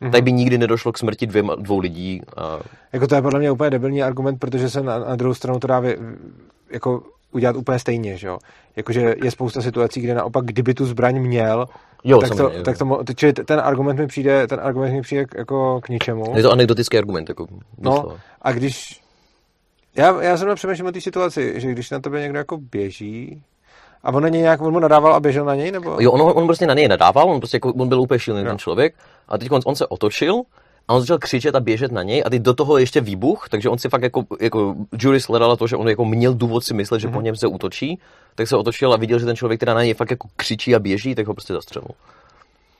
[0.00, 0.12] Mhm.
[0.12, 2.20] tak by nikdy nedošlo k smrti dvěma, dvou lidí.
[2.36, 2.58] A,
[2.92, 5.66] Jako to je podle mě úplně debilní argument, protože se na, na druhou stranu to
[5.66, 5.98] dá vy,
[6.70, 8.38] jako udělat úplně stejně, že jo.
[8.76, 11.66] Jakože je spousta situací, kde naopak, kdyby tu zbraň měl,
[12.06, 15.80] Jo, tak to, tak to, čili ten argument mi přijde, ten argument mi přijde jako
[15.80, 16.24] k ničemu.
[16.36, 17.46] je to anekdotický argument, jako
[17.78, 19.00] No, a když...
[19.96, 23.42] Já, já zrovna přemýšlím o té situaci, že když na tebe někdo jako běží,
[24.04, 25.96] a on na něj nějak, on mu nadával a běžel na něj, nebo?
[26.00, 28.50] Jo, on, on prostě na něj nadával, on prostě jako, on byl úplně šílený Jo.
[28.50, 28.94] ten člověk
[29.28, 30.42] a teď on, on se otočil
[30.88, 33.68] a on začal křičet a běžet na něj a teď do toho ještě výbuch, takže
[33.68, 36.98] on si fakt jako, jako jury sledala to, že on jako měl důvod si myslet,
[37.00, 37.98] že po něm se útočí,
[38.34, 40.78] tak se otočil a viděl, že ten člověk teda na něj fakt jako křičí a
[40.78, 41.88] běží, tak ho prostě zastřelil.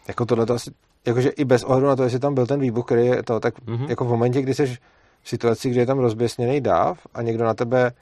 [0.08, 0.70] Jako tohle to asi,
[1.06, 3.54] jakože i bez ohledu na to, jestli tam byl ten výbuch, který je to, tak
[3.66, 3.76] Mhm.
[3.84, 3.88] mm-hmm.
[3.90, 4.66] jako v momentě, kdy jsi
[5.22, 7.92] v situaci, kdy je tam rozběsněný dáv a někdo na tebe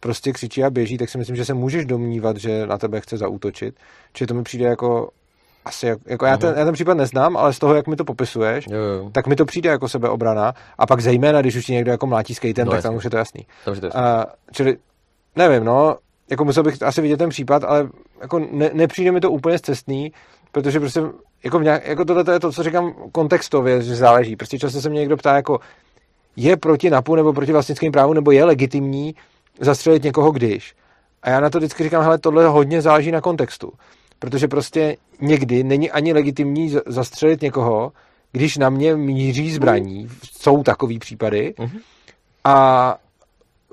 [0.00, 3.16] prostě křičí a běží, tak si myslím, že se můžeš domnívat, že na tebe chce
[3.16, 3.74] zaútočit.
[4.12, 5.08] Čiže to mi přijde jako
[5.64, 8.04] asi, jako, jako já, ten, já ten případ neznám, ale z toho, jak mi to
[8.04, 9.10] popisuješ, Jo, jo.
[9.12, 12.34] tak mi to přijde jako sebeobrana a pak zejména, když už ti někdo jako mlátí
[12.34, 12.88] skatem, No, tak jasně.
[12.88, 13.46] tam už je to jasný.
[13.64, 14.76] Takže to je A, čili,
[15.36, 15.96] nevím, no,
[16.30, 17.88] jako musel bych asi vidět ten případ, ale
[18.20, 20.12] jako ne, nepřijde mi to úplně zcestný,
[20.52, 21.00] protože prostě,
[21.44, 24.36] jako, nějak, jako tohle to je to, co říkám kontextově, že záleží.
[24.36, 25.60] Prostě často se mě někdo ptá, jako,
[26.36, 29.14] je proti NAPu nebo proti vlastnickým právu, nebo je legitimní
[29.60, 30.74] zastřelit někoho když.
[31.22, 33.72] A já na to vždycky říkám, hele, tohle hodně záleží na kontextu.
[34.18, 37.92] Protože prostě někdy není ani legitimní zastřelit někoho,
[38.32, 40.08] když na mě míří zbraní.
[40.22, 41.54] Jsou takový případy.
[41.58, 41.78] Mhm.
[42.44, 42.96] A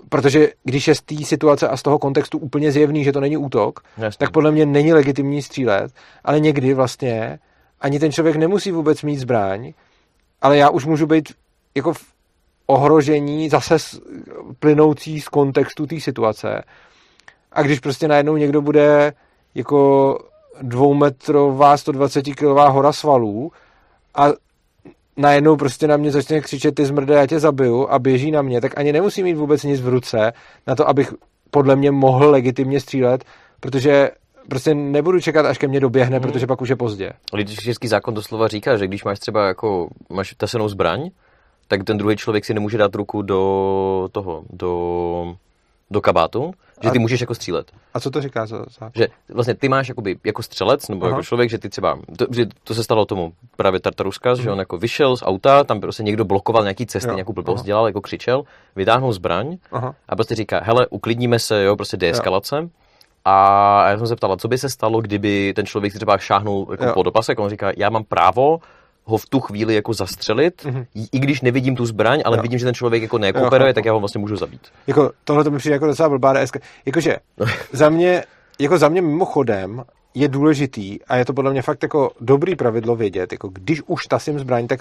[0.09, 3.37] protože když je z té situace a z toho kontextu úplně zjevný, že to není
[3.37, 4.17] útok, Jasně.
[4.17, 7.39] tak podle mě není legitimní střílet, ale někdy vlastně
[7.81, 9.73] ani ten člověk nemusí vůbec mít zbraň,
[10.41, 11.33] ale já už můžu být
[11.75, 11.93] jako
[12.71, 13.75] ohrožení zase
[14.59, 16.63] plynoucí z kontextu té situace.
[17.51, 19.13] A když prostě najednou někdo bude
[19.55, 20.17] jako
[20.61, 23.51] dvoumetrová 120 kilová hora svalů
[24.15, 24.27] a
[25.17, 28.61] najednou prostě na mě začne křičet ty zmrde, já tě zabiju a běží na mě,
[28.61, 30.33] tak ani nemusí mít vůbec nic v ruce
[30.67, 31.13] na to, abych
[31.51, 33.23] podle mě mohl legitimně střílet,
[33.59, 34.11] protože
[34.49, 36.27] prostě nebudu čekat, až ke mně doběhne, Mhm.
[36.27, 37.11] protože pak už je pozdě.
[37.61, 41.09] Český zákon doslova říká, že když máš třeba jako, máš tasenou zbraň,
[41.71, 45.35] tak ten druhý člověk si nemůže dát ruku do toho, do,
[45.91, 46.53] do kabátu,
[46.83, 47.71] že ty A- můžeš jako střílet.
[47.93, 48.91] A co to říká za zákon?
[48.95, 51.11] Že vlastně ty máš jakoby, jako střelec, nebo Aha.
[51.11, 54.59] jako člověk, že ty třeba, to, že to se stalo tomu právě Tartaruska, že on
[54.59, 57.65] jako vyšel z auta, tam prostě někdo blokoval nějaký cesty, Jo, nějakou blbost aha.
[57.65, 58.43] dělal, jako křičel,
[58.75, 59.95] vytáhnul zbraň Aha.
[60.09, 62.69] a prostě říká, hele, uklidníme se, jo, prostě deeskalace.
[63.25, 66.83] A já jsem se ptala, co by se stalo, kdyby ten člověk třeba šáhnul jako
[66.85, 66.93] Jo.
[66.93, 68.59] pod opasek, on říká, já mám právo
[69.03, 70.85] ho v tu chvíli jako zastřelit, Mhm.
[71.11, 72.41] i, když nevidím tu zbraň, ale Jo.
[72.41, 74.61] vidím, že ten člověk jako nekooperuje, tak já ho vlastně můžu zabít.
[74.87, 76.57] Jako, tohle to mi přijde jako docela blbá DSK.
[76.85, 77.17] Jakože
[77.71, 78.23] za mě,
[78.59, 79.83] jako za mě mimochodem
[80.13, 84.05] je důležitý a je to podle mě fakt jako dobrý pravidlo vědět, jako když už
[84.07, 84.79] tasím zbraň, tak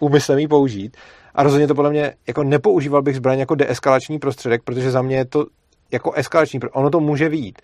[0.00, 0.96] úmyslem ji použít.
[1.34, 5.16] A rozhodně to podle mě, jako nepoužíval bych zbraň jako deeskalační prostředek, protože za mě
[5.16, 5.46] je to
[5.92, 7.62] jako eskalační, ono to může výjít.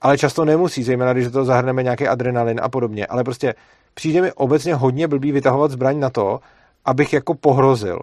[0.00, 3.06] Ale často nemusí, zejména když do toho zahrneme nějaký adrenalin a podobně.
[3.06, 3.54] Ale prostě
[3.94, 6.40] přijde mi obecně hodně blbý vytahovat zbraň na to,
[6.84, 7.98] abych jako pohrozil.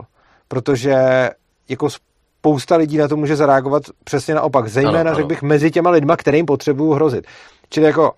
[0.47, 0.95] Protože
[1.69, 4.67] jako spousta lidí na to může zareagovat přesně naopak.
[4.67, 5.15] Zejména, Ano, ano.
[5.15, 7.27] řekl bych, mezi těma lidma, kterým potřebuju hrozit.
[7.69, 8.11] Čili jako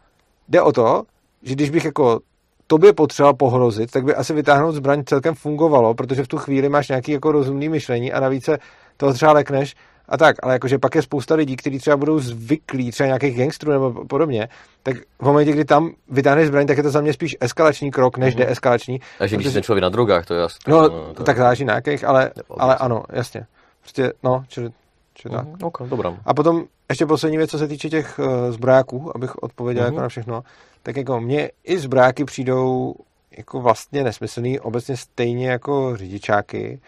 [0.49, 1.03] jde o to,
[1.43, 2.20] že když bych jako
[2.68, 6.89] tobě potřeboval pohrozit, tak by asi vytáhnout zbraň celkem fungovalo, protože v tu chvíli máš
[6.89, 8.57] nějaký jako rozumný myšlení a navíc se
[8.97, 9.76] toho třeba lekneš
[10.09, 13.71] a tak, ale jakože pak je spousta lidí, kteří třeba budou zvyklí, třeba nějakých gangstrů
[13.71, 14.49] nebo podobně,
[14.83, 18.17] tak v momentě, kdy tam vytáhneš zbraň, tak je to za mě spíš eskalační krok,
[18.17, 18.45] než Mhm.
[18.45, 19.01] deeskalační.
[19.17, 20.57] Takže když ten člověk na drogách, to je asi...
[20.67, 23.45] No, to, tak záleží na jakých, ale, ale ano, jasně.
[23.81, 24.69] Prostě, no, čili,
[25.13, 25.45] čili tak.
[25.45, 26.17] Mhm, ok, dobrá.
[26.25, 29.87] A potom ještě poslední věc, co se týče těch uh, zbrojáků, abych odpověděl mm-hmm.
[29.87, 30.43] jako na všechno,
[30.83, 32.95] tak jako mně i zbrojáky přijdou
[33.37, 36.79] jako vlastně nesmyslný, obecně stejně jako řidičáky,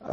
[0.00, 0.08] uh,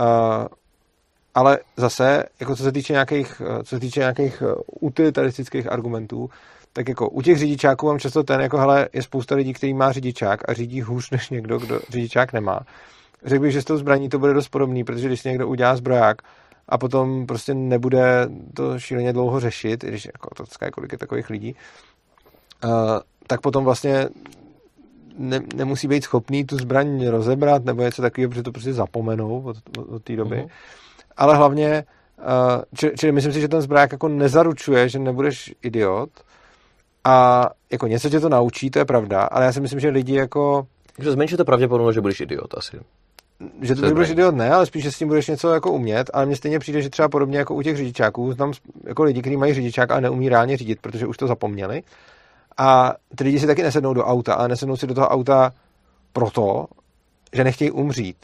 [1.36, 4.44] ale zase, jako co se týče nějakých, co se týče nějakých
[4.82, 6.30] utilitaristických argumentů,
[6.74, 9.92] tak jako u těch řidičáků mám často ten, jako hele, je spousta lidí, který má
[9.92, 12.60] řidičák a řídí hůř než někdo, kdo řidičák nemá.
[13.26, 16.22] Řekl bych, že s tou zbraní to bude dost podobný, protože když někdo udělá zbroják
[16.70, 21.30] a potom prostě nebude to šíleně dlouho řešit, i když jako to kolik je takových
[21.30, 21.56] lidí,
[22.64, 22.72] uh,
[23.28, 24.10] tak potom vlastně
[25.18, 29.58] ne, nemusí být schopný tu zbraň rozebrat nebo něco takového, protože to prostě zapomenou od,
[29.78, 30.36] od, od té doby.
[30.36, 30.50] Mm-hmm.
[31.18, 31.84] Ale hlavně,
[32.18, 36.09] uh, čili, čili myslím si, že ten zbraják jako nezaručuje, že nebudeš idiot,
[37.03, 40.16] a jako něco tě to naučí, to je pravda, ale já si myslím, že lidi
[40.16, 40.68] jako...
[40.99, 42.80] Že zmenší to pravděpodobnost, že budeš idiot asi.
[43.61, 46.26] Že to budeš idiot ne, ale spíš, že s tím budeš něco jako umět, ale
[46.26, 48.51] mně stejně přijde, že třeba podobně jako u těch řidičáků, znám
[48.84, 51.84] jako lidi, kteří mají řidičák a neumí reálně řídit, protože už to zapomněli.
[52.57, 55.51] A ty lidi si taky nesednou do auta a nesednou si do toho auta
[56.14, 56.66] proto,
[57.34, 58.18] že nechtějí umřít.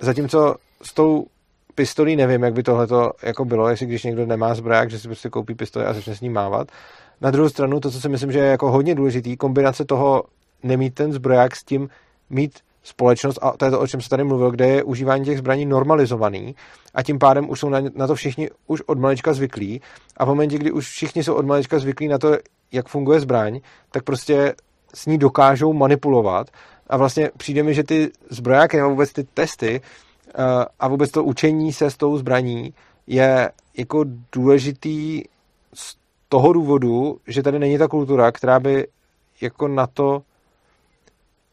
[0.00, 1.26] Zatímco s tou
[1.74, 2.86] pistolí nevím, jak by tohle
[3.22, 6.20] jako bylo, jestli když někdo nemá zbroják, že si prostě koupí pistoli a začne s
[6.20, 6.68] ní mávat.
[7.20, 10.24] Na druhou stranu, to, co si myslím, že je jako hodně důležitý, kombinace toho
[10.62, 11.88] nemít ten zbroják s tím
[12.30, 15.38] mít společnost, a to je to, o čem se tady mluvil, kde je užívání těch
[15.38, 16.54] zbraní normalizovaný
[16.94, 19.80] a tím pádem už jsou na, na to všichni už od malička zvyklí
[20.16, 22.36] a v momentě, kdy už všichni jsou od malička zvyklí na to,
[22.72, 23.60] jak funguje zbraň,
[23.90, 24.54] tak prostě
[24.94, 26.46] s ní dokážou manipulovat
[26.86, 29.80] a vlastně přijde mi, že ty zbrojáky nebo vůbec ty testy
[30.80, 32.74] a vůbec to učení se s tou zbraní
[33.06, 35.22] je jako důležitý
[35.74, 35.96] z
[36.28, 38.86] toho důvodu, že tady není ta kultura, která by
[39.40, 40.22] jako na to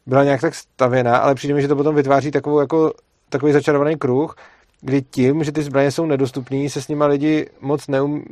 [0.06, 2.94] byla nějak tak stavěná, ale přijde mi, že to potom vytváří takovou jako,
[3.30, 4.36] takový začarovaný kruh,
[4.82, 8.24] kdy tím, že ty zbraně jsou nedostupné, se s nima lidi moc, neum,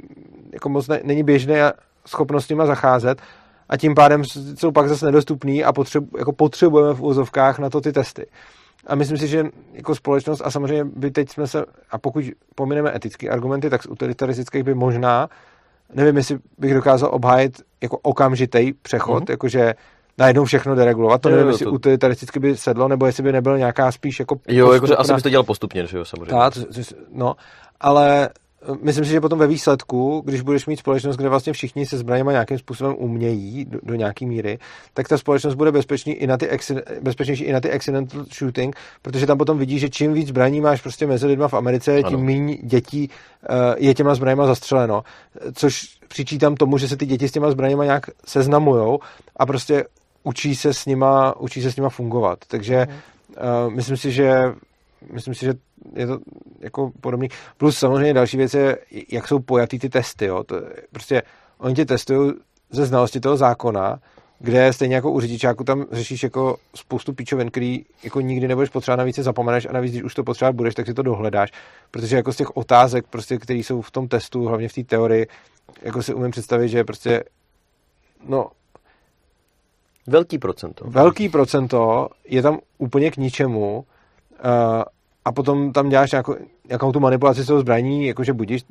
[0.54, 1.74] jako moc ne, není běžné
[2.06, 3.22] schopnost s nima zacházet
[3.70, 4.24] a tím pádem
[4.56, 8.26] jsou pak zase nedostupný a potřebu, jako potřebujeme v úzovkách na to ty testy.
[8.88, 12.24] A myslím si, že jako společnost, a samozřejmě by teď jsme se, a pokud
[12.56, 15.30] pomineme etické argumenty, tak z utilitaristických by možná
[15.94, 19.32] nevím, jestli bych dokázal obhájit jako okamžitý přechod, mm-hmm.
[19.32, 19.74] jakože
[20.18, 21.22] najednou všechno deregulovat.
[21.22, 21.72] To jo, nevím, jo, jestli to...
[21.72, 24.36] utilitaristicky by sedlo, nebo jestli by nebyl nějaká spíš jako...
[24.48, 26.32] Jo, jakože asi bys to dělal postupně, že jo, samozřejmě.
[26.32, 26.54] Tak,
[27.14, 27.36] no,
[27.82, 28.30] ale
[28.82, 32.32] myslím si, že potom ve výsledku, když budeš mít společnost, kde vlastně všichni se zbraněma
[32.32, 34.60] nějakým způsobem umějí do, do nějaké míry,
[34.94, 36.50] tak ta společnost bude bezpečný i na ty
[37.02, 40.82] bezpečnější i na ty accidental shooting, protože tam potom vidíš, že čím víc zbraní máš
[40.82, 42.10] prostě mezi lidma v Americe, ano.
[42.10, 43.10] tím méně dětí
[43.50, 45.04] uh, je těma zbraněma zastřeleno.
[45.54, 49.00] Což přičítám tomu, že se ty děti s těma zbraněma nějak seznamujou
[49.36, 49.86] a prostě
[50.24, 52.40] učí se s nima, učí se s nima fungovat.
[52.48, 54.54] Takže uh, myslím si, že
[55.14, 55.54] myslím si, že
[55.94, 56.20] je to
[56.60, 57.28] jako podobný.
[57.58, 58.78] Plus samozřejmě další věc je,
[59.12, 60.26] jak jsou pojatý ty testy.
[60.26, 60.44] Jo.
[60.44, 60.56] To,
[60.92, 61.22] prostě
[61.58, 62.34] oni tě testují
[62.70, 64.00] ze znalosti toho zákona,
[64.40, 68.98] kde stejně jako u řidičáku tam řešíš jako spoustu píčovin, který jako nikdy nebudeš potřebovat,
[68.98, 71.52] navíc se zapomeneš a navíc, když už to potřebovat budeš, tak si to dohledáš.
[71.92, 75.28] Protože jako z těch otázek, prostě, které jsou v tom testu, hlavně v té teorii,
[75.82, 77.24] jako si umím představit, že prostě
[78.28, 78.48] no,
[80.08, 80.86] Velký procento.
[80.88, 83.86] Velký procento je tam úplně k ničemu
[85.26, 86.36] a potom tam děláš nějakou,
[86.68, 88.64] nějakou tu manipulaci s tou zbraní, jakože budíš,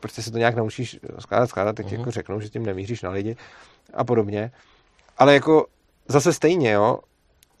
[0.00, 1.98] prostě se to nějak naučíš skládat, skládat, tak uh-huh.
[1.98, 3.36] jako řeknou, že tím nemíříš na lidi
[3.94, 4.50] a podobně.
[5.18, 5.66] Ale jako
[6.08, 6.98] zase stejně, jo,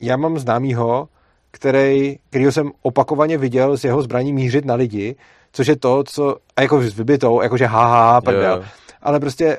[0.00, 1.08] já mám známýho,
[1.50, 5.16] který, kterýho jsem opakovaně viděl z jeho zbraní mířit na lidi,
[5.52, 8.56] což je to, co, a jako s vybitou, jakože haha, prdel.
[8.56, 8.70] Yeah.
[9.02, 9.58] Ale prostě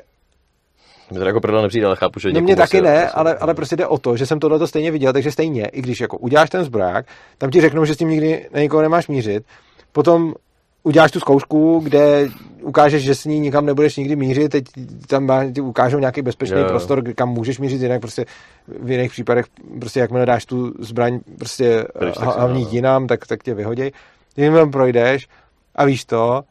[1.10, 3.54] mě to jako prdel nepřijde, ale chápu, že No mě taky ne, prostě- ale, ale
[3.54, 6.50] prostě jde o to, že jsem tohle stejně viděl, takže stejně, i když jako uděláš
[6.50, 7.06] ten zbroják,
[7.38, 9.44] tam ti řeknou, že s tím nikdy na nikoho nemáš mířit,
[9.92, 10.34] potom
[10.82, 12.28] uděláš tu zkoušku, kde
[12.62, 14.64] ukážeš, že s ní nikam nebudeš nikdy mířit, teď
[15.06, 16.64] tam ti ukážou nějaký bezpečný jo.
[16.68, 18.24] prostor, kam můžeš mířit, jinak prostě
[18.68, 19.46] v jiných případech,
[19.80, 21.86] prostě jakmile dáš tu zbraň prostě
[22.18, 23.92] hlavní jinam, tak, tak tě vyhoděj.
[24.34, 25.28] Když tam projdeš
[25.74, 26.42] a víš to,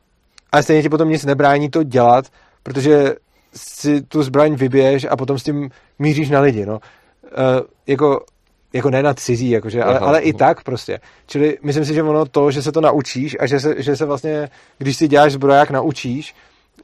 [0.52, 2.26] ale stejně ti potom nic nebrání to dělat,
[2.64, 3.16] protože
[3.58, 5.70] si tu zbraň vybiješ a potom s tím
[6.00, 6.74] míříš na lidi, no.
[6.74, 8.26] Uh, jako,
[8.74, 11.00] jako ne na cizí, jakože, ale, ale i tak prostě.
[11.28, 14.06] Čili myslím si, že ono to, že se to naučíš a že se, že se
[14.06, 16.36] vlastně, když si děláš zbroják, naučíš,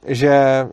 [0.06, 0.66] že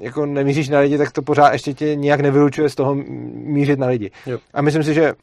[0.00, 2.94] jako nemíříš na lidi, tak to pořád ještě tě nějak nevylučuje z toho
[3.34, 4.10] mířit na lidi.
[4.26, 4.38] Jo.
[4.54, 5.14] A myslím si, že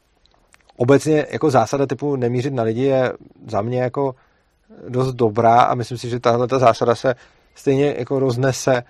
[0.76, 3.12] obecně jako zásada typu nemířit na lidi je
[3.46, 4.14] za mě jako
[4.88, 7.14] dost dobrá a myslím si, že tahle ta zásada se
[7.54, 8.82] stejně jako roznese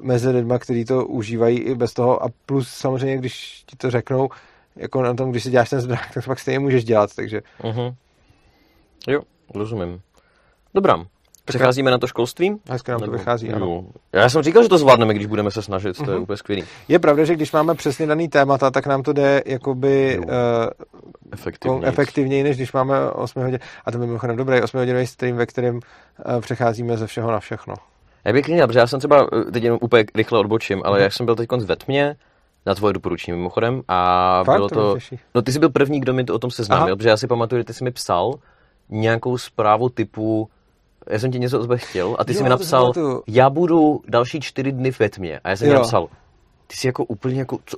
[0.00, 4.28] mezi lidma, kteří to užívají i bez toho a plus samozřejmě, když ti to řeknou,
[4.76, 7.40] jako na tom, když si děláš ten zbrák, tak pak stejně můžeš dělat, takže.
[7.62, 7.94] Uh-huh.
[9.08, 9.20] Jo,
[9.54, 10.00] rozumím.
[10.74, 11.04] Dobrá.
[11.44, 12.56] Přecházíme na to školství?
[12.70, 13.66] Hezky nám to vychází, ano.
[13.66, 13.84] Jo.
[14.12, 16.22] Já jsem říkal, že to zvládneme, když budeme se snažit, to je Mhm.
[16.22, 16.64] úplně skvělý.
[16.88, 20.24] Je pravda, že když máme přesně daný témata, tak nám to jde jakoby uh,
[21.32, 21.86] Efektivně.
[21.86, 23.58] efektivněji, než když máme 8 hodin.
[23.84, 25.80] A to by mimochodem dobrý 8 hodinový stream, ve kterém uh,
[26.40, 27.74] přecházíme ze všeho na všechno.
[28.26, 31.04] Já bych klidně, protože já jsem třeba, eh, teď jenom úplně rychle odbočím, ale Mhm.
[31.04, 32.16] já jsem byl teď ve tmě,
[32.66, 34.56] na tvoje doporučení mimochodem, a Fakt?
[34.56, 34.96] bylo To to,
[35.34, 36.96] no ty jsi byl první, kdo mi to o tom seznámil, Aha.
[36.96, 38.34] protože já si pamatuju, že ty jsi mi psal
[38.88, 40.48] nějakou zprávu typu,
[41.10, 42.92] já jsem ti něco o tebe chtěl a ty Jo, jsi mi napsal,
[43.28, 45.40] já budu další čtyři dny ve tmě.
[45.44, 46.08] A já jsem ti napsal,
[46.66, 47.76] ty jsi jako úplně jako, co,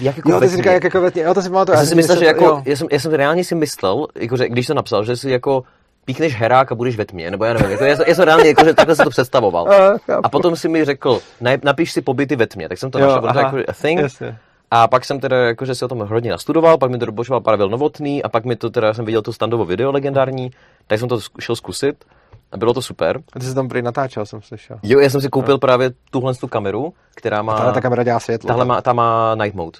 [0.00, 1.22] jak jako Jo, ty jsi říkal, jak jako ve tmě.
[1.22, 1.74] Jo, to si pamatuju.
[1.74, 2.62] Já jsem si myslel, že jako, jo.
[2.64, 5.62] já jsem, já jsem reálně si myslel, jako, že když to napsal, že si jako
[6.06, 8.48] píkneš herák a budeš ve tmě, nebo já nevím, jako, já, jsem, já jsem reálně,
[8.48, 9.68] jako, že takhle si to představoval.
[9.72, 10.26] A, chápu.
[10.26, 13.06] A potom si mi řekl, "Naj- napiš si pobyty ve tmě, tak jsem to Jo,
[13.06, 14.00] našel, protože jako a thing.
[14.00, 14.38] Jasně.
[14.70, 17.68] A pak jsem teda jakože si o tom hodně nastudoval, pak mi to dopočoval Pavel
[17.68, 20.50] Novotný a pak mi to teda, jsem viděl to standovo video legendární,
[20.86, 22.04] tak jsem to šel zkusit
[22.52, 23.20] a bylo to super.
[23.32, 24.78] A ty jsi tam prý natáčel, jsem slyšel.
[24.82, 28.20] Jo, já jsem si koupil právě tuhle tu kameru, která má, Tahle ta kamera dělá
[28.20, 28.48] světlo.
[28.48, 29.78] tahle má, ta má night mode.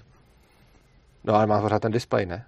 [1.24, 2.44] No, ale má pořád ten displej, ne?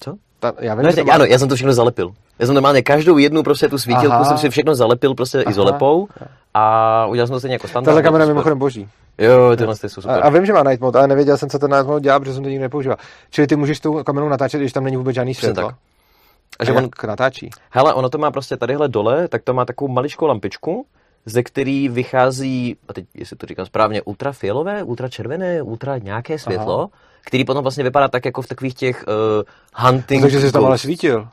[0.00, 0.14] Co?
[0.40, 1.14] Ta, já vím, No, že jasně, má...
[1.14, 2.14] ano, já jsem to všechno zalepil.
[2.38, 4.24] Já jsem normálně každou jednu prostě tu svítilku Aha.
[4.24, 5.50] jsem si všechno zalepil prostě Aha.
[5.50, 6.08] izolepou
[6.54, 7.84] a udělal jsem to stejně jako standard.
[7.90, 8.88] Tahle kamera je mimochodem boží.
[9.18, 10.20] Jo, tyhle ty jsou A, super.
[10.26, 12.34] a, vím, že má night mode, ale nevěděl jsem, co ten night mode dělá, protože
[12.34, 12.96] jsem to nikdy nepoužíval.
[13.30, 15.66] Čili ty můžeš tu kameru natáčet, když tam není vůbec žádný světlo.
[15.66, 15.74] tak.
[15.74, 17.50] A A že že on natáčí.
[17.70, 20.86] hele, ono to má prostě tadyhle dole, tak to má takovou maličkou lampičku,
[21.26, 26.88] ze který vychází, a teď jestli to říkám správně, ultrafialové, ultračervené, ultra nějaké světlo, Aha.
[27.26, 30.78] který potom vlastně vypadá tak jako v takových těch uh, hunting Takže jsi tam ale
[30.78, 31.28] svítil.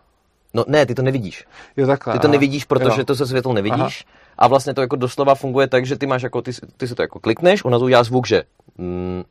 [0.53, 1.45] No ne, ty to nevidíš.
[1.77, 2.13] Jo, takhle.
[2.13, 2.31] Ty to aha.
[2.31, 3.05] nevidíš, protože Jo.
[3.05, 4.05] to se světlo nevidíš.
[4.37, 7.01] A vlastně to jako doslova funguje tak, že ty máš jako, ty, ty si to
[7.01, 8.43] jako klikneš, ona to udělá zvuk, že
[8.77, 9.23] mm,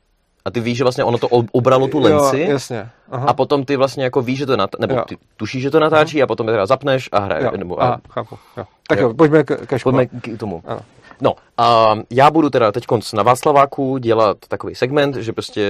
[0.44, 2.88] a ty víš, že vlastně ono to ob- obralo tu lenci Jo, jasně.
[3.10, 3.26] Aha.
[3.28, 5.02] a potom ty vlastně jako víš, že to nat- nebo Jo.
[5.08, 7.44] ty tušíš, že to natáčí a potom je teda zapneš a hraje.
[7.44, 7.50] jo.
[7.56, 8.38] Nebo, Aha, a, chápu.
[8.56, 8.64] Jo.
[8.88, 9.08] Tak Jo.
[9.08, 9.92] jo, pojďme k, ke škole.
[10.06, 10.62] pojďme k tomu.
[10.66, 10.80] Ano.
[11.20, 12.84] No, a já budu teda teď
[13.14, 15.66] na Václaváku dělat takový segment, že prostě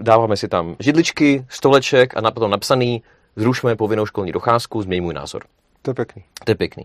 [0.00, 3.02] dáváme si tam židličky, stoleček a na potom napsaný
[3.36, 5.42] zrušme povinnou školní docházku, změň můj názor.
[5.82, 6.24] To je pěkný.
[6.44, 6.84] To je pěkný.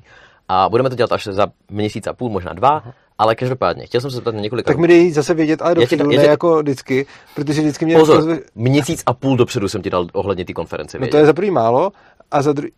[0.49, 2.83] A budeme to dělat až za měsíc a půl, možná dva,
[3.17, 5.75] ale každopádně, chtěl jsem se zeptat na několik Tak mi dej zase vědět, ale Já
[5.75, 7.05] ti dopředu, ne ti- jako vždycky,
[7.35, 7.95] protože vždycky mě...
[7.97, 11.11] Pozor, měsíc a půl dopředu jsem ti dal ohledně té konference No vědět.
[11.11, 11.91] to je za prvý málo
[12.31, 12.71] a za druhý,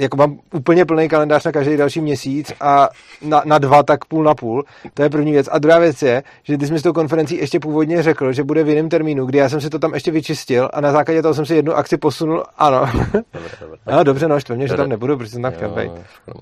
[0.00, 2.88] jako mám úplně plný kalendář na každý další měsíc a
[3.22, 4.64] na, na dva tak půl na půl.
[4.94, 5.48] To je první věc.
[5.52, 8.44] A druhá věc je, že ty jsi mi s tou konferencí ještě původně řekl, že
[8.44, 11.22] bude v jiném termínu, kdy já jsem si to tam ještě vyčistil a na základě
[11.22, 12.44] toho jsem si jednu akci posunul.
[12.58, 12.86] Ano.
[13.12, 13.78] Dobře, dobře.
[13.92, 15.92] no, dobře, no, štve mě, že tam nebudu, protože jsem tam chtěl být.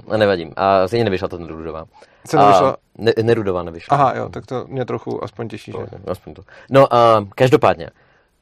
[0.08, 0.52] A nevadím.
[0.56, 1.84] A stejně nevyšla to Nerudová.
[2.26, 2.66] Co nevyšlo?
[2.66, 3.96] A Ne, Nerudová nevyšla.
[3.96, 5.96] Aha, jo, tak to mě trochu aspoň těší, že...
[6.06, 6.42] Aspoň to.
[6.70, 7.90] No, a každopádně.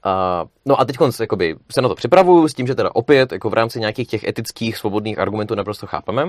[0.09, 3.51] A, no a teď jakoby, se na to připravuju s tím, že teda opět jako
[3.51, 6.23] v rámci nějakých těch etických svobodných argumentů naprosto chápeme.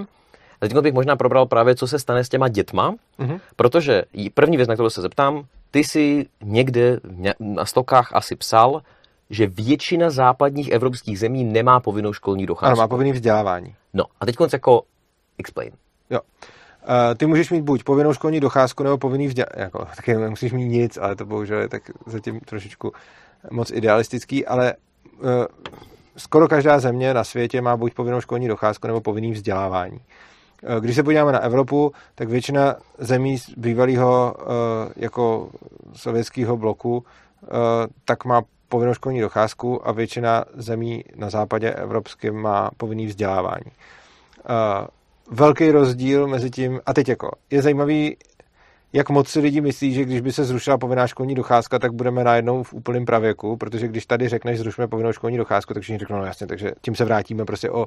[0.62, 3.40] A teď bych možná probral právě, co se stane s těma dětma, Mhm.
[3.56, 4.04] protože
[4.34, 8.82] první věc, na kterou se zeptám, ty si někde ně- na stokách asi psal,
[9.30, 12.78] že většina západních evropských zemí nemá povinnou školní Ano, docházku.
[12.80, 13.76] má povinný vzdělávání.
[13.94, 14.82] No a teď jako
[15.38, 15.72] explain.
[16.10, 16.20] Jo.
[16.20, 19.62] Uh, ty můžeš mít buď povinnou školní docházku nebo povinný vzdělávání.
[19.62, 22.92] Jako, taky nemusíš mít nic, ale to bohužel je tak zatím trošičku
[23.52, 25.28] moc idealistický, ale uh,
[26.18, 30.00] skoro každá země na světě má buď povinnou školní docházku nebo povinný vzdělávání.
[30.00, 34.46] Uh, Když se podíváme na Evropu, tak většina zemí z bývalého uh,
[34.96, 35.50] jako
[35.94, 37.04] sovětského bloku
[38.06, 43.72] tak má povinnou školní docházku a většina zemí na západě evropském má povinný vzdělávání.
[45.32, 48.18] Velký rozdíl mezi tím, a teď jako, je zajímavý,
[48.94, 52.24] jak moc si lidi myslí, že když by se zrušila povinná školní docházka, tak budeme
[52.24, 56.18] najednou v úplném pravěku, protože když tady řekneš, zrušme povinnou školní docházku, tak všichni řeknou,
[56.18, 57.86] no jasně, takže tím se vrátíme prostě o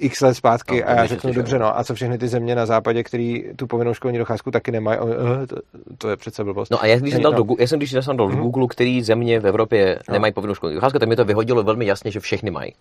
[0.00, 1.34] x let zpátky No, a já řeknu, jo.
[1.34, 4.72] dobře, no a co všechny ty země na západě, který tu povinnou školní docházku taky
[4.72, 5.08] nemají, uh,
[5.48, 5.56] to,
[5.98, 6.70] to, je přece blbost.
[6.70, 7.42] No a já když jsem dal, no.
[7.42, 8.42] do, já jsem když jsem dal do Mhm.
[8.42, 12.10] Google, který země v Evropě nemají povinnou školní docházku, tak mi to vyhodilo velmi jasně,
[12.10, 12.72] že všechny mají.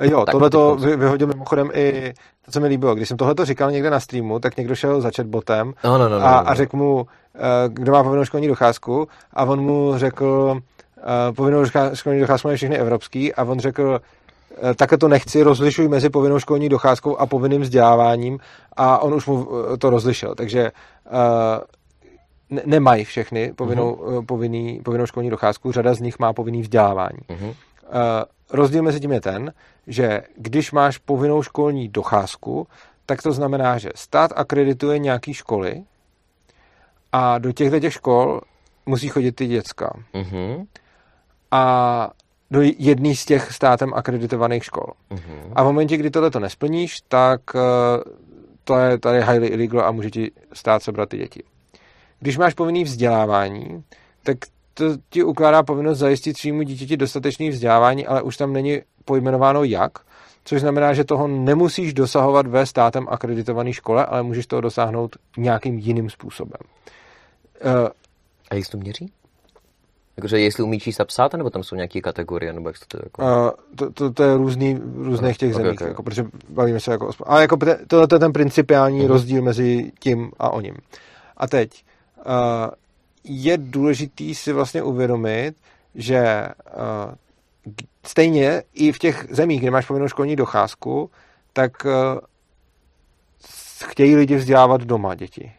[0.00, 2.12] Jo, Tak tohle to teď- vyhodil mimochodem i
[2.44, 2.94] to, co mi líbilo.
[2.94, 6.08] Když jsem tohle to říkal někde na streamu, tak někdo šel za chatbotem No, no,
[6.08, 6.50] no, no, a, no, no.
[6.50, 10.60] a řekl mu, eh, kdo má povinnou školní docházku a on mu řekl,
[10.98, 11.64] eh, povinnou
[11.94, 14.23] školní docházku mají všechny evropský a on řekl, eh,
[14.76, 18.38] takhle to nechci, rozlišuj mezi povinnou školní docházkou a povinným vzděláváním
[18.76, 21.10] a on už mu eh, to rozlišil, takže eh,
[22.50, 24.26] ne- nemají všechny povinnou, mm-hmm.
[24.26, 27.18] povinný, povinnou školní docházku, řada z nich má povinný vzdělávání.
[27.28, 27.48] Mhm.
[27.48, 27.54] Uh,
[28.50, 29.52] rozdíl mezi tím je ten,
[29.86, 32.66] že když máš povinnou školní docházku,
[33.06, 35.82] tak to znamená, že stát akredituje nějaký školy
[37.12, 38.40] a do těchto těch škol
[38.86, 39.92] musí chodit ty děcka.
[40.14, 40.64] Mhm.
[41.50, 42.10] A
[42.50, 44.86] do jedné z těch státem akreditovaných škol.
[45.10, 45.52] Mhm.
[45.54, 47.60] A v momentě, kdy tohle to nesplníš, tak uh,
[48.64, 51.42] to je tady highly illegal a může ti stát sebrat ty děti.
[52.20, 53.84] Když máš povinný vzdělávání,
[54.22, 54.38] tak
[54.74, 59.92] to ti ukládá povinnost zajistit svýmu dítěti dostatečný vzdělávání, ale už tam není pojmenováno jak,
[60.44, 65.78] což znamená, že toho nemusíš dosahovat ve státem akreditované škole, ale můžeš toho dosáhnout nějakým
[65.78, 66.60] jiným způsobem.
[67.64, 67.88] Uh,
[68.50, 69.12] a jak to měří?
[70.16, 73.22] Jakože jestli umí číst a psát, nebo tam jsou nějaké kategorie, nebo jak to jako...
[73.22, 75.88] Uh, to, to, to, je různý v různých těch okay, zemích, okay.
[75.88, 77.10] Jako, protože bavíme se jako...
[77.24, 79.08] Ale jako tohle je ten principiální uh-huh.
[79.08, 80.74] rozdíl mezi tím a oním.
[81.36, 81.84] A teď
[82.16, 82.24] uh,
[83.24, 85.56] je důležitý si vlastně uvědomit,
[85.94, 87.14] že uh,
[88.06, 91.10] stejně i v těch zemích, kde máš povinnou školní docházku,
[91.52, 91.92] tak uh,
[93.84, 95.52] chtějí lidi vzdělávat doma děti.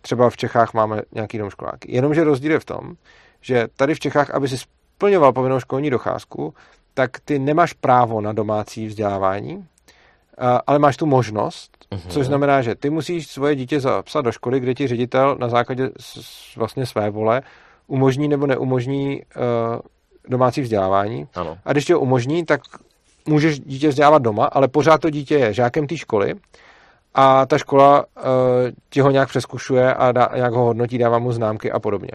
[0.00, 1.94] Třeba v Čechách máme nějaký dom školáky.
[1.94, 2.96] Jenomže rozdíl je v tom,
[3.42, 6.54] že tady v Čechách, aby si splňoval povinnou školní docházku,
[6.94, 9.66] tak ty nemáš právo na domácí vzdělávání,
[10.66, 12.08] ale máš tu možnost, uh-huh.
[12.08, 15.90] což znamená, že ty musíš svoje dítě zapsat do školy, kde ti ředitel na základě
[16.56, 17.42] vlastně své vole
[17.86, 19.80] umožní nebo neumožní uh,
[20.28, 21.28] domácí vzdělávání.
[21.34, 21.58] Ano.
[21.64, 22.60] A když ho umožní, tak
[23.28, 26.34] můžeš dítě vzdělávat doma, ale pořád to dítě je žákem té školy
[27.14, 28.22] a ta škola uh,
[28.90, 32.12] ti ho nějak přeskušuje a dá, nějak ho hodnotí, dává mu známky a podobně.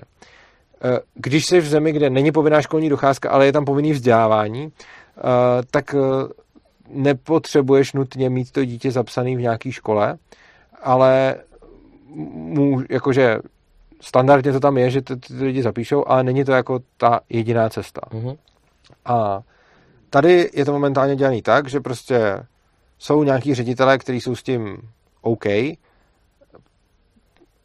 [0.84, 4.66] Uh, když jsi v zemi, kde není povinná školní docházka, ale je tam povinný vzdělávání,
[4.66, 4.72] uh,
[5.72, 6.02] tak uh,
[6.90, 10.18] nepotřebuješ nutně mít to dítě zapsané v nějaké škole,
[10.82, 11.36] ale
[12.34, 13.40] mu, jakože
[14.02, 17.70] standardně to tam je, že ty, ty lidi zapíšou, ale není to jako ta jediná
[17.70, 18.02] cesta.
[18.12, 18.38] Mm-hmm.
[19.06, 19.42] A
[20.10, 22.46] tady je to momentálně dělaný tak, že prostě
[23.00, 24.78] jsou nějaký ředitelé, kteří jsou s tím
[25.22, 25.46] OK,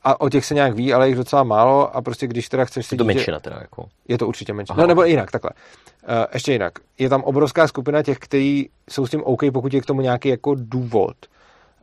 [0.04, 2.86] a o těch se nějak ví, ale jich docela málo a prostě když teda chceš
[2.86, 2.94] si...
[2.94, 3.86] Je to menšina teda jako.
[4.08, 4.76] Je to určitě menšina.
[4.80, 5.50] No nebo jinak, takhle.
[6.08, 6.72] Uh, ještě jinak.
[6.98, 10.28] Je tam obrovská skupina těch, kteří jsou s tím OK, pokud je k tomu nějaký
[10.28, 11.16] jako důvod,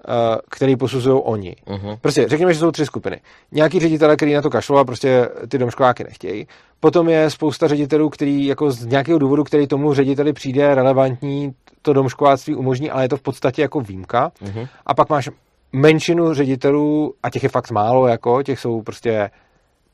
[0.07, 0.13] uh,
[0.49, 1.55] který posuzují oni.
[1.67, 1.97] Uh-huh.
[2.01, 3.21] Prostě řekněme, že jsou tři skupiny.
[3.51, 6.47] Nějaký ředitele, který na to kašlou a prostě ty domškoláky nechtějí.
[6.79, 11.93] Potom je spousta ředitelů, který jako z nějakého důvodu, který tomu řediteli přijde relevantní, to
[11.93, 14.31] domškoláctví umožní, ale je to v podstatě jako výjimka.
[14.45, 14.67] Uh-huh.
[14.85, 15.29] A pak máš
[15.71, 19.29] menšinu ředitelů, a těch je fakt málo, jako, těch jsou prostě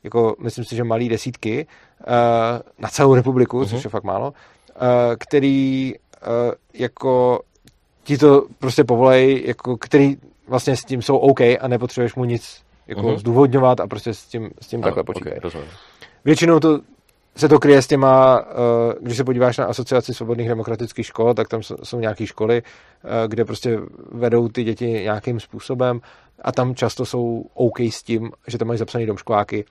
[0.04, 2.12] jako, myslím si, že malý desítky uh,
[2.78, 3.68] na celou republiku, uh-huh.
[3.68, 4.34] což je fakt málo, uh,
[5.18, 7.40] který uh, jako
[8.04, 10.16] ti to prostě povolej, jako, který
[10.48, 13.18] vlastně s tím jsou OK a nepotřebuješ mu nic jako uh-huh.
[13.18, 15.36] zdůvodňovat a prostě s tím, s tím ano, takhle počítají.
[15.36, 15.62] Okay,
[16.24, 16.80] Většinou to
[17.36, 21.48] se to kryje s těma, eh, když se podíváš na asociaci svobodných demokratických škol, tak
[21.48, 23.78] tam jsou nějaké školy, eh, kde prostě
[24.12, 26.00] vedou ty děti nějakým způsobem
[26.42, 29.64] a tam často jsou OK s tím, že tam mají zapsaný domškoláky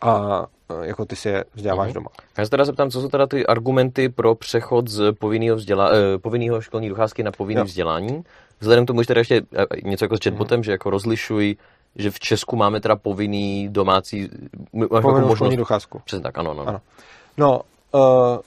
[0.00, 1.94] a eh, jako ty si je vzděláváš uh-huh.
[1.94, 2.08] doma.
[2.38, 5.90] Já se teda zeptám, co jsou teda ty argumenty pro přechod z povinného, vzděla,
[6.22, 8.22] povinného školní docházky na povinné vzdělání.
[8.60, 9.42] Vzhledem k tomu, že teda ještě
[9.84, 10.64] něco jako s chatbotem, uh-huh.
[10.64, 11.56] že jako rozlišuj
[11.96, 14.30] že v Česku máme teda povinný domácí...
[14.88, 15.56] Povinnou možnost...
[15.56, 16.00] docházku.
[16.04, 16.68] Přesně tak, ano, ano.
[16.68, 16.80] ano.
[17.36, 17.60] No,
[17.92, 18.38] uh,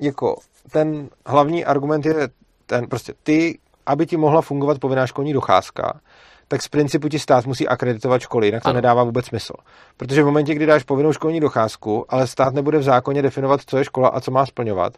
[0.00, 0.36] jako
[0.72, 2.28] ten hlavní argument je
[2.66, 6.00] ten, prostě ty, aby ti mohla fungovat povinná školní docházka,
[6.48, 8.76] tak z principu ti stát musí akreditovat školy, jinak to ano.
[8.76, 9.52] nedává vůbec smysl.
[9.96, 13.78] Protože v momentě, kdy dáš povinnou školní docházku, ale stát nebude v zákoně definovat, co
[13.78, 14.92] je škola a co má splňovat,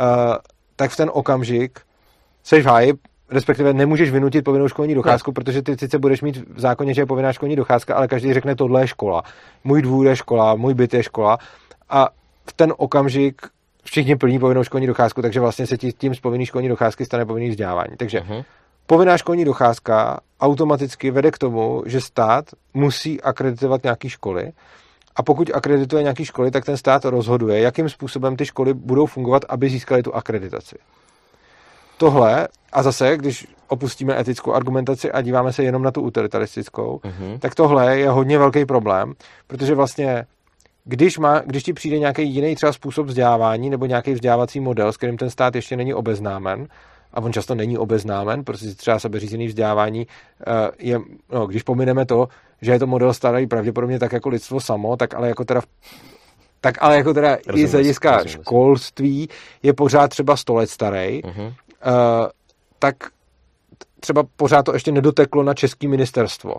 [0.00, 0.06] uh,
[0.76, 1.80] tak v ten okamžik
[2.44, 2.92] seš v háji,
[3.30, 5.34] respektive nemůžeš vynutit povinnou školní docházku, ne.
[5.34, 8.56] protože ty sice budeš mít v zákoně, že je povinná školní docházka, ale každý řekne,
[8.56, 9.22] tohle je škola.
[9.64, 11.38] Můj dvůr je škola, můj byt je škola.
[11.90, 12.08] A
[12.48, 13.42] v ten okamžik
[13.84, 17.50] všichni plní povinnou školní docházku, takže vlastně se tím z povinné školní docházky stane povinný
[17.50, 17.96] vzdělávání.
[17.96, 18.44] Takže uh-huh.
[18.86, 22.44] povinná školní docházka automaticky vede k tomu, že stát
[22.74, 24.52] musí akreditovat nějaké školy.
[25.16, 29.42] A pokud akredituje nějaké školy, tak ten stát rozhoduje, jakým způsobem ty školy budou fungovat,
[29.48, 30.76] aby získali tu akreditaci
[31.96, 37.38] tohle, a zase, když opustíme etickou argumentaci a díváme se jenom na tu utilitaristickou, uh-huh.
[37.38, 39.12] tak tohle je hodně velký problém,
[39.46, 40.26] protože vlastně
[40.84, 44.96] když, má, když ti přijde nějaký jiný třeba způsob vzdělávání nebo nějaký vzdělávací model, s
[44.96, 46.66] kterým ten stát ještě není obeznámen,
[47.12, 50.98] a on často není obeznámen, protože třeba sebeřízený vzdělávání eh, je,
[51.32, 52.28] no, když pomineme to,
[52.62, 55.60] že je to model starý pravděpodobně tak jako lidstvo samo, tak ale jako teda
[56.60, 59.28] tak ale jako teda rozumím, i z hlediska školství
[59.62, 61.54] je pořád třeba 100 let starý, uh-huh.
[61.86, 62.28] Eh,
[62.78, 62.96] tak
[64.00, 66.54] třeba pořád to ještě nedoteklo na český ministerstvo.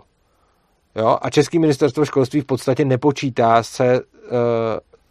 [0.96, 1.18] Jo?
[1.22, 4.06] A český ministerstvo školství v podstatě nepočítá se, uh,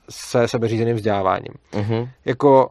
[0.09, 1.53] se sebeřízeným vzděláváním.
[1.73, 2.09] Uh-huh.
[2.25, 2.69] Jako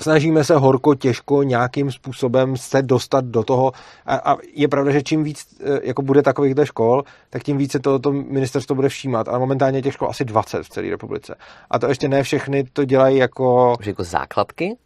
[0.00, 3.72] snažíme se horko, těžko nějakým způsobem se dostat do toho
[4.06, 7.78] a, a je pravda, že čím víc eh, jako bude takovýchhle škol, tak tím více
[7.78, 11.34] to, to ministerstvo bude všímat, ale momentálně těch škol asi 20 v celé republice.
[11.70, 13.76] A to ještě ne všechny to dělají jako...
[13.80, 14.76] Už jako základky?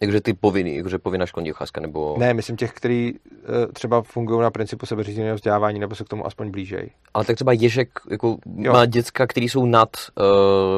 [0.00, 2.16] Jakože ty povinný, jakože povinná školní docházka, nebo...
[2.18, 3.18] Ne, myslím těch, který uh,
[3.72, 6.90] třeba fungují na principu sebeřízeného vzdělávání, nebo se k tomu aspoň blížej.
[7.14, 8.36] Ale tak třeba Ježek jako
[8.72, 9.88] má děcka, který jsou nad,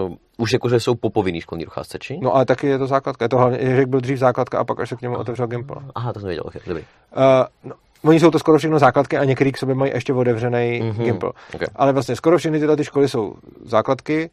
[0.09, 2.19] uh, už jakože jsou po povinný školní docházce, či?
[2.23, 3.25] No ale taky je to základka.
[3.25, 5.77] Je to hlavně, Ježek byl dřív základka a pak až se k němu otevřel Gimple.
[5.95, 6.83] Aha, to jsem věděl, okay, dobrý.
[6.83, 7.25] Uh,
[7.65, 7.75] no,
[8.05, 11.05] Oni jsou to skoro všechno základky a některý k sobě mají ještě otevřený mm-hmm.
[11.05, 11.33] Gimple.
[11.55, 11.69] Okay.
[11.77, 13.35] Ale vlastně skoro všechny tyhle ty školy jsou
[13.65, 14.31] základky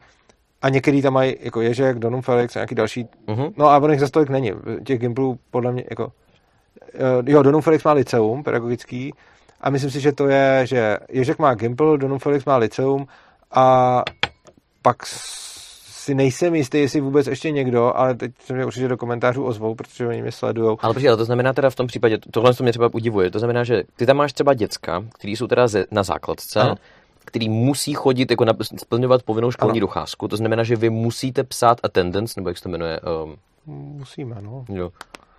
[0.61, 3.05] a některý tam mají jako Ježek, Donum Felix a nějaký další.
[3.27, 3.53] Mm-hmm.
[3.57, 4.51] No a on jich zase tolik není.
[4.85, 6.05] Těch Gimplů podle mě jako...
[6.05, 9.13] Uh, jo, Donum Felix má liceum pedagogický
[9.61, 13.07] a myslím si, že to je, že Ježek má Gimple, Donum Felix má liceum
[13.51, 14.03] a
[14.81, 19.43] pak si nejsem jistý, jestli vůbec ještě někdo, ale teď se mě určitě do komentářů
[19.43, 20.77] ozvou, protože oni mě sledují.
[20.81, 23.39] Ale počkej, ale to znamená teda v tom případě, tohle to mě třeba udivuje, to
[23.39, 26.75] znamená, že ty tam máš třeba děcka, kteří jsou teda ze, na základce, ano.
[27.27, 28.45] Který musí chodit, jako
[28.77, 29.87] splňovat povinnou školní ano.
[29.87, 32.99] docházku, to znamená, že vy musíte psát attendance, nebo jak se to jmenuje?
[33.23, 33.35] Um...
[33.65, 34.65] Musíme, no.
[34.69, 34.89] Jo.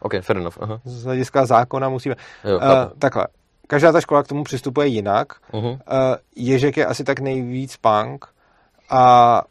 [0.00, 0.58] OK, fair enough.
[0.60, 0.80] Aha.
[0.84, 2.14] Z hlediska zákona musíme.
[2.44, 2.62] Jo, uh,
[2.98, 3.26] takhle.
[3.66, 5.32] Každá ta škola k tomu přistupuje jinak.
[5.52, 5.70] Uh-huh.
[5.70, 5.78] Uh,
[6.36, 8.26] Ježek je asi tak nejvíc punk
[8.90, 9.42] a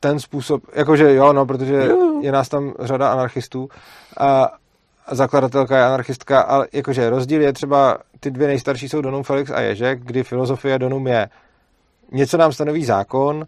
[0.00, 1.88] ten způsob, jakože jo, no, protože
[2.20, 3.68] je nás tam řada anarchistů
[4.18, 4.52] a
[5.10, 9.60] zakladatelka je anarchistka, ale jakože rozdíl je třeba, ty dvě nejstarší jsou Donum Felix a
[9.60, 11.28] Ježek, kdy filozofie Donum je
[12.12, 13.46] něco nám stanoví zákon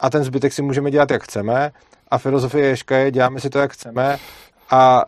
[0.00, 1.72] a ten zbytek si můžeme dělat, jak chceme
[2.10, 4.18] a filozofie Ježka je, děláme si to, jak chceme
[4.70, 5.04] a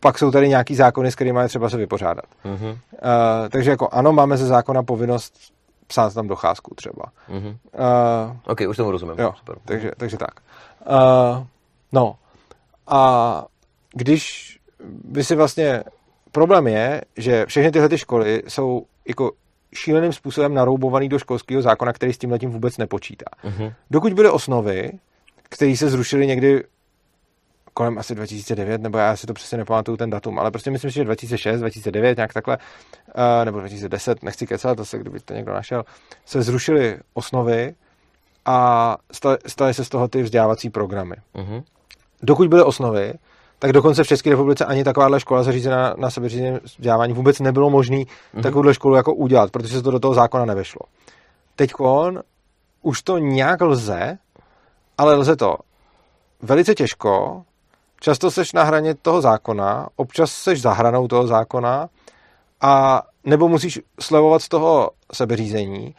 [0.00, 2.24] pak jsou tady nějaký zákony, s kterými je třeba se vypořádat.
[2.44, 2.70] Mm-hmm.
[2.70, 2.78] Uh,
[3.48, 5.34] takže jako ano, máme ze zákona povinnost
[5.86, 7.04] psát tam docházku třeba.
[7.30, 7.56] Mm-hmm.
[8.28, 9.18] Uh, ok, už tomu rozumím.
[9.18, 9.56] Jo, Super.
[9.64, 10.40] Takže, takže tak.
[10.86, 11.46] Uh,
[11.92, 12.16] no.
[12.86, 13.44] A
[13.92, 14.52] když
[15.04, 15.84] by si vlastně...
[16.32, 19.30] Problém je, že všechny tyhle ty školy jsou jako
[19.76, 23.26] šíleným způsobem naroubovaný do školského zákona, který s tím letím vůbec nepočítá.
[23.44, 23.72] Mm-hmm.
[23.90, 24.92] Dokud byly osnovy,
[25.42, 26.64] které se zrušily někdy
[27.76, 30.94] kolem asi 2009, nebo já si to přesně nepamatuju ten datum, ale prostě myslím si,
[30.94, 35.84] že 2006, 2009, nějak takhle, uh, nebo 2010, nechci kecat, se, kdyby to někdo našel,
[36.24, 37.74] se zrušily osnovy
[38.44, 41.16] a staly, staly se z toho ty vzdělávací programy.
[41.34, 41.62] Uh-huh.
[42.22, 43.14] Dokud byly osnovy,
[43.58, 47.96] tak dokonce v České republice ani takováhle škola zařízená na sebeřízeném vzdělávání vůbec nebylo možné
[47.96, 48.42] uh-huh.
[48.42, 50.80] takovouhle školu jako udělat, protože se to do toho zákona nevešlo.
[51.56, 51.72] Teď
[52.82, 54.18] už to nějak lze,
[54.98, 55.56] ale lze to
[56.42, 57.42] velice těžko,
[58.00, 61.88] často seš na hraně toho zákona, občas seš za hranou toho zákona
[62.60, 65.94] a nebo musíš slevovat z toho sebeřízení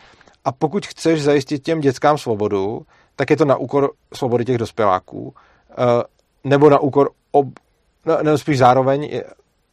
[0.45, 2.81] a pokud chceš zajistit těm dětskám svobodu,
[3.15, 5.33] tak je to na úkor svobody těch dospěláků
[5.71, 6.03] eh,
[6.43, 7.09] nebo na úkor
[7.39, 7.47] ob,
[8.05, 9.21] no, nebo spíš zároveň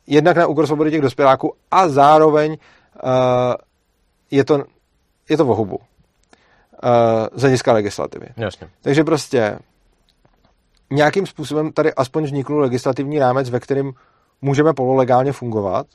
[0.06, 3.54] jednak na úkor svobody těch dospěláků a zároveň uh,
[4.30, 4.64] je to
[5.28, 5.82] je to vohubu uh,
[7.34, 8.26] z hlediska legislativy.
[8.36, 8.68] Jasně.
[8.82, 9.58] Takže prostě
[10.90, 13.92] nějakým způsobem tady aspoň vznikl legislativní rámec, ve kterým
[14.42, 15.86] můžeme pololegálně fungovat,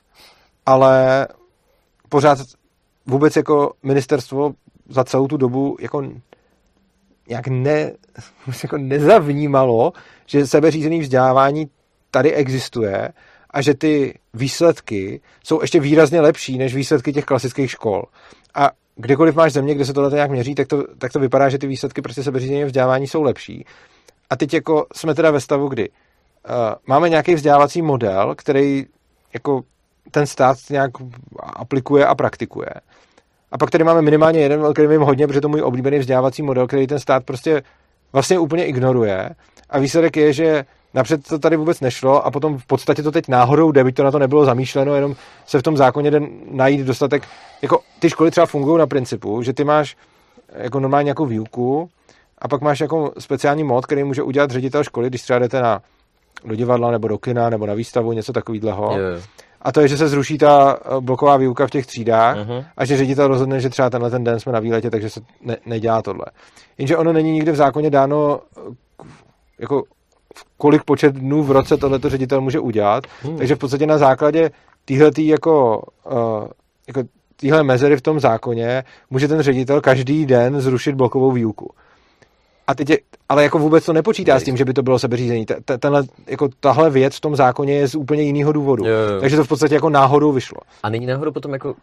[0.66, 1.28] ale
[2.10, 2.40] pořád
[3.06, 4.54] vůbec jako ministerstvo
[4.90, 6.04] za celou tu dobu jako
[7.30, 7.92] nějak ne,
[8.64, 9.94] jako nezavnímalo,
[10.26, 11.70] že sebeřízený vzdělávání
[12.12, 13.10] tady existuje
[13.50, 18.04] a že ty výsledky jsou ještě výrazně lepší než výsledky těch klasických škol.
[18.56, 21.58] A kdekoliv máš země, kde se tohle nějak měří, tak to, tak to vypadá, že
[21.58, 23.66] ty výsledky prostě sebeřízeného vzdělávání jsou lepší.
[24.30, 25.96] A teď jako jsme teda ve stavu, kdy uh,
[26.88, 28.86] máme nějaký vzdělávací model, který
[29.34, 29.62] jako
[30.12, 30.92] ten stát nějak
[31.40, 32.70] aplikuje a praktikuje.
[33.52, 36.42] A pak tady máme minimálně jeden, který vím hodně, protože to je můj oblíbený vzdělávací
[36.42, 37.62] model, který ten stát prostě
[38.14, 39.30] vlastně úplně ignoruje.
[39.70, 43.28] A výsledek je, že napřed to tady vůbec nešlo a potom v podstatě to teď
[43.28, 45.16] náhodou jde, byť to na to nebylo zamýšleno, jenom
[45.46, 46.22] se v tom zákoně jde
[46.52, 47.24] najít dostatek.
[47.62, 49.98] Jako ty školy třeba fungují na principu, že ty máš
[50.54, 51.90] jako normálně nějakou výuku,
[52.42, 55.82] a pak máš jako speciální mod, který může udělat ředitel školy, když třeba jdete na,
[56.46, 58.98] do divadla nebo do kina nebo na výstavu, něco takového.
[58.98, 59.24] Yeah.
[59.62, 62.66] A to je, že se zruší ta eh, bloková výuka v těch třídách uh-huh.
[62.78, 65.58] a že ředitel rozhodne, že třeba tenhle ten den jsme na výletě, takže se ne,
[65.66, 66.26] nedělá tohle.
[66.78, 68.62] Jenže ono není nikde v zákoně dáno, eh,
[69.60, 69.84] jako
[70.58, 73.04] kolik počet dnů v roce tohleto ředitel může udělat.
[73.22, 73.38] Hmm.
[73.38, 74.52] Takže v podstatě na základě
[74.86, 76.48] týhletý jako, uh,
[76.88, 77.04] jako
[77.36, 81.72] týhle mezery v tom zákoně může ten ředitel každý den zrušit blokovou výuku.
[82.68, 82.98] A teď je,
[83.30, 84.40] ale jako vůbec to nepočítá ne.
[84.40, 85.46] s tím, že by to bylo sebeřízení.
[85.80, 88.86] Tenhle, jako tahle věc v tom zákoně je z úplně jiného důvodu.
[88.86, 89.22] Jo, jo.
[89.22, 90.58] Takže to v podstatě jako náhodou vyšlo.
[90.84, 91.76] A není náhodou potom jako,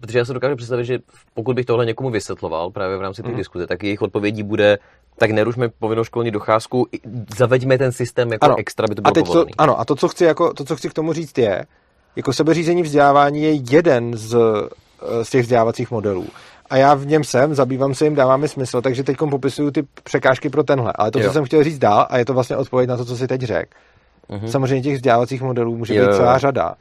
[0.00, 0.98] protože já se dokážu představit, že
[1.34, 3.36] pokud bych tohle někomu vysvětloval právě v rámci té mm.
[3.36, 4.78] diskuze, tak jejich odpovědí bude,
[5.18, 6.86] tak nerušme povinnou školní docházku,
[7.36, 8.54] zaveďme ten systém jako ano.
[8.58, 10.76] extra, by to bylo a teď to, Ano, a to co, chci jako, to, co
[10.76, 11.66] chci k tomu říct je,
[12.16, 14.38] jako sebeřízení vzdělávání je jeden z,
[15.22, 16.26] z těch vzdělávacích modelů
[16.70, 19.82] a já v něm jsem, zabývám se jim, dává mi smysl, takže teď popisuju ty
[20.04, 20.92] překážky pro tenhle.
[20.94, 21.26] Ale to, jo.
[21.26, 23.40] co jsem chtěl říct dál, a je to vlastně odpověď na to, co si teď
[23.40, 23.70] řekl,
[24.30, 24.46] Mm-hmm.
[24.46, 26.06] Samozřejmě těch vzdělávacích modelů může jo.
[26.06, 26.74] být celá řada.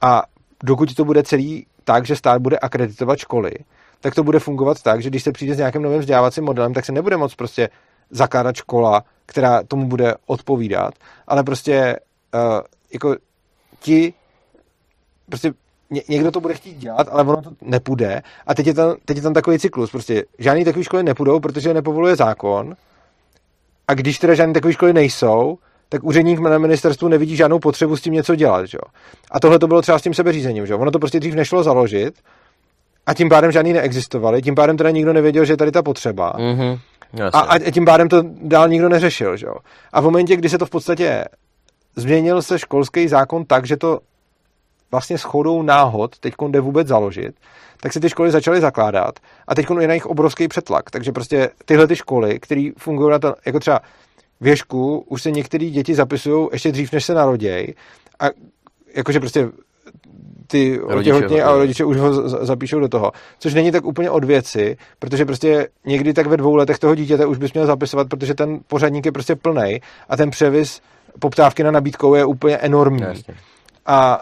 [0.00, 0.22] A
[0.64, 3.52] dokud to bude celý tak, že stát bude akreditovat školy,
[4.00, 6.84] tak to bude fungovat tak, že když se přijde s nějakým novým vzdělávacím modelem, tak
[6.84, 7.68] se nebude moc prostě
[8.10, 10.94] zakládat škola, která tomu bude odpovídat,
[11.26, 11.96] ale prostě
[12.34, 12.60] uh,
[12.92, 13.16] jako
[13.80, 14.14] ti
[15.28, 15.52] prostě
[15.90, 18.22] ně, někdo to bude chtít dělat, ale ono to nepůjde.
[18.46, 19.90] A teď je tam, teď je tam takový cyklus.
[19.90, 22.74] Prostě žádný takový školy nepůjdou, protože nepovoluje zákon.
[23.88, 25.58] A když teda žádné takové školy nejsou,
[25.88, 28.66] tak úředník na ministerstvu nevidí žádnou potřebu s tím něco dělat.
[28.66, 28.78] Že?
[29.30, 30.66] A tohle to bylo třeba s tím sebeřízením.
[30.66, 30.74] Že?
[30.74, 32.14] Ono to prostě dřív nešlo založit
[33.06, 34.42] a tím pádem žádný neexistovali.
[34.42, 36.32] Tím pádem teda nikdo nevěděl, že je tady ta potřeba.
[36.32, 36.78] Mm-hmm.
[37.32, 39.36] A, a tím pádem to dál nikdo neřešil.
[39.36, 39.46] Že?
[39.92, 41.24] A v momentě, kdy se to v podstatě
[41.96, 44.00] změnil se školský zákon tak, že to
[44.90, 47.34] vlastně shodou náhod teď jde vůbec založit,
[47.80, 49.18] tak se ty školy začaly zakládat
[49.48, 50.90] a teď je na nich obrovský přetlak.
[50.90, 53.80] Takže prostě tyhle ty školy, které fungují na to, jako třeba
[54.40, 57.74] věžku, už se některé děti zapisují ještě dřív, než se narodějí
[58.20, 58.24] a
[58.94, 59.48] jakože prostě
[60.46, 63.12] ty těhotně a rodiče už ho zapíšou do toho.
[63.38, 67.26] Což není tak úplně od věci, protože prostě někdy tak ve dvou letech toho dítěte
[67.26, 70.80] už bys měl zapisovat, protože ten pořadník je prostě plný a ten převis
[71.18, 73.02] poptávky na nabídkou je úplně enormní.
[73.02, 73.34] Jasně.
[73.86, 74.20] A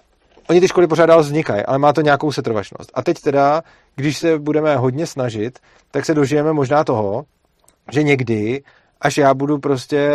[0.50, 2.90] oni ty školy pořád dál vznikají, ale má to nějakou setrvačnost.
[2.94, 3.62] A teď teda,
[3.96, 5.58] když se budeme hodně snažit,
[5.90, 7.24] tak se dožijeme možná toho,
[7.92, 8.62] že někdy,
[9.00, 10.10] až já budu prostě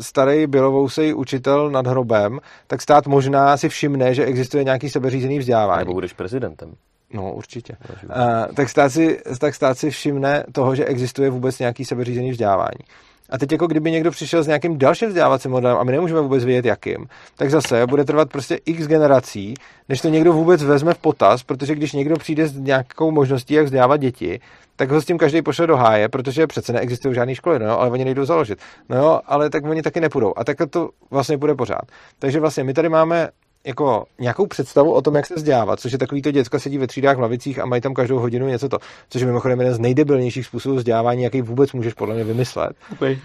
[0.00, 5.78] starý bělovousej učitel nad hrobem, tak stát možná si všimne, že existuje nějaký sebeřízený vzdělávání.
[5.78, 6.74] Nebo budeš prezidentem.
[7.14, 7.76] No, určitě.
[8.04, 12.84] Uh, tak, stát si, tak stát si všimne toho, že existuje vůbec nějaký sebeřízený vzdělávání.
[13.32, 16.44] A teď jako kdyby někdo přišel s nějakým dalším vzdělávacím modelem a my nemůžeme vůbec
[16.44, 17.06] vědět jakým,
[17.36, 19.54] tak zase bude trvat prostě x generací,
[19.88, 23.64] než to někdo vůbec vezme v potaz, protože když někdo přijde s nějakou možností, jak
[23.64, 24.40] vzdělávat děti,
[24.76, 27.76] tak ho s tím každý pošle do háje, protože přece neexistují žádné školy, no jo,
[27.78, 28.58] ale oni nejdou založit.
[28.88, 30.32] No jo, ale tak oni taky nepůjdou.
[30.36, 31.82] A tak to vlastně bude pořád.
[32.18, 33.28] Takže vlastně my tady máme
[33.64, 36.86] jako nějakou představu o tom, jak se vzdělávat, což je takový to děcka sedí ve
[36.86, 38.78] třídách v lavicích a mají tam každou hodinu něco to,
[39.08, 42.76] což je mimochodem jeden z nejdebilnějších způsobů vzdělávání, jaký vůbec můžeš podle mě vymyslet.
[42.92, 43.18] Okay.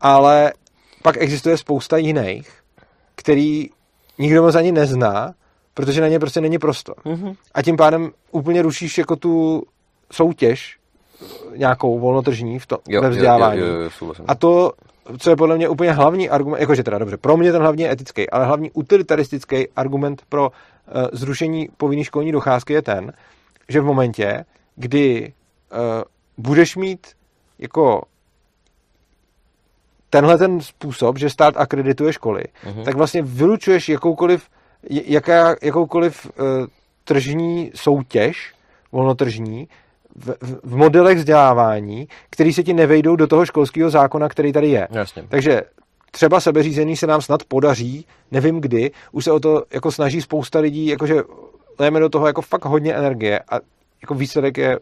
[0.00, 0.52] Ale
[1.02, 2.50] pak existuje spousta jiných,
[3.14, 3.68] který
[4.18, 5.34] nikdo moc ani nezná,
[5.74, 6.96] protože na ně prostě není prostor.
[7.04, 7.36] Mm-hmm.
[7.54, 9.62] A tím pádem úplně rušíš jako tu
[10.12, 10.78] soutěž
[11.56, 13.60] nějakou volnotržní v to, jo, ve vzdělávání.
[13.60, 14.72] Jo, jo, jo, a to
[15.18, 18.30] co je podle mě úplně hlavní argument, jakože teda dobře, pro mě ten hlavně etický,
[18.30, 20.52] ale hlavní utilitaristický argument pro uh,
[21.12, 23.12] zrušení povinné školní docházky je ten,
[23.68, 24.44] že v momentě,
[24.76, 25.32] kdy
[25.72, 25.78] uh,
[26.38, 27.06] budeš mít
[27.58, 28.02] jako
[30.10, 32.84] tenhle ten způsob, že stát akredituje školy, uh-huh.
[32.84, 34.48] tak vlastně vylučuješ jakoukoliv,
[34.90, 36.46] jaká, jakoukoliv uh,
[37.04, 38.54] tržní soutěž,
[38.92, 39.68] volnotržní,
[40.16, 44.88] v, v modelech vzdělávání, který se ti nevejdou do toho školského zákona, který tady je.
[44.90, 45.24] Jasně.
[45.28, 45.62] Takže
[46.10, 50.58] třeba sebeřízený se nám snad podaří, nevím kdy, už se o to jako snaží spousta
[50.58, 51.22] lidí, jakože
[51.78, 53.60] lejeme do toho jako fakt hodně energie a
[54.02, 54.78] jako výsledek je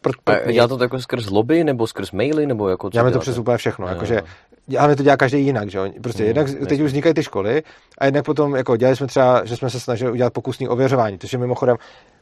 [0.00, 3.18] prd, prd, dělá to jako skrz lobby, nebo skrz maily, nebo jako co Děláme to
[3.18, 4.22] přes úplně všechno, no, jakože
[4.78, 5.92] ale to dělá každý jinak, že jo?
[6.02, 6.82] Prostě hmm, jednak teď jasný.
[6.82, 7.62] už vznikají ty školy
[7.98, 11.32] a jednak potom, jako dělali jsme třeba, že jsme se snažili udělat pokusní ověřování, což
[11.32, 11.76] je mimochodem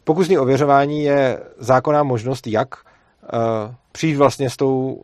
[0.05, 5.03] Pokusní ověřování je zákonná možnost, jak uh, přijít vlastně s tou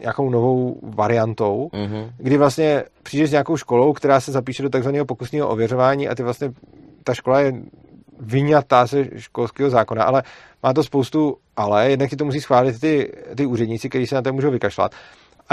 [0.00, 2.10] nějakou novou variantou, mm-hmm.
[2.16, 6.22] kdy vlastně přijdeš s nějakou školou, která se zapíše do takzvaného pokusního ověřování a ty
[6.22, 6.52] vlastně,
[7.04, 7.52] ta škola je
[8.20, 10.22] vyňatá se školského zákona, ale
[10.62, 14.22] má to spoustu ale, jednak ti to musí schválit ty, ty úředníci, kteří se na
[14.22, 14.94] to můžou vykašlat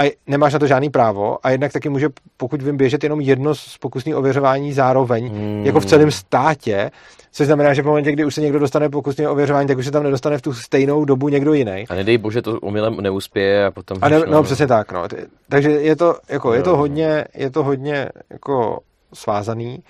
[0.00, 3.54] a nemáš na to žádný právo a jednak taky může, pokud vím, běžet jenom jedno
[3.54, 5.66] z pokusných ověřování zároveň, hmm.
[5.66, 6.90] jako v celém státě,
[7.32, 9.90] což znamená, že v momentě, kdy už se někdo dostane pokusné ověřování, tak už se
[9.90, 11.84] tam nedostane v tu stejnou dobu někdo jiný.
[11.88, 13.98] A nedej bože, to umylem neuspěje a potom...
[14.02, 15.08] A ne, no, přesně tak, no.
[15.48, 18.80] Takže je to, jako, no, je to hodně, je to hodně jako
[19.14, 19.82] svázaný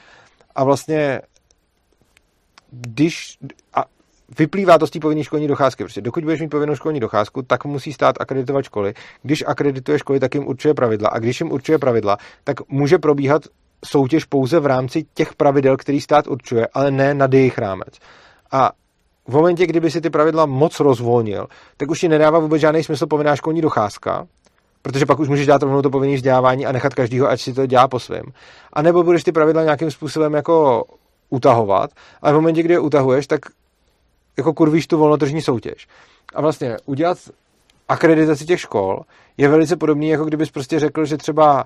[0.54, 1.20] a vlastně
[2.70, 3.38] když,
[3.74, 3.84] a
[4.38, 5.84] vyplývá to z té povinné školní docházky.
[5.84, 8.94] Prostě dokud budeš mít povinnou školní docházku, tak musí stát akreditovat školy.
[9.22, 11.08] Když akredituje školy, tak jim určuje pravidla.
[11.08, 13.42] A když jim určuje pravidla, tak může probíhat
[13.84, 17.98] soutěž pouze v rámci těch pravidel, který stát určuje, ale ne nad jejich rámec.
[18.52, 18.72] A
[19.28, 21.46] v momentě, kdyby si ty pravidla moc rozvolnil,
[21.76, 24.26] tak už ti nedává vůbec žádný smysl povinná školní docházka,
[24.82, 27.66] protože pak už můžeš dát rovnou to povinné vzdělávání a nechat každýho, ať si to
[27.66, 28.24] dělá po svém.
[28.72, 30.84] A nebo budeš ty pravidla nějakým způsobem jako
[31.30, 31.90] utahovat,
[32.22, 33.40] ale v momentě, kdy je utahuješ, tak
[34.36, 35.88] jako kurvíš tu volnotržní soutěž.
[36.34, 37.18] A vlastně udělat
[37.88, 39.00] akreditaci těch škol
[39.36, 41.64] je velice podobný, jako kdybys prostě řekl, že třeba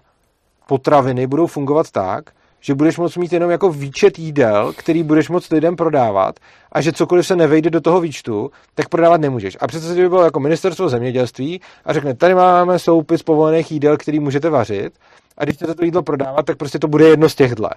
[0.67, 2.31] potraviny budou fungovat tak,
[2.61, 6.41] že budeš moct mít jenom jako výčet jídel, který budeš moct lidem prodávat
[6.73, 9.57] a že cokoliv se nevejde do toho výčtu, tak prodávat nemůžeš.
[9.61, 14.21] A přece by bylo jako ministerstvo zemědělství a řekne, tady máme soupis povolených jídel, který
[14.21, 14.93] můžete vařit
[15.39, 17.71] a když chcete to jídlo prodávat, tak prostě to bude jedno z těchhle.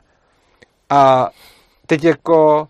[0.89, 1.29] A
[1.85, 2.67] teď jako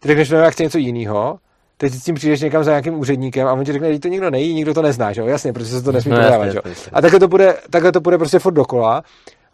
[0.00, 1.38] ty řekneš, no já chci něco jiného,
[1.76, 4.30] teď s tím přijdeš někam za nějakým úředníkem a on ti řekne, že to nikdo
[4.30, 5.26] nejí, nikdo to nezná, že jo?
[5.26, 6.62] Jasně, protože se to nesmí No, prodávat, jasně, jo?
[6.68, 6.92] jasně.
[6.92, 9.02] A takhle to bude, takhle to bude prostě furt dokola.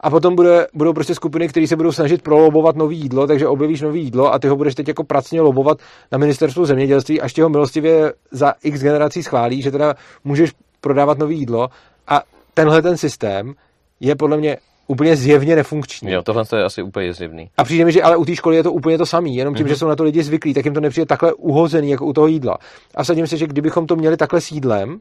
[0.01, 3.81] A potom bude, budou prostě skupiny, které se budou snažit prolobovat nový jídlo, takže objevíš
[3.81, 5.78] nový jídlo a ty ho budeš teď jako pracně lobovat
[6.12, 9.94] na ministerstvu zemědělství, až ti ho milostivě za x generací schválí, že teda
[10.24, 11.68] můžeš prodávat nový jídlo
[12.09, 12.23] a
[12.55, 13.55] tenhle ten systém
[14.01, 14.56] je podle mě
[14.86, 16.12] úplně zjevně nefunkční.
[16.12, 17.50] Jo, tohle to je asi úplně zjevný.
[17.56, 19.66] A přijde mi, že ale u té školy je to úplně to samé, jenom tím,
[19.66, 19.68] mm-hmm.
[19.68, 22.26] že jsou na to lidi zvyklí, tak jim to nepřijde takhle uhozený jako u toho
[22.26, 22.58] jídla.
[22.94, 24.98] A sadím se, že kdybychom to měli takhle s jídlem,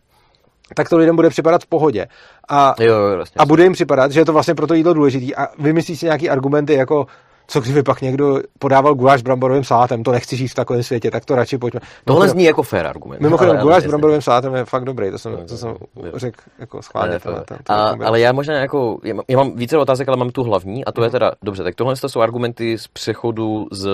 [0.75, 2.07] tak to lidem bude připadat v pohodě.
[2.49, 3.39] A, Jo, jo, vlastně.
[3.39, 6.05] a bude jim připadat, že je to vlastně pro to jídlo důležitý a vymyslí si
[6.05, 7.07] nějaký argumenty jako
[7.47, 11.26] co kdyby pak někdo podával guláš bramborovým salátem, to nechci žít v takovém světě, tak
[11.26, 11.80] to radši pojďme.
[12.05, 13.22] Tohle zní jako fair argument.
[13.22, 15.76] Mimochodem, Ale- ale guláš s bramborovým salátem je fakt dobrý, to jsem, to jsem
[16.13, 17.11] řekl jako schválně.
[17.11, 18.07] Ne, tohle, to- ten- ten a, kombinace.
[18.07, 21.05] ale já možná jako, já mám, více otázek, ale mám tu hlavní, a to Mhm.
[21.05, 23.89] je teda, dobře, tak tohle jsou argumenty z přechodu z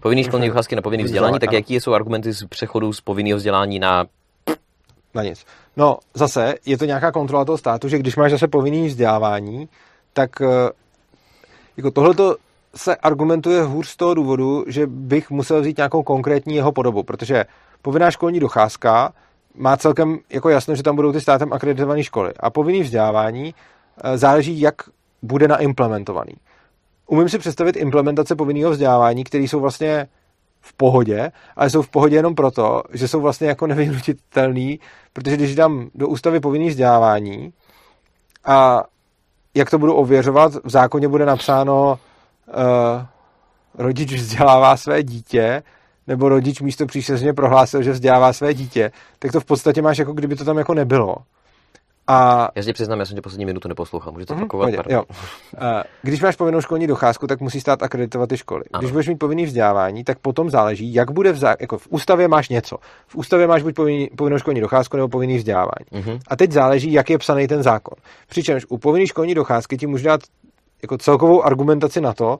[0.00, 3.78] povinný školní docházky na povinný vzdělání, tak jaký jsou argumenty z přechodu z povinného vzdělání
[3.78, 4.04] na
[5.14, 5.44] Na nic.
[5.76, 9.68] No, zase je to nějaká kontrola toho státu, že když máš zase povinný vzdělávání,
[10.12, 10.46] tak eh,
[11.76, 12.36] jako tohleto
[12.76, 17.44] se argumentuje hůř z toho důvodu, že bych musel vzít nějakou konkrétní jeho podobu, protože
[17.82, 19.12] povinná školní docházka
[19.54, 22.32] má celkem jako jasno, že tam budou ty státem akreditované školy.
[22.40, 23.54] A povinný vzdělávání
[24.04, 24.74] eh, záleží, jak
[25.22, 26.32] bude naimplementovaný.
[27.06, 30.08] Umím si představit implementace povinného vzdělávání, které jsou vlastně
[30.60, 34.80] v pohodě, ale jsou v pohodě jenom proto, že jsou vlastně jako nevynutitelný,
[35.12, 37.52] protože když dám do ústavy povinný vzdělávání
[38.44, 38.84] a
[39.54, 41.98] jak to budu ověřovat, v zákoně bude napsáno
[42.48, 43.02] uh,
[43.78, 45.62] rodič vzdělává své dítě,
[46.06, 50.12] nebo rodič místo přísezně prohlásil, že vzdělává své dítě, tak to v podstatě máš jako
[50.12, 51.16] kdyby to tam jako nebylo.
[52.06, 54.12] A Já si přiznám, já jsem tě poslední minutu neposlouchal.
[54.12, 54.70] Můžete Mhm, opakovat?
[54.88, 55.04] jo.
[55.58, 58.62] Eh, Když máš povinnou školní docházku, tak musí stát akreditovat ty školy.
[58.72, 58.80] Ano.
[58.80, 61.56] Když budeš mít povinný vzdělávání, tak potom záleží, jak bude v, zá...
[61.60, 62.76] jako v ústavě máš něco.
[63.06, 65.86] V ústavě máš buď povinný, povinnou školní docházku nebo povinný vzdělávání.
[65.92, 66.18] Mhm.
[66.28, 67.94] A teď záleží, jak je psaný ten zákon.
[68.28, 70.20] Přičemž u povinné školní docházky ti můžu dát
[70.82, 72.38] jako celkovou argumentaci na to,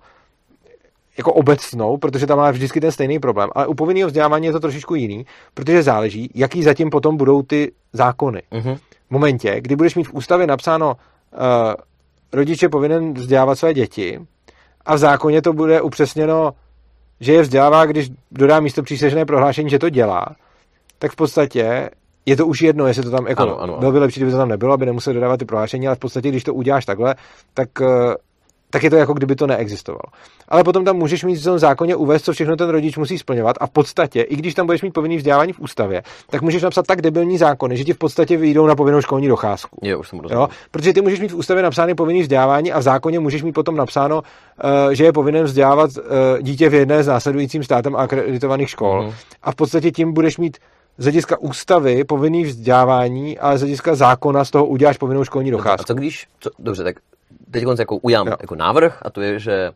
[1.19, 3.49] jako obecnou, protože tam má vždycky ten stejný problém.
[3.55, 7.73] Ale u povinného vzdělávání je to trošičku jiný, protože záleží, jaký zatím potom budou ty
[7.93, 8.75] zákony Mhm.
[8.77, 11.39] v momentě, kdy budeš mít v ústavě napsáno, uh,
[12.33, 14.21] rodič je povinen vzdělávat své děti
[14.87, 16.51] a v zákoně to bude upřesněno,
[17.21, 20.27] že je vzdělává, když dodá místo přísežné prohlášení, že to dělá,
[20.99, 21.91] tak v podstatě
[22.27, 23.79] je to už jedno, jestli to tam, jako, Ano, ano, ano.
[23.81, 26.29] bylo by lepší, kdyby to tam nebylo, aby nemusel dodávat ty prohlášení, ale v podstatě,
[26.29, 27.15] když to uděláš takhle,
[27.55, 28.15] tak, eh,
[28.71, 30.03] tak je to jako kdyby to neexistovalo.
[30.49, 33.57] Ale potom tam můžeš mít v tom zákoně uvést, co všechno ten rodič musí splňovat
[33.61, 36.87] a v podstatě, i když tam budeš mít povinný vzdělávání v ústavě, tak můžeš napsat
[36.87, 39.79] tak debilní zákony, že ti v podstatě vyjdou na povinnou školní docházku.
[39.83, 40.43] Jo, už jsem rozuměl.
[40.43, 40.49] Jo?
[40.71, 43.77] Protože ty můžeš mít v ústavě napsáno povinný vzdělávání a v zákoně můžeš mít potom
[43.77, 46.05] napsáno, uh, že je povinen vzdělávat uh,
[46.41, 49.03] dítě v jedné z následujícím státem akreditovaných škol.
[49.03, 49.13] Mhm.
[49.43, 50.57] A v podstatě tím budeš mít
[50.99, 55.57] z hlediska ústavy povinný vzdělávání, ale z hlediska zákona z toho uděláš povinnou školní A
[55.57, 55.85] docházku.
[55.85, 56.97] co když, co, dobře, tak
[57.51, 58.35] teď jako ujám Jo.
[58.41, 59.71] jako návrh a to je, že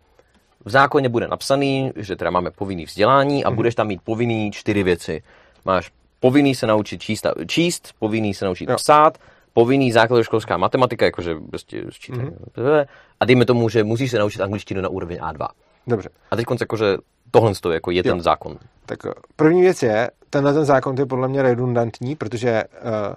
[0.65, 3.57] v zákoně bude napsaný, že teda máme povinný vzdělání a Mhm.
[3.57, 5.23] budeš tam mít povinný čtyři věci.
[5.65, 5.91] Máš
[6.21, 8.77] povinný se naučit číst, číst povinný se naučit Jo.
[8.77, 9.19] psát,
[9.53, 12.23] povinný základoškolská matematika, jakože prostě sčítání.
[12.57, 12.85] Mhm.
[13.21, 15.49] A dejme tomu, že musíš se naučit angličtinu na úroveň A2.
[15.87, 16.09] Dobře.
[16.31, 16.97] A teď jakože
[17.31, 18.23] tohle je jako je ten Jo.
[18.23, 18.59] zákon.
[18.87, 23.15] Tak eh, první věc je, tenhle ten zákon je podle mě redundantní, protože uh,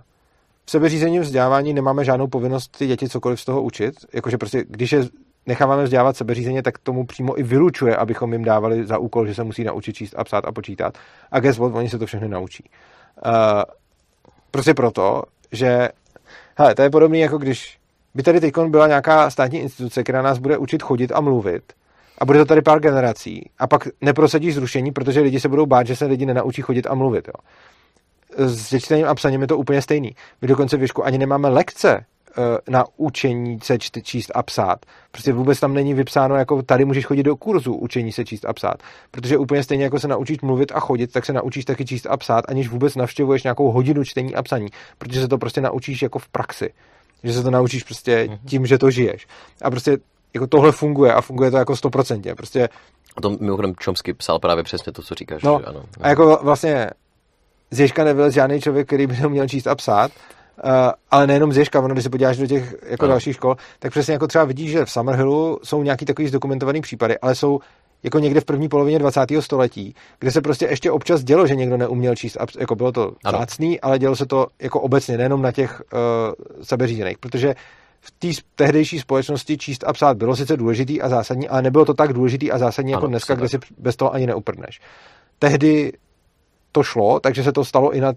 [0.68, 3.96] v sebeřízením vzdělávání nemáme žádnou povinnost ty děti cokoliv z toho učit.
[4.14, 5.04] Jakože prostě, když je
[5.46, 9.44] necháváme vzdělávat sebeřízeně, tak tomu přímo i vylučuje, abychom jim dávali za úkol, že se
[9.44, 10.98] musí naučit číst a psát a počítat.
[11.32, 12.70] A guess what, oni se to všechny naučí.
[13.26, 13.32] Uh,
[14.52, 15.90] prostě proto, že
[16.58, 17.78] hele, to je podobné, jako když
[18.16, 21.64] by tady teď byla nějaká státní instituce, která nás bude učit chodit a mluvit,
[22.18, 25.88] a bude to tady pár generací a pak neprosadíš zrušení, protože lidi se budou bát,
[25.88, 27.28] že se lidi nenaučí chodit a mluvit.
[27.28, 27.34] Jo.
[28.38, 30.16] S čtením a psaním je to úplně stejný.
[30.42, 32.06] My dokonce v Věšku ani nemáme lekce
[32.38, 34.86] eh, na učení se čt- číst a psát.
[35.12, 38.54] Prostě vůbec tam není vypsáno, jako tady můžeš chodit do kurzu učení se číst a
[38.54, 38.84] psát.
[39.12, 42.18] Protože úplně stejně jako se naučíš mluvit a chodit, tak se naučíš taky číst a
[42.18, 44.68] psát, aniž vůbec navštěvuješ nějakou hodinu čtení a psaní.
[44.98, 46.74] Protože se to prostě naučíš jako v praxi.
[47.24, 49.28] Že se to naučíš prostě tím, že to žiješ.
[49.62, 49.98] A prostě
[50.34, 52.36] jako tohle funguje a funguje to jako stoprocentně.
[52.36, 52.70] Prostě
[53.18, 55.44] A to mimochodem Chomsky psal právě přesně to, co říkáš.
[55.44, 55.84] No, že ano.
[56.02, 56.90] a jako vlastně
[57.72, 60.12] z Ježka nebyl žádný člověk, který by neuměl číst a psát,
[60.64, 60.72] uh,
[61.12, 63.12] ale nejenom z Ježka, ono, když se podíváš do těch jako Ano.
[63.12, 67.18] dalších škol, tak přesně jako třeba vidíš, že v Summerhillu jsou nějaký takový zdokumentovaný případy,
[67.20, 67.60] ale jsou
[68.04, 69.26] jako někde v první polovině 20.
[69.40, 73.82] století, kde se prostě ještě občas dělo, že někdo neuměl číst, jako bylo to zácný,
[73.82, 76.00] ale dělo se to jako obecně, nejenom na těch uh,
[76.64, 77.56] sebeřízených, protože
[78.02, 81.94] v té tehdejší společnosti číst a psát bylo sice důležitý a zásadní, ale nebylo to
[81.94, 84.80] tak důležitý a zásadní jako Ano, dneska, přesně kde si bez toho ani neuprdneš.
[85.40, 85.92] Tehdy
[86.78, 88.14] to šlo, takže se to stalo i na,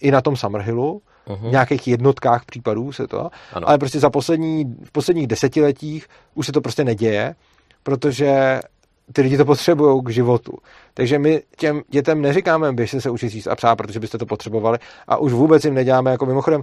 [0.00, 1.48] i na tom Summerhillu, Mhm.
[1.48, 3.68] v nějakých jednotkách případů se to, Ano.
[3.68, 7.34] ale prostě za poslední, v posledních desetiletích už se to prostě neděje,
[7.82, 8.60] protože
[9.12, 10.52] ty lidi to potřebují k životu.
[10.94, 14.78] Takže my těm dětem neříkáme, běžte se učit číst a psát, protože byste to potřebovali
[15.08, 16.62] a už vůbec jim neděláme, jako mimochodem,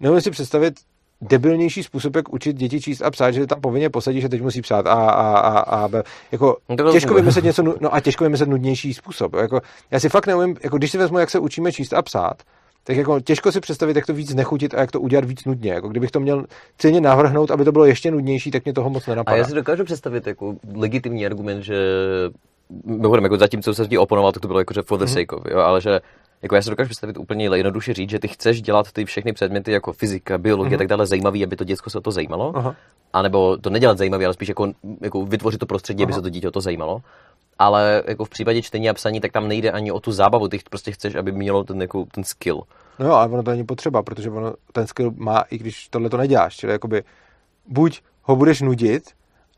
[0.00, 0.74] nemůžu si představit
[1.20, 4.62] debilnější způsob, jak učit děti číst a psát, že tam povinně posadí, že teď musí
[4.62, 6.02] psát a, a, a, a B.
[6.32, 9.34] Jako, No to těžko vymyslet něco, no a těžko vymyslet nudnější způsob.
[9.34, 9.60] Jako,
[9.90, 12.42] já si fakt neumím, jako když si vezmu, jak se učíme číst a psát,
[12.84, 15.72] tak jako těžko si představit, jak to víc nechutit a jak to udělat víc nudně.
[15.72, 16.44] Jako kdybych to měl
[16.78, 19.36] celně navrhnout, aby to bylo ještě nudnější, tak mě toho moc A nenapadá.
[19.36, 21.74] já si dokážu představit jako legitimní argument, že
[22.84, 25.32] mimochodem, jako zatím, co se ti oponoval, tak to bylo jako, že for the sake
[25.36, 26.00] of, jo, ale že
[26.42, 29.72] jako já si dokážu představit úplně jednoduše říct, že ty chceš dělat ty všechny předměty
[29.72, 32.74] jako fyzika, biologie a tak dále zajímavý, aby to děcko se o to zajímalo, Aha.
[33.12, 36.18] a nebo to nedělat zajímavý, ale spíš jako, jako vytvořit to prostředí, aby Aha.
[36.18, 37.02] se to dítě o to zajímalo.
[37.58, 40.58] Ale jako v případě čtení a psaní, tak tam nejde ani o tu zábavu, ty
[40.70, 42.62] prostě chceš, aby mělo ten, jako, ten skill.
[42.98, 46.10] No jo, ale ono to není potřeba, protože ono, ten skill má, i když tohle
[46.10, 46.56] to neděláš.
[46.56, 47.02] Čili jakoby
[47.68, 49.02] buď ho budeš nudit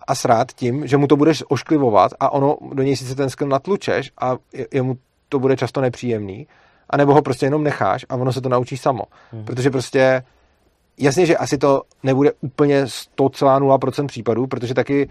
[0.06, 3.48] a srát tím, že mu to budeš ošklivovat a ono do něj sice ten skill
[3.50, 4.98] natlučeš a je- jemu
[5.28, 6.46] to bude často nepříjemný,
[6.90, 9.02] anebo ho prostě jenom necháš a ono se to naučí samo.
[9.32, 9.44] Hmm.
[9.44, 10.22] Protože prostě
[10.98, 15.08] jasně, že asi to nebude úplně 100,0% případů, protože taky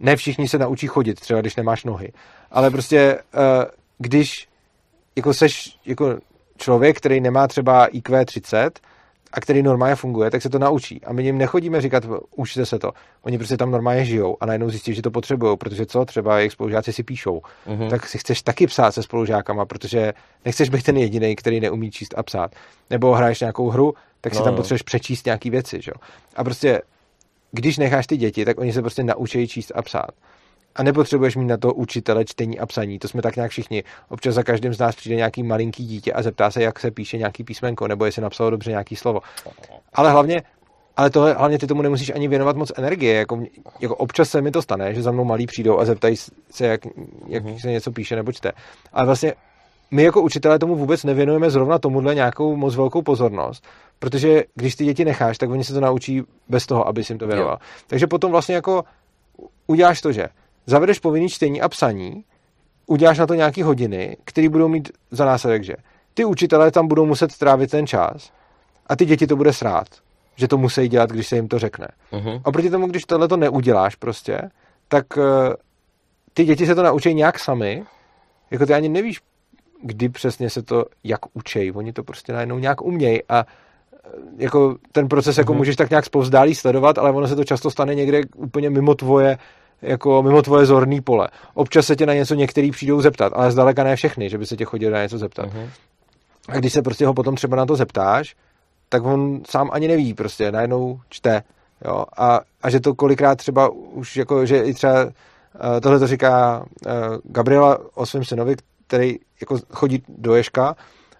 [0.00, 2.12] ne všichni se naučí chodit, třeba když nemáš nohy.
[2.50, 3.66] Ale prostě, eh,
[3.98, 4.48] když
[5.16, 6.18] jako seš jako
[6.56, 8.80] člověk, který nemá třeba IQ 30
[9.34, 11.00] a který normálně funguje, tak se to naučí.
[11.04, 12.04] A my jim nechodíme říkat,
[12.36, 12.92] učte se to.
[13.22, 16.52] Oni prostě tam normálně žijou a najednou zjistí, že to potřebují, protože co, třeba jejich
[16.52, 17.42] spolužáci si píšou.
[17.66, 17.88] Mhm.
[17.88, 22.14] Tak si chceš taky psát se spolužákama, protože nechceš být ten jediný, který neumí číst
[22.16, 22.50] a psát.
[22.90, 25.82] Nebo hraješ nějakou hru, tak si No, tam potřebuješ přečíst nějaký věci.
[25.82, 25.92] Že?
[26.36, 26.82] A prostě,
[27.52, 30.10] když necháš ty děti, tak oni se prostě naučí číst a psát.
[30.76, 32.98] A nepotřebuješ mít na to učitele čtení a psaní.
[32.98, 33.84] To jsme tak nějak všichni.
[34.08, 37.18] Občas za každým z nás přijde nějaký malinký dítě a zeptá se, jak se píše
[37.18, 39.20] nějaký písmenko, nebo jestli napsalo dobře nějaký slovo.
[39.92, 40.42] Ale hlavně,
[40.96, 43.14] ale tohle, hlavně ty tomu nemusíš ani věnovat moc energie.
[43.14, 43.42] Jako,
[43.80, 46.16] jako občas se mi to stane, že za mnou malí přijdou a zeptají
[46.50, 46.80] se, jak,
[47.26, 48.52] jak se něco píše nebo čte.
[48.92, 49.34] Ale vlastně
[49.90, 53.64] my jako učitelé tomu vůbec nevěnujeme zrovna tomuhle nějakou moc velkou pozornost,
[53.98, 57.18] protože když ty děti necháš, tak oni se to naučí bez toho, aby si jim
[57.18, 57.58] to věnoval.
[57.86, 58.84] Takže potom vlastně jako
[59.66, 60.28] uděláš to, že
[60.66, 62.24] zavedeš povinný čtení a psaní,
[62.86, 65.74] uděláš na to nějaký hodiny, které budou mít za následek, že
[66.14, 68.30] ty učitelé tam budou muset trávit ten čas
[68.86, 69.86] a ty děti to bude srát,
[70.36, 71.88] že to musí dělat, když se jim to řekne.
[72.12, 72.40] Mhm.
[72.44, 74.38] A proti tomu, když tohle to neuděláš prostě,
[74.88, 75.54] tak eh,
[76.34, 77.84] ty děti se to naučí nějak sami,
[78.50, 79.20] jako ty ani nevíš,
[79.82, 83.46] kdy přesně se to jak učej, oni to prostě najednou nějak umějí a
[84.04, 84.08] eh,
[84.38, 85.58] jako ten proces jako Mhm.
[85.58, 89.38] můžeš tak nějak zpovzdálí sledovat, ale ono se to často stane někde úplně mimo tvoje
[89.84, 91.28] jako mimo tvoje zorný pole.
[91.54, 94.56] Občas se tě na něco některý přijdou zeptat, ale zdaleka ne všechny, že by se
[94.56, 95.46] tě chodili na něco zeptat.
[95.46, 95.70] Mhm.
[96.48, 98.36] A když se prostě ho potom třeba na to zeptáš,
[98.88, 101.42] tak on sám ani neví, prostě najednou čte.
[101.84, 102.04] Jo?
[102.16, 106.64] A, a že to kolikrát třeba už jako, že i třeba eh, tohle to říká
[106.86, 106.90] eh,
[107.24, 108.56] Gabriela o svém synovi,
[108.86, 110.76] který jako chodí do Ješka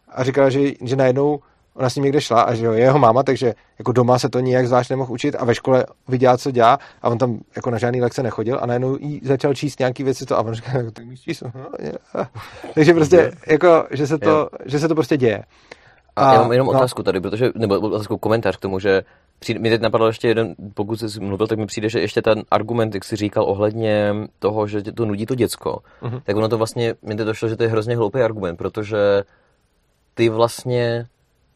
[0.09, 1.41] a říká, že, že najednou
[1.75, 4.29] ona s ním někde šla a že jo, je jeho máma, takže jako doma se
[4.29, 7.71] to nijak zvlášť nemohl učit a ve škole viděla, co dělá a on tam jako
[7.71, 10.73] na žádný lekce nechodil a najednou jí začal číst nějaký věci to a on říká,
[10.93, 11.43] ty umíš číst?
[12.75, 15.43] Takže prostě jako, že se to, že se to prostě děje.
[16.17, 16.73] A, já mám jenom no.
[16.73, 19.03] otázku tady, protože, nebo otázku, komentář k tomu, že
[19.39, 22.43] přijde, mi teď napadlo ještě jeden, pokud jsi mluvil, tak mi přijde, že ještě ten
[22.51, 26.21] argument, jak jsi říkal ohledně toho, že tě to nudí to děcko, Mhm.
[26.25, 29.23] tak ono to vlastně, mi to došlo, že to je hrozně hloupý argument, protože
[30.15, 31.07] ty vlastně,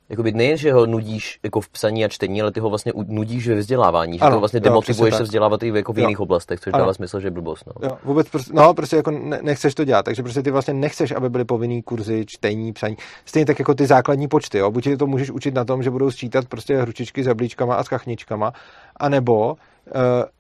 [0.08, 3.48] jakoby nejen, že ho nudíš jako v psaní a čtení, ale ty ho vlastně nudíš
[3.48, 6.02] ve vzdělávání, že Ano, to vlastně demotivuješ se vzdělávat i jako v Jo.
[6.02, 6.82] jiných oblastech, což Ano.
[6.82, 7.64] dává smysl, že je blbost.
[7.66, 7.88] No.
[7.88, 11.10] Jo, vůbec prostě, no, prostě jako ne, nechceš to dělat, takže prostě ty vlastně nechceš,
[11.12, 12.96] aby byly povinný kurzy čtení, psaní.
[13.24, 14.70] Stejně tak jako ty základní počty, jo.
[14.70, 17.88] Buď to můžeš učit na tom, že budou sčítat prostě hručičky s jablíčkama a s
[17.88, 18.52] kachničkama,
[18.96, 19.92] anebo uh,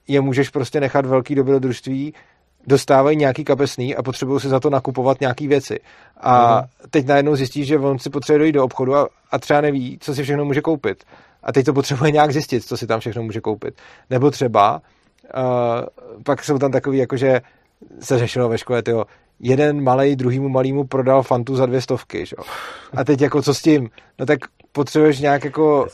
[0.08, 2.14] je můžeš prostě nechat velký dobrodružství,
[2.68, 5.80] dostávají nějaký kapesný a potřebují si za to nakupovat nějaký věci.
[6.20, 9.98] A teď najednou zjistíš, že on si potřebuje dojít do obchodu a, a třeba neví,
[10.00, 11.04] co si všechno může koupit.
[11.42, 13.74] A teď to potřebuje nějak zjistit, co si tam všechno může koupit.
[14.10, 14.82] Nebo třeba
[15.36, 17.40] uh, pak jsou tam takový, jakože
[18.00, 19.04] se řešilo ve škole, tyjo,
[19.40, 22.36] jeden malej druhýmu malýmu prodal fantu za dvě stovky, že?
[22.96, 23.90] A teď jako co s tím?
[24.18, 24.38] No tak
[24.72, 25.86] potřebuješ nějak jako...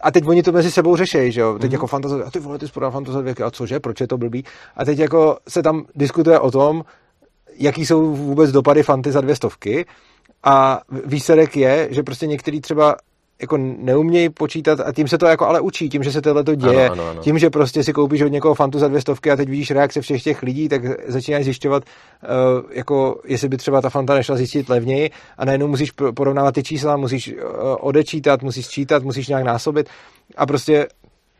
[0.00, 1.58] A teď oni to mezi sebou řešejí, že jo?
[1.58, 2.26] Teď jako fanta za...
[2.26, 2.72] A ty vole, ty jsi
[3.06, 4.44] za dvě, a cože, proč je to blbý?
[4.76, 6.84] A teď jako se tam diskutuje o tom,
[7.58, 9.86] jaký jsou vůbec dopady fanty za dvě stovky
[10.44, 12.96] a výsledek je, že prostě některý třeba
[13.40, 16.54] jako neumějí počítat a tím se to jako ale učí, tím, že se tohle to
[16.54, 17.22] děje, Ano, ano, ano.
[17.22, 20.00] tím, že prostě si koupíš od někoho fantu za dvě stovky a teď vidíš reakce
[20.00, 24.68] všech těch lidí, tak začínáš zjišťovat, uh, jako jestli by třeba ta fanta nešla zjistit
[24.68, 27.42] levněji a najednou musíš porovnávat ty čísla, musíš uh,
[27.80, 29.88] odečítat, musíš čítat, musíš nějak násobit
[30.36, 30.86] a prostě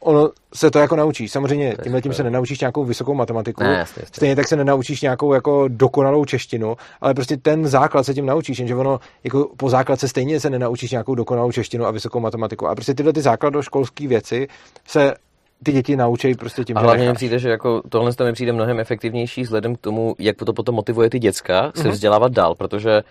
[0.08, 1.28] ono se to jako naučí.
[1.28, 4.14] Samozřejmě tímhle tím se nenaučíš nějakou vysokou matematiku, Ne, jasně, jasně.
[4.16, 8.58] stejně tak se nenaučíš nějakou jako dokonalou češtinu, ale prostě ten základ se tím naučíš,
[8.58, 12.66] jenže ono jako po základce stejně se nenaučíš nějakou dokonalou češtinu a vysokou matematiku.
[12.66, 14.48] A prostě tyhle ty základoškolské věci
[14.86, 15.14] se
[15.64, 18.52] ty děti naučí prostě tím, A hlavně mi přijde, že jako tohle to mi přijde
[18.52, 23.02] mnohem efektivnější vzhledem k tomu, jak to potom motivuje ty děcka se vzdělávat dál, protože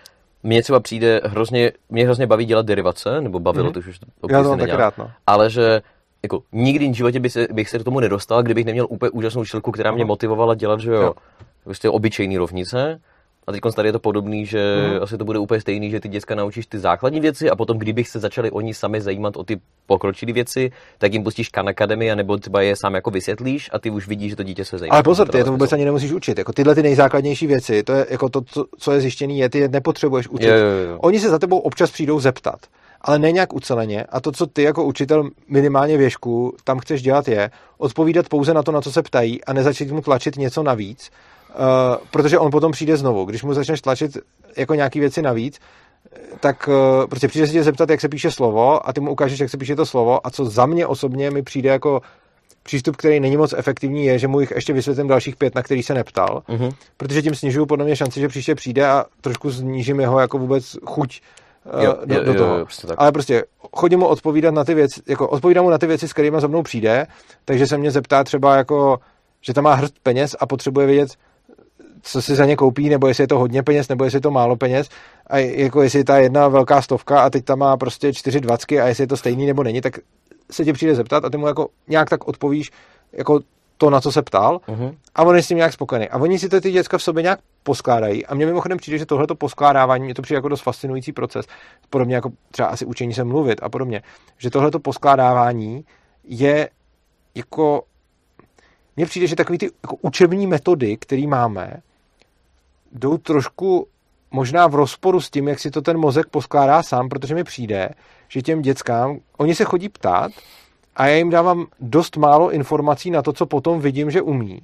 [0.42, 3.72] mně třeba přijde hrozně, mě hrozně baví dělat derivace, nebo bavilo, Mhm.
[3.72, 4.00] to už
[4.30, 5.10] Já to taky rád, no.
[5.26, 5.82] ale že
[6.22, 9.40] jako nikdy v životě by se, bych se do tomu nedostal, kdybych neměl úplně úžasnou
[9.42, 11.14] učitelku, která mě motivovala dělat, že jo, Jo.
[11.64, 13.00] prostě obyčejný rovnice.
[13.48, 15.02] A teď tady je to podobný, že Mhm.
[15.02, 18.08] asi to bude úplně stejný, že ty děcka naučíš ty základní věci a potom, kdybych
[18.08, 22.36] se začali oni sami zajímat o ty pokročilé věci, tak jim pustíš Khan Academy, nebo
[22.36, 24.94] třeba je sám jako vysvětlíš a ty už vidíš, že to dítě se zajímá.
[24.94, 26.38] Ale pozor, ty je to dává vůbec ani nemusíš učit.
[26.38, 29.58] Jako tyhle ty nejzákladnější věci, to je jako to, co, co je zjištěný, je, ty
[29.58, 30.46] je nepotřebuješ učit.
[30.48, 30.98] Jo, jo, jo.
[31.00, 32.60] Oni se za tebou občas přijdou zeptat,
[33.00, 34.04] ale ne nějak uceleně.
[34.04, 38.62] A to, co ty jako učitel minimálně věšku tam chceš dělat, je odpovídat pouze na
[38.62, 41.10] to, na co se ptají a nezačít mu tlačit něco navíc,
[41.54, 43.24] uh, protože on potom přijde znovu.
[43.24, 44.16] Když mu začneš tlačit
[44.56, 45.58] jako nějaký věci navíc,
[46.40, 49.40] tak uh, prostě přijde se tě zeptat, jak se píše slovo a ty mu ukážeš,
[49.40, 52.00] jak se píše to slovo a co za mě osobně mi přijde jako
[52.62, 55.82] přístup, který není moc efektivní, je, že mu jich ještě vysvětlím dalších pět, na který
[55.82, 56.70] se neptal, Mhm.
[56.96, 60.76] protože tím snižuju podle mě šanci, že příště přijde a trošku snížím jeho jako vůbec
[60.86, 61.20] chuť
[61.80, 62.58] eh, Jo, do, jo, do jo, toho.
[62.58, 62.96] jo, přesně tak.
[63.00, 63.44] Ale prostě
[63.76, 66.46] chodím mu odpovídat na ty věci, jako odpovídám mu na ty věci, s kterými za
[66.46, 67.06] mnou přijde,
[67.44, 68.98] takže se mě zeptá třeba jako,
[69.40, 71.10] že tam má hrst peněz a potřebuje vědět,
[72.10, 74.30] co si za ně koupí, nebo jestli je to hodně peněz, nebo jestli je to
[74.30, 74.88] málo peněz,
[75.26, 78.80] a jako jestli je ta jedna velká stovka a teď tam má prostě čtyři dvacky
[78.80, 79.98] a jestli je to stejný nebo není, tak
[80.50, 82.70] se tě přijde zeptat a ty mu jako nějak tak odpovíš
[83.12, 83.40] jako
[83.78, 84.96] to, na co se ptal Mhm.
[85.14, 86.08] a on je s tím nějak spokojený.
[86.08, 88.26] A oni si to ty děcka v sobě nějak poskládají.
[88.26, 91.46] A mně mimochodem přijde, že tohleto poskládávání, mě to přijde jako dost fascinující proces,
[91.90, 94.02] podobně jako třeba asi učení se mluvit a podobně,
[94.38, 95.84] že tohleto poskládávání
[96.24, 96.68] je
[97.34, 97.82] jako
[98.96, 101.76] mně přijde, že takový ty jako učební metody, které máme,
[102.92, 103.86] jdou trošku
[104.30, 107.88] možná v rozporu s tím, jak si to ten mozek poskládá sám, protože mi přijde,
[108.28, 110.32] že těm dětskám, oni se chodí ptát
[110.96, 114.62] a já jim dávám dost málo informací na to, co potom vidím, že umí.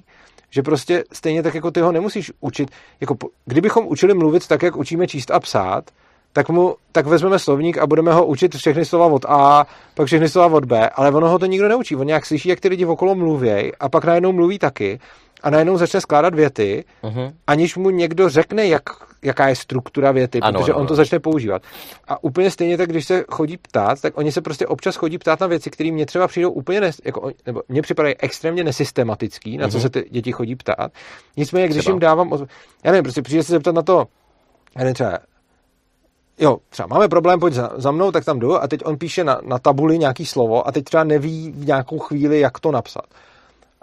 [0.49, 2.71] Že prostě stejně tak, jako ty ho nemusíš učit.
[3.01, 3.15] Jako,
[3.45, 5.91] kdybychom učili mluvit tak, jak učíme číst a psát,
[6.33, 10.29] tak, mu, tak vezmeme slovník a budeme ho učit všechny slova od A, pak všechny
[10.29, 11.95] slova od B, ale ono ho to nikdo neučí.
[11.95, 14.99] On nějak slyší, jak ty lidi okolo mluvějí a pak najednou mluví taky
[15.45, 17.33] a najednou začne skládat věty, Mhm.
[17.47, 18.83] aniž mu někdo řekne, jak,
[19.23, 20.95] jaká je struktura věty, Ano, protože ano, on to ano.
[20.95, 21.61] začne používat.
[22.07, 25.39] A úplně stejně tak, když se chodí ptát, tak oni se prostě občas chodí ptát
[25.39, 29.67] na věci, které mě třeba přijdou úplně, nes, jako, nebo mně připadají extrémně nesystematický, na
[29.67, 29.81] co Mhm.
[29.81, 30.91] se ty děti chodí ptát.
[31.37, 31.93] Nicméně, když Třeba?
[31.93, 32.31] jim dávám,
[32.83, 34.07] já nevím, prostě přijde se zeptat na to,
[34.75, 35.19] já nevím, třeba,
[36.39, 39.23] jo, třeba máme problém, pojď za, za mnou, tak tam jdu a teď on píše
[39.23, 43.05] na, na tabuli nějaký slovo a teď třeba neví v nějakou chvíli, jak to napsat.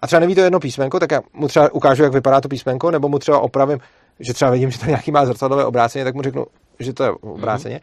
[0.03, 2.91] A třeba neví to jedno písmenko, tak já mu třeba ukážu, jak vypadá to písmenko,
[2.91, 3.79] nebo mu třeba opravím,
[4.21, 6.47] že třeba vidím, že to nějaký má zrcadlové obráceně, tak mu řeknu,
[6.79, 7.81] že to je obráceně.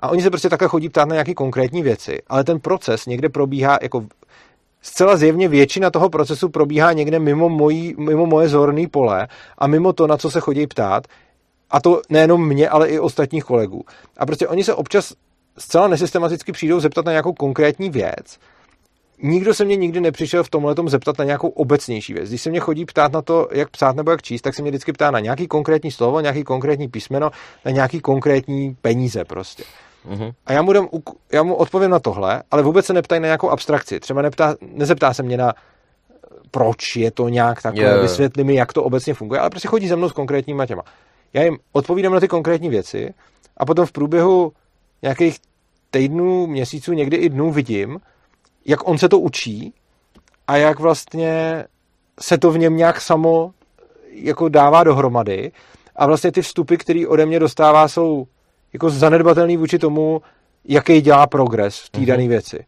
[0.00, 3.28] A oni se prostě takhle chodí ptát na nějaké konkrétní věci, ale ten proces někde
[3.28, 4.06] probíhá jako
[4.82, 9.28] zcela zjevně většina toho procesu probíhá někde mimo, mojí, mimo moje zorné pole
[9.58, 11.06] a mimo to, na co se chodí ptát.
[11.70, 13.84] A to nejenom mě, ale i ostatních kolegů.
[14.18, 15.12] A prostě oni se občas
[15.58, 18.38] zcela nesystematicky přijdou zeptat na nějakou konkrétní věc.
[19.22, 22.28] Nikdo se mě nikdy nepřišel v tomhle zeptat na nějakou obecnější věc.
[22.28, 24.70] Když se mě chodí ptát na to, jak psát nebo jak číst, tak se mě
[24.70, 27.30] vždycky ptá na nějaký konkrétní slovo, nějaký konkrétní písmeno,
[27.64, 29.64] na nějaký konkrétní peníze prostě.
[30.04, 30.30] Mhm.
[30.46, 30.88] A já mu, dám,
[31.32, 34.00] já mu odpovím na tohle, ale vůbec se neptají na nějakou abstrakci.
[34.00, 35.54] Třeba neptá, nezeptá se mě na
[36.50, 38.02] proč je to nějak takové, jo.
[38.02, 40.82] vysvětli mi, jak to obecně funguje, ale prostě chodí za mnou s konkrétníma těma.
[41.32, 43.14] Já jim odpovídám na ty konkrétní věci
[43.56, 44.52] a potom v průběhu
[45.02, 45.36] nějakých
[45.90, 47.98] týdnů, měsíců, někdy i dnů vidím,
[48.68, 49.72] jak on se to učí
[50.46, 51.64] a jak vlastně
[52.20, 53.50] se to v něm nějak samo
[54.12, 55.52] jako dává dohromady
[55.96, 58.26] a vlastně ty vstupy, které ode mě dostává, jsou
[58.72, 60.22] jako zanedbatelný vůči tomu,
[60.64, 62.06] jaký dělá progres v té Mhm.
[62.06, 62.64] dané věci.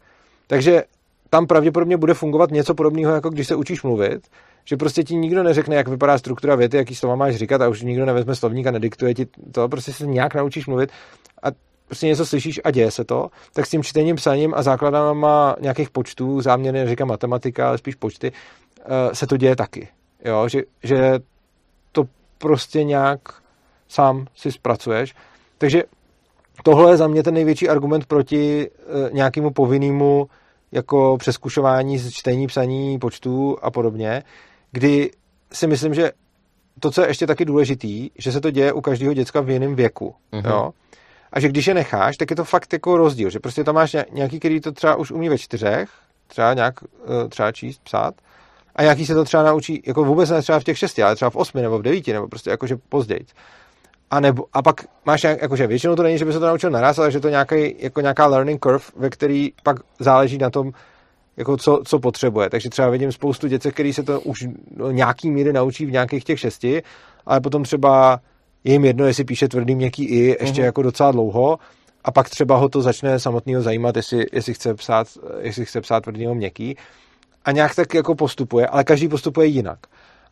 [0.47, 0.85] Takže
[1.31, 4.27] tam pravděpodobně bude fungovat něco podobného, jako když se učíš mluvit,
[4.65, 7.83] že prostě ti nikdo neřekne, jak vypadá struktura věty, jaký slova máš říkat a už
[7.83, 10.91] nikdo nevezme slovník a nediktuje ti to, prostě se nějak naučíš mluvit
[11.43, 11.49] a
[11.91, 15.91] prostě něco slyšíš a děje se to, tak s tím čtením, psaním a základama nějakých
[15.91, 18.33] počtů, záměrně říkám matematika, ale spíš počty,
[18.81, 19.89] eh, se to děje taky.
[20.25, 21.21] Jo, že, že
[21.93, 22.05] to
[22.39, 23.21] prostě nějak
[23.89, 25.15] sám si zpracuješ.
[25.59, 25.83] Takže
[26.63, 30.29] tohle je za mě ten největší argument proti uh, nějakému povinnému
[30.73, 34.23] jako přeskušování z čtení, psaní, počtů a podobně,
[34.73, 35.11] kdy
[35.53, 36.13] si myslím, že
[36.81, 39.75] to, co je ještě taky důležitý, že se to děje u každého děcka v jiném
[39.75, 40.15] věku.
[40.33, 40.51] Mm-hmm.
[40.51, 40.71] Jo?
[41.33, 43.97] A že když je necháš, tak je to fakt jako rozdíl, že prostě tam máš
[44.13, 45.91] nějaký, který to třeba už umí ve čtyřech,
[46.27, 48.15] třeba nějak eh, třeba číst, psát,
[48.77, 51.31] a nějaký se to třeba naučí, jako vůbec ne třeba v těch šesti, ale třeba
[51.31, 53.27] v osmi nebo v devíti, nebo prostě jakože později.
[54.11, 56.71] A, nebo, a pak máš nějak, jakože většinou to není, že by se to naučil
[56.71, 60.73] naraz, ale že to nějaký, jako nějaká learning curve, ve který pak záleží na tom,
[61.37, 62.51] jako co, co potřebuje.
[62.51, 64.47] Takže třeba vidím spoustu dětí, který se to už
[64.91, 66.83] nějaký míry naučí v nějakých těch šesti,
[67.27, 68.21] ale potom třeba
[68.65, 70.65] je jim jedno, jestli píše tvrdý měkký i ještě mm-hmm.
[70.65, 71.59] jako docela dlouho
[72.05, 75.07] a pak třeba ho to začne samotného zajímat, jestli, jestli, chce psát,
[75.41, 76.77] jestli chce psát tvrdýho měkký
[77.45, 79.79] a nějak tak jako postupuje, ale každý postupuje jinak.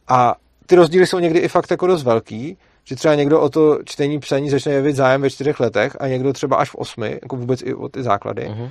[0.09, 0.35] A
[0.67, 4.19] ty rozdíly jsou někdy i fakt jako dost velký, že třeba někdo o to čtení,
[4.19, 7.63] psaní začne jevit zájem ve čtyřech letech a někdo třeba až v osmi, jako vůbec
[7.63, 8.43] i o ty základy.
[8.43, 8.71] Mm-hmm.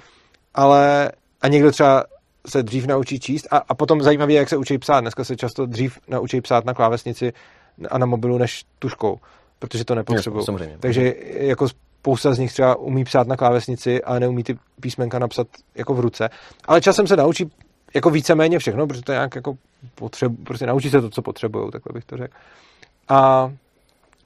[0.53, 1.11] Ale
[1.41, 2.03] a někdo třeba
[2.47, 5.01] se dřív naučí číst a, a potom zajímavé, jak se učí psát.
[5.01, 7.33] Dneska se často dřív naučí psát na klávesnici
[7.89, 9.19] a na mobilu než tuškou,
[9.59, 10.45] protože to nepotřebují.
[10.79, 15.47] Takže jako spousta z nich třeba umí psát na klávesnici, ale neumí ty písmenka napsat
[15.75, 16.29] jako v ruce.
[16.65, 17.51] Ale časem se naučí
[17.93, 19.57] jako víceméně všechno, protože to nějak jako
[19.95, 22.33] potřebu, prostě naučí se to, co potřebují, takhle bych to řekl.
[23.09, 23.51] A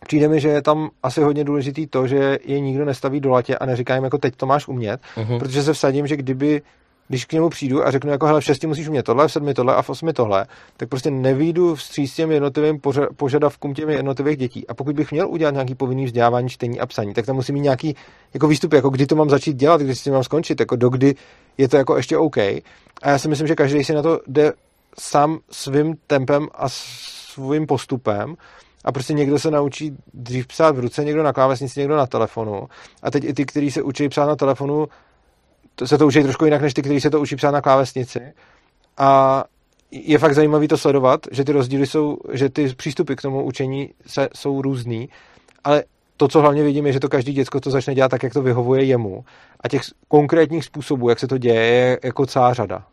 [0.08, 3.58] přijde mi, že je tam asi hodně důležitý to, že je nikdo nestaví do latě
[3.58, 5.40] a neříká jim jako teď to máš umět, uh-huh.
[5.40, 6.62] protože se vsadím, že kdyby
[7.12, 9.54] když k němu přijdu a řeknu jako hele v šesti musíš umět tohle, v sedmi
[9.54, 10.46] tohle a v osmi tohle,
[10.78, 12.80] tak prostě nevídu vstříc těm jednotlivým
[13.18, 14.68] požadavkům těm jednotlivých dětí.
[14.68, 17.62] A pokud bych měl udělat nějaký povinný vzdělávání, čtení a psaní, tak tam musí mít
[17.62, 17.96] nějaký
[18.34, 21.16] jako výstup, jako kdy to mám začít dělat, kdy s tím mám skončit, jako dokdy
[21.58, 22.38] je to jako ještě OK.
[22.38, 22.62] A
[23.04, 24.54] já si myslím, že každý si na to jde
[25.00, 28.36] sám svým tempem a svým postupem
[28.86, 32.68] a prostě někdo se naučí dřív psát v ruce, někdo na klávesnici, někdo na telefonu.
[33.04, 34.88] A teď i ty, kteří se učí psát na telefonu,
[35.76, 38.20] to se to učí trošku jinak, než ty, kteří se to učí psát na klávesnici.
[38.98, 39.44] A
[39.92, 43.90] je fakt zajímavé to sledovat, že ty rozdíly jsou, že ty přístupy k tomu učení
[44.08, 45.10] se, jsou různý,
[45.64, 45.84] ale
[46.18, 48.42] to, co hlavně vidím, je, že to každý děcko to začne dělat tak, jak to
[48.42, 49.24] vyhovuje jemu.
[49.60, 52.84] A těch konkrétních způsobů, jak se to děje, je jako celá řada.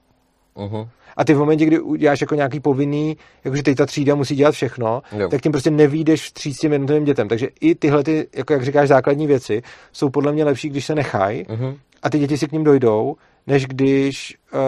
[0.56, 0.88] Uh-huh.
[1.16, 4.54] A ty v momentě, kdy uděláš jako nějaký povinný, jakože teď ta třída musí dělat
[4.54, 5.28] všechno, jo.
[5.28, 7.28] tak tím prostě nevídeš vstříc s těm jednotlivým dětem.
[7.28, 10.94] Takže i tyhle, ty, jako jak říkáš, základní věci jsou podle mě lepší, když se
[10.94, 11.76] nechají uh-huh.
[12.02, 13.16] A ty děti si k ním dojdou,
[13.46, 14.60] než když uh,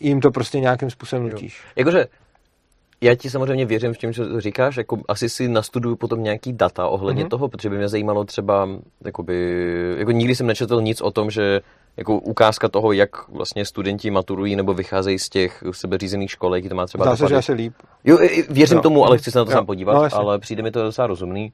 [0.00, 1.62] jim to prostě nějakým způsobem nutíš.
[1.76, 2.06] Jakože
[3.00, 6.88] já ti samozřejmě věřím v tím, co říkáš, jako asi si nastuduju potom nějaký data
[6.88, 7.28] ohledně mm-hmm.
[7.28, 8.68] toho, protože by mě zajímalo třeba,
[9.04, 9.64] jakoby,
[9.98, 11.60] jako nikdy jsem nečetl nic o tom, že
[11.96, 16.74] jako ukázka toho, jak vlastně studenti maturují nebo vycházejí z těch sebeřízených škol, jaký to
[16.74, 17.74] má třeba Dá se, že asi líp.
[18.04, 18.18] Jo,
[18.50, 18.82] věřím no.
[18.82, 19.56] tomu, ale chci se na to jo.
[19.56, 21.52] sám podívat, no, ale přijde mi to docela rozumný.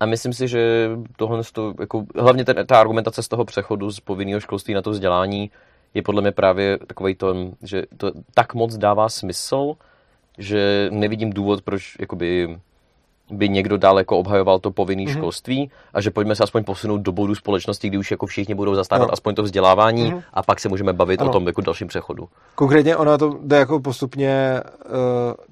[0.00, 4.00] A myslím si, že tohle, to, jako, hlavně ten, ta argumentace z toho přechodu z
[4.00, 5.50] povinného školství na to vzdělání
[5.94, 9.74] je podle mě právě takový to, že to tak moc dává smysl,
[10.38, 12.58] že nevidím důvod, proč jakoby
[13.30, 15.16] by někdo dál jako obhajoval to povinné mm-hmm.
[15.16, 18.74] školství a že pojďme se aspoň posunout do bodu společnosti, kdy už jako všichni budou
[18.74, 19.12] zastávat no.
[19.12, 20.22] aspoň to vzdělávání mm-hmm.
[20.34, 21.30] a pak se můžeme bavit ano.
[21.30, 22.28] o tom jako dalším přechodu.
[22.54, 24.92] Konkrétně ono to jde jako postupně uh,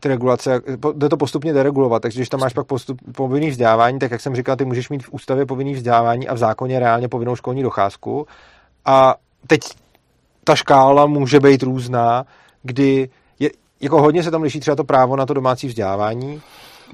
[0.00, 0.60] ty regulace,
[0.94, 4.36] jde to postupně deregulovat, takže když tam máš pak postup, povinný vzdělávání, tak jak jsem
[4.36, 8.26] říkal, ty můžeš mít v ústavě povinný vzdělávání a v zákoně reálně povinnou školní docházku
[8.84, 9.14] a
[9.46, 9.60] teď
[10.44, 12.24] ta škála může být různá,
[12.62, 16.42] kdy je, jako hodně se tam liší třeba to právo na to domácí vzdělávání,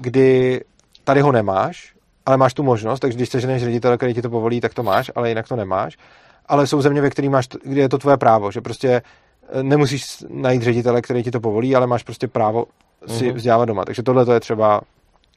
[0.01, 0.61] kdy
[1.03, 1.95] tady ho nemáš,
[2.25, 5.11] ale máš tu možnost, takže když seženeš ředitele, který ti to povolí, tak to máš,
[5.15, 5.97] ale jinak to nemáš.
[6.45, 10.23] Ale jsou země, ve kterých máš, kde je to tvoje právo, že prostě eh, nemusíš
[10.29, 12.65] najít ředitele, který ti to povolí, ale máš prostě právo
[13.07, 13.33] si mm-hmm.
[13.33, 13.85] vzdělávat doma.
[13.85, 14.81] Takže tohle to je třeba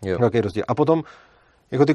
[0.02, 0.18] jo.
[0.18, 0.64] velký rozdíl.
[0.68, 1.02] A potom
[1.70, 1.94] jako ty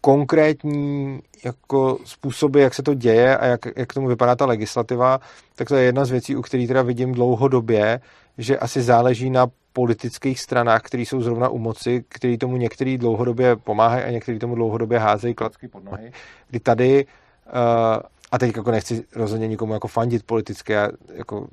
[0.00, 5.20] konkrétní jako způsoby, jak se to děje a jak, jak tomu vypadá ta legislativa,
[5.56, 8.00] tak to je jedna z věcí, u kterých teda vidím dlouhodobě,
[8.38, 13.56] že asi záleží na politických stranách, které jsou zrovna u moci, který tomu některý dlouhodobě
[13.56, 16.12] pomáhají a některý tomu dlouhodobě házejí klacky pod nohy,
[16.50, 18.02] kdy tady uh,
[18.32, 20.72] a teď jako nechci rozhodně nikomu jako fandit politicky,
[21.14, 21.46] jako,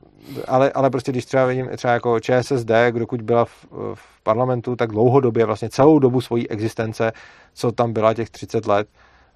[0.47, 4.91] ale, ale prostě když třeba vidím třeba jako ČSSD, dokud byla v, v parlamentu, tak
[4.91, 7.11] dlouhodobě, vlastně celou dobu svojí existence,
[7.53, 8.87] co tam byla těch 30 let,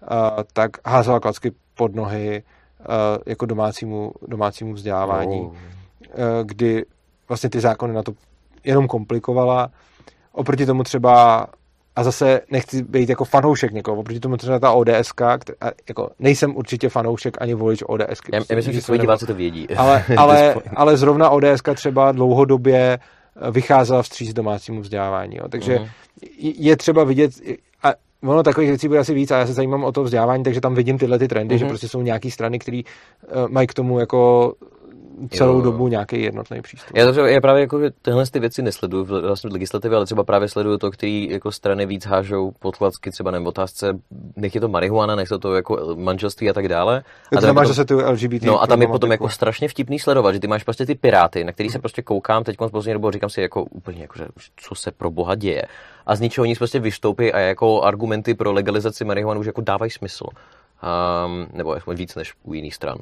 [0.01, 0.07] uh,
[0.53, 2.43] tak házela klacky pod nohy
[2.79, 2.85] uh,
[3.25, 5.53] jako domácímu, domácímu vzdělávání, oh.
[6.43, 6.85] kdy
[7.33, 8.13] vlastně ty zákony na to
[8.63, 9.69] jenom komplikovala.
[10.31, 11.47] Oproti tomu třeba
[11.95, 15.11] a zase nechci být jako fanoušek někoho, oproti tomu třeba ta ODS,
[15.87, 18.19] jako nejsem určitě fanoušek ani volič ODS.
[18.33, 19.67] Já, já myslím, že svoji diváci to vědí.
[19.77, 22.99] Ale, ale, ale zrovna ODS třeba dlouhodobě
[23.51, 25.35] vycházela vstříc domácímu vzdělávání.
[25.35, 25.47] Jo.
[25.49, 25.89] Takže uh-huh.
[26.39, 27.31] je třeba vidět,
[27.83, 27.93] a
[28.23, 30.75] ono takových věcí bude asi víc a já se zajímám o to vzdělávání, takže tam
[30.75, 31.59] vidím tyhle ty trendy, mm-hmm.
[31.59, 34.53] že prostě jsou nějaký strany, které uh, mají k tomu jako
[35.29, 35.61] celou jo.
[35.61, 36.97] dobu nějaký jednotný přístup.
[36.97, 40.23] Já, to, já právě jako, že tyhle ty věci nesleduju vlastně v legislativě, ale třeba
[40.23, 43.99] právě sleduju to, který jako strany víc hážou podkladsky třeba nebo otázce,
[44.35, 47.03] nech je to marihuana, nech to, to jako manželství a tak dále.
[47.37, 48.43] A tam máš zase tu LGBT.
[48.43, 51.43] No a tam je potom jako strašně vtipný sledovat, že ty máš prostě ty piráty,
[51.43, 54.25] na který se prostě koukám teď poslední dobu říkám si jako úplně jako, že
[54.55, 55.63] co se pro boha děje.
[56.05, 59.91] A z ničeho nic prostě vystoupí a jako argumenty pro legalizaci marihuany už jako dávají
[59.91, 60.25] smysl.
[60.25, 62.97] Um, nebo aspoň víc než u jiných stran.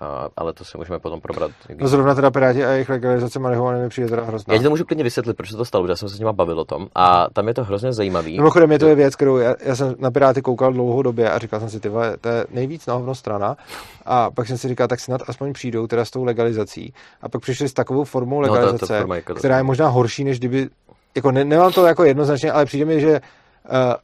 [0.00, 1.50] A, ale to si můžeme potom probrat.
[1.78, 4.54] No zrovna teda Piráti a jejich legalizace marihuany mi přijde teda hrozná.
[4.54, 6.18] Já ti to můžu klidně vysvětlit, proč se to stalo, protože já jsem se s
[6.18, 6.88] nimi bavil o tom.
[6.94, 8.36] A tam je to hrozně zajímavý.
[8.36, 11.38] Mimochodem je to je věc, kterou já, já, jsem na Piráty koukal dlouhou době a
[11.38, 13.56] říkal jsem si, ty vole, to je nejvíc na strana.
[14.04, 16.92] A pak jsem si říkal, tak snad aspoň přijdou teda s tou legalizací.
[17.22, 19.88] A pak přišli s takovou formou legalizace, no, to, to forma jako která je možná
[19.88, 20.68] horší, než kdyby,
[21.14, 23.20] jako ne, nemám to jako jednoznačně, ale přijde mi, že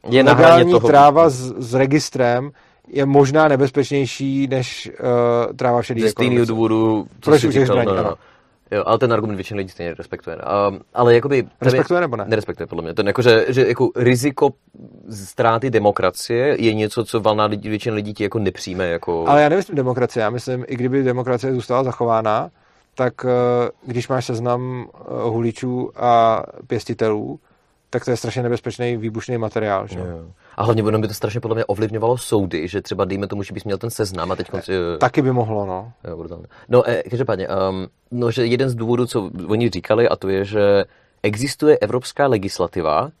[0.05, 0.87] uh, je legální toho...
[0.87, 2.51] tráva s, s registrem
[2.93, 8.03] je možná nebezpečnější než uh, tráva šedý Z stejného důvodu, co Proč jsi říkal, no,
[8.03, 8.15] no.
[8.71, 10.35] Jo, ale ten argument většina lidí stejně respektuje.
[10.35, 11.47] Um, ale jakoby...
[11.61, 12.25] Respektuje nebo ne?
[12.27, 12.93] Nerespektuje, podle mě.
[12.93, 14.49] To jako, že, že jako riziko
[15.09, 18.87] ztráty demokracie je něco, co valná lidi, většina lidí ti jako nepřijme.
[18.87, 19.27] Jako...
[19.27, 20.23] Ale já nemyslím demokracie.
[20.23, 22.49] Já myslím, i kdyby demokracie zůstala zachována,
[22.95, 23.29] tak uh,
[23.85, 27.39] když máš seznam uh, huličů a pěstitelů,
[27.89, 29.87] tak to je strašně nebezpečný výbušný materiál.
[29.87, 29.99] Že?
[29.99, 30.25] Jo.
[30.55, 33.63] A hlavně by to strašně podle mě ovlivňovalo soudy, že třeba dejme tomu, že bys
[33.63, 34.73] měl ten seznam a teď konci...
[34.73, 35.91] E, taky by mohlo, no.
[36.07, 36.45] Jo, brutálně.
[36.69, 40.45] No, e, každopádně, um, no, že jeden z důvodů, co oni říkali, a to je,
[40.45, 40.85] že
[41.23, 43.11] existuje evropská legislativa,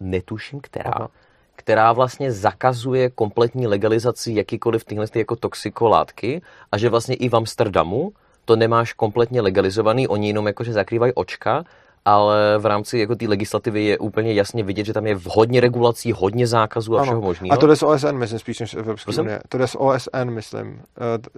[0.00, 1.08] netuším která, Aha.
[1.56, 6.42] která vlastně zakazuje kompletní legalizaci jakýkoliv tyhle jako toxikolátky
[6.72, 8.12] a že vlastně i v Amsterdamu
[8.44, 11.64] to nemáš kompletně legalizovaný, oni jenom jakože zakrývají očka
[12.10, 16.12] ale v rámci jako té legislativy je úplně jasně vidět, že tam je hodně regulací,
[16.12, 17.04] hodně zákazů a ano.
[17.04, 17.52] všeho možného.
[17.52, 19.40] A to jde z OSN, myslím, spíš než Evropské unie.
[19.48, 20.68] To jde z OSN, myslím.
[20.68, 20.80] Uh,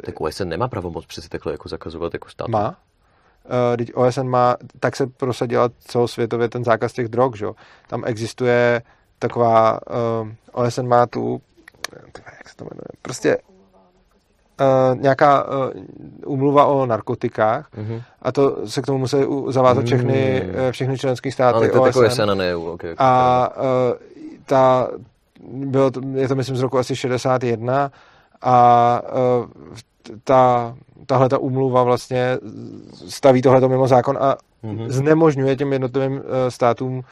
[0.04, 2.48] tak OSN nemá pravomoc přeci takhle jako zakazovat jako stát.
[2.48, 2.76] Má?
[3.94, 7.46] Uh, OSN má, tak se prosadila celosvětově ten zákaz těch drog, že?
[7.88, 8.82] Tam existuje
[9.18, 11.40] taková, uh, eh, OSN má tu,
[12.38, 13.38] jak se to jmenuje, prostě
[14.94, 15.70] nějaká uh,
[16.26, 18.02] umluva o narkotikách uh-huh.
[18.22, 19.16] a to se k tomu musí
[19.48, 22.22] zavázat všechny, uh, všechny členské státy Ale to je OSN.
[22.34, 22.64] na EU.
[22.64, 22.94] Okay.
[22.98, 23.50] A
[24.46, 24.88] ta,
[25.44, 27.90] bylo to, je to myslím z roku asi 61
[28.42, 29.02] a
[30.24, 30.74] ta,
[31.06, 32.38] tahle ta umluva vlastně
[33.08, 34.88] staví tohleto mimo zákon a uh-huh.
[34.88, 37.02] znemožňuje těm jednotlivým uh, státům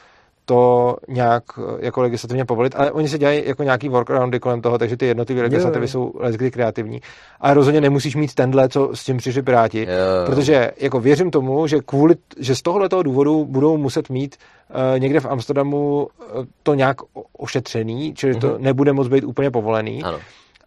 [0.51, 4.77] to nějak eh, jako legislativně povolit, ale oni se dělají jako nějaký workaroundy kolem toho,
[4.77, 5.91] takže ty jednotlivé legislativy yeah.
[5.91, 7.01] jsou leckdy kreativní.
[7.39, 10.25] A rozhodně nemusíš mít tenhle, co s tím přišli Piráti, yeah.
[10.25, 14.35] protože jako věřím tomu, že kvůli, že z tohoto důvodu budou muset mít
[14.69, 16.97] uh, někde v Amsterdamu uh, to nějak
[17.37, 18.39] ošetřený, čili mm-hmm.
[18.39, 18.63] to mhm.
[18.63, 20.03] nebude moc být úplně povolený.
[20.03, 20.19] Ano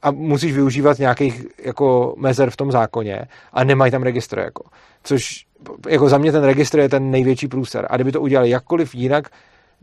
[0.03, 4.65] a musíš využívat nějakých jako mezer v tom zákoně a nemají tam registr jako.
[5.03, 5.47] Což
[5.89, 7.87] jako za mě ten registr je ten největší průser.
[7.91, 9.29] A kdyby to udělali jakkoliv jinak,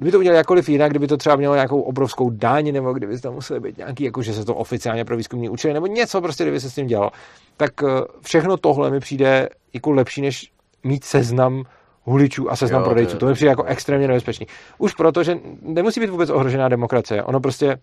[0.01, 3.33] Kdyby to udělal jakkoliv jinak, kdyby to třeba mělo nějakou obrovskou daň, nebo kdyby tam
[3.33, 6.59] museli být nějaký, jako že se to oficiálně pro výzkumní účely, nebo něco prostě, kdyby
[6.59, 7.11] se s tím dělalo,
[7.57, 7.87] tak eh,
[8.21, 10.51] všechno tohle mi přijde jako lepší, než
[10.83, 11.63] mít seznam
[12.03, 13.17] huličů a seznam jo, prodejců.
[13.17, 14.47] To mi přijde jako extrémně nebezpečný.
[14.77, 17.23] Už proto, že nemusí být vůbec ohrožená demokracie.
[17.23, 17.77] Ono prostě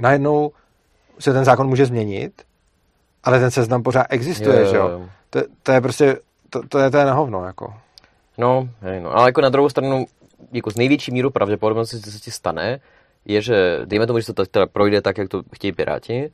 [0.00, 0.50] najednou
[1.18, 2.42] se ten zákon může změnit,
[3.24, 5.00] ale ten seznam pořád existuje, jo, že jo?
[5.30, 6.18] To, to, je prostě,
[6.50, 7.74] to, to je, to je na hovno, jako.
[8.38, 10.06] No, hej, no, ale jako na druhou stranu
[10.52, 12.80] jako z největší míru pravděpodobnosti, co se ti stane,
[13.24, 16.30] je, že dejme tomu, že to teda projde tak, jak to chtějí Piráti,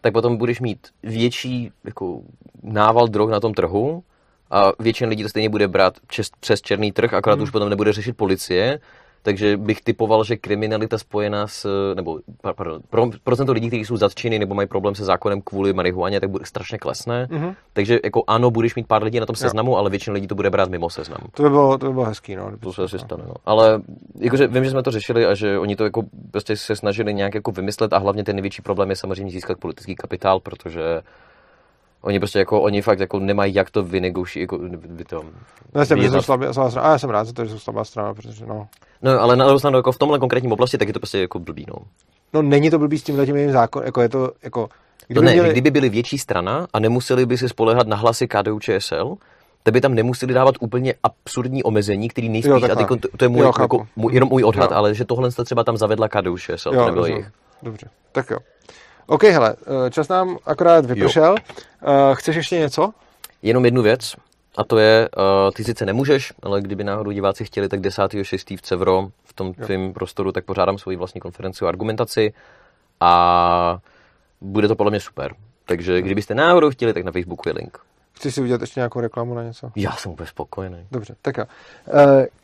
[0.00, 2.22] tak potom budeš mít větší jako,
[2.62, 4.02] nával drog na tom trhu
[4.50, 7.42] a většina lidí to stejně bude brát přes, přes černý trh, akorát hmm.
[7.42, 8.80] už potom nebude řešit policie
[9.26, 12.20] takže bych typoval, že kriminalita spojená s, nebo
[12.56, 16.30] pardon, pro, procento lidí, kteří jsou zatčeny nebo mají problém se zákonem kvůli marihuaně, tak
[16.30, 17.26] bude strašně klesne.
[17.30, 17.54] Mm-hmm.
[17.72, 19.76] Takže jako ano, budeš mít pár lidí na tom seznamu, jo.
[19.76, 21.18] ale většina lidí to bude brát mimo seznam.
[21.34, 22.50] To by bylo, to by bylo hezký, no.
[22.60, 23.34] To se asi stane, no.
[23.46, 23.80] Ale
[24.18, 27.34] jakože vím, že jsme to řešili a že oni to jako prostě se snažili nějak
[27.34, 31.02] jako vymyslet a hlavně ten největší problém je samozřejmě získat politický kapitál, protože
[32.02, 35.24] Oni prostě jako, oni fakt jako nemají jak to vynegouší, jako vy to...
[35.74, 36.88] No, jsem, že jsou slabá, slabá strana.
[36.88, 38.68] A já jsem rád za to, že jsou slabá strana, protože no.
[39.02, 41.38] No, ale na druhou stranu, jako v tomhle konkrétním oblasti, tak je to prostě jako
[41.38, 41.74] blbý, no.
[42.32, 44.68] No, není to blbý s tímhle tím zákon, jako je to, jako...
[45.06, 45.50] Kdyby to ne, měli...
[45.50, 49.16] kdyby byli větší strana a nemuseli by si spolehat na hlasy KDU ČSL,
[49.62, 53.28] tak by tam nemuseli dávat úplně absurdní omezení, který nejspíš, jo, a to, to je
[53.28, 54.76] můj, jo, jako, můj, jenom můj odhad, jo.
[54.76, 57.30] ale že tohle třeba tam zavedla KDU ČSL, jo, to nebylo jich.
[57.62, 58.38] Dobře, tak jo.
[59.06, 59.56] OK, hele,
[59.86, 61.30] eh, čas nám akorát vypršel.
[61.30, 61.36] Jo.
[61.82, 62.90] Eh, chceš ještě něco?
[63.42, 64.16] Jenom jednu věc,
[64.56, 68.56] a to je, uh, ty sice nemůžeš, ale kdyby náhodou diváci chtěli, tak 10.6.
[68.56, 72.32] v Cevro v tom tvém prostoru, tak pořádám svoji vlastní konferenci o argumentaci
[73.00, 73.78] a
[74.40, 75.34] bude to podle mě super.
[75.64, 77.78] Takže kdybyste náhodou chtěli, tak na Facebooku je link.
[78.12, 79.70] Chci si udělat ještě nějakou reklamu na něco?
[79.76, 80.86] Já jsem úplně spokojený.
[80.90, 81.44] Dobře, tak jo.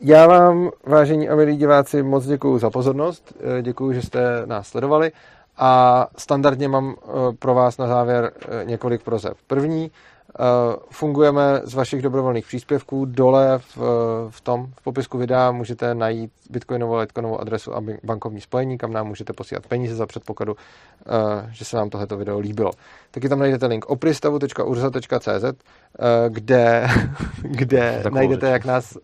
[0.01, 3.33] Já vám, vážení a milí diváci, moc děkuji za pozornost.
[3.61, 5.11] Děkuji, že jste nás sledovali.
[5.57, 8.31] A standardně mám eh, pro vás na závěr
[8.65, 9.33] několik prozeb.
[9.47, 9.91] První,
[10.89, 13.05] fungujeme z vašich dobrovolných příspěvků.
[13.05, 13.77] Dole v,
[14.29, 19.07] v tom, v popisku videa můžete najít bitcoinovou, litecoinovou adresu a bankovní spojení, kam nám
[19.07, 20.55] můžete posílat peníze za předpokladu,
[21.51, 22.71] že se vám tohleto video líbilo.
[23.11, 25.63] Taky tam najdete link opristavu.urza.cz,
[26.29, 26.87] kde,
[27.41, 28.97] kde najdete, jak nás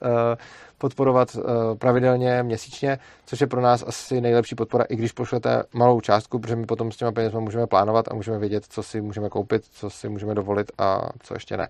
[0.80, 1.38] podporovat
[1.80, 6.56] pravidelně měsíčně, což je pro nás asi nejlepší podpora, i když pošlete malou částku, protože
[6.56, 9.90] my potom s těma penězmi můžeme plánovat a můžeme vědět, co si můžeme koupit, co
[9.90, 11.68] si můžeme dovolit a co ještě ne.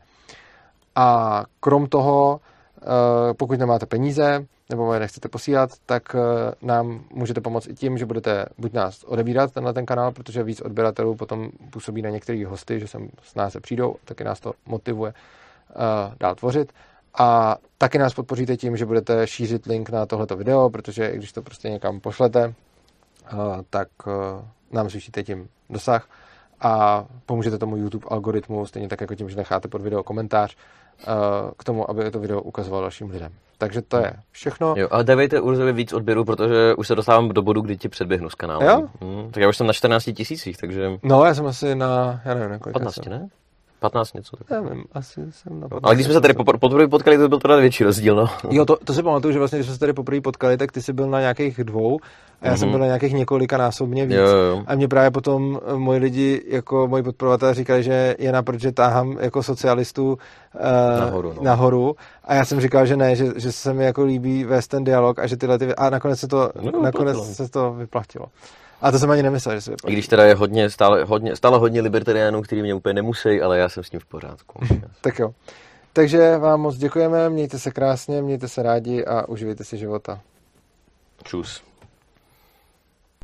[0.95, 2.39] A krom toho,
[3.37, 6.15] pokud nemáte peníze, nebo je nechcete posílat, tak
[6.61, 10.61] nám můžete pomoct i tím, že budete buď nás odebírat na ten kanál, protože víc
[10.61, 14.53] odběratelů potom působí na některých hosty, že sem s nás se přijdou, taky nás to
[14.65, 15.13] motivuje
[16.19, 16.73] dál tvořit.
[17.17, 21.41] A taky nás podpoříte tím, že budete šířit link na tohleto video, protože když to
[21.41, 22.53] prostě někam pošlete,
[23.69, 23.87] tak
[24.71, 26.07] nám zvýšíte tím dosah
[26.61, 30.55] a pomůžete tomu YouTube algoritmu, stejně tak jako tím, že necháte pod video komentář
[31.57, 33.31] k tomu, aby to video ukazovalo dalším lidem.
[33.57, 34.73] Takže to je všechno.
[34.77, 38.29] Jo, ale dávejte Urzovi víc odběrů, protože už se dostávám do bodu, kdy ti předběhnu
[38.29, 38.65] z kanálu.
[38.65, 38.87] Jo?
[39.01, 40.91] Hmm, tak já už jsem na 14 tisících, takže...
[41.03, 43.13] No, já jsem asi na, já nevím, na 15, jsem.
[43.13, 43.29] ne?
[43.79, 44.37] 15 něco.
[44.37, 44.49] Tak.
[44.49, 45.81] Nevím, asi jsem na 15.
[45.83, 48.25] Ale když jsme se tady poprvé potkali, to byl teda větší rozdíl, no.
[48.49, 50.81] Jo, to, to si pamatuju, že vlastně, když jsme se tady poprvé potkali, tak ty
[50.81, 51.99] jsi byl na nějakých dvou
[52.41, 52.57] a já mm-hmm.
[52.57, 52.71] jsem mhm.
[52.71, 54.17] byl na nějakých několika násobně víc.
[54.17, 54.63] Jo, jo.
[54.67, 58.61] A mě právě potom eh, moji lidi, jako moji podporovatelé říkali, že je na proč,
[58.61, 61.43] že táhám jako socialistů uh, nahoru, no.
[61.43, 61.95] nahoru.
[62.23, 65.19] A já jsem říkal, že ne, že, že se mi jako líbí vést ten dialog
[65.19, 65.75] a že tyhle ty...
[65.75, 68.25] A nakonec se to, no, nakonec se to vyplatilo.
[68.81, 69.93] A to jsem ani nemyslel, že se vyplatí.
[69.93, 73.57] I když teda je hodně, stále, hodně, stále hodně libertariánů, kteří mě úplně nemusí, ale
[73.57, 74.59] já jsem s tím v pořádku.
[75.01, 75.33] tak jo.
[75.93, 80.19] Takže vám moc děkujeme, mějte se krásně, mějte se rádi a uživejte si života.
[81.23, 81.68] Čus.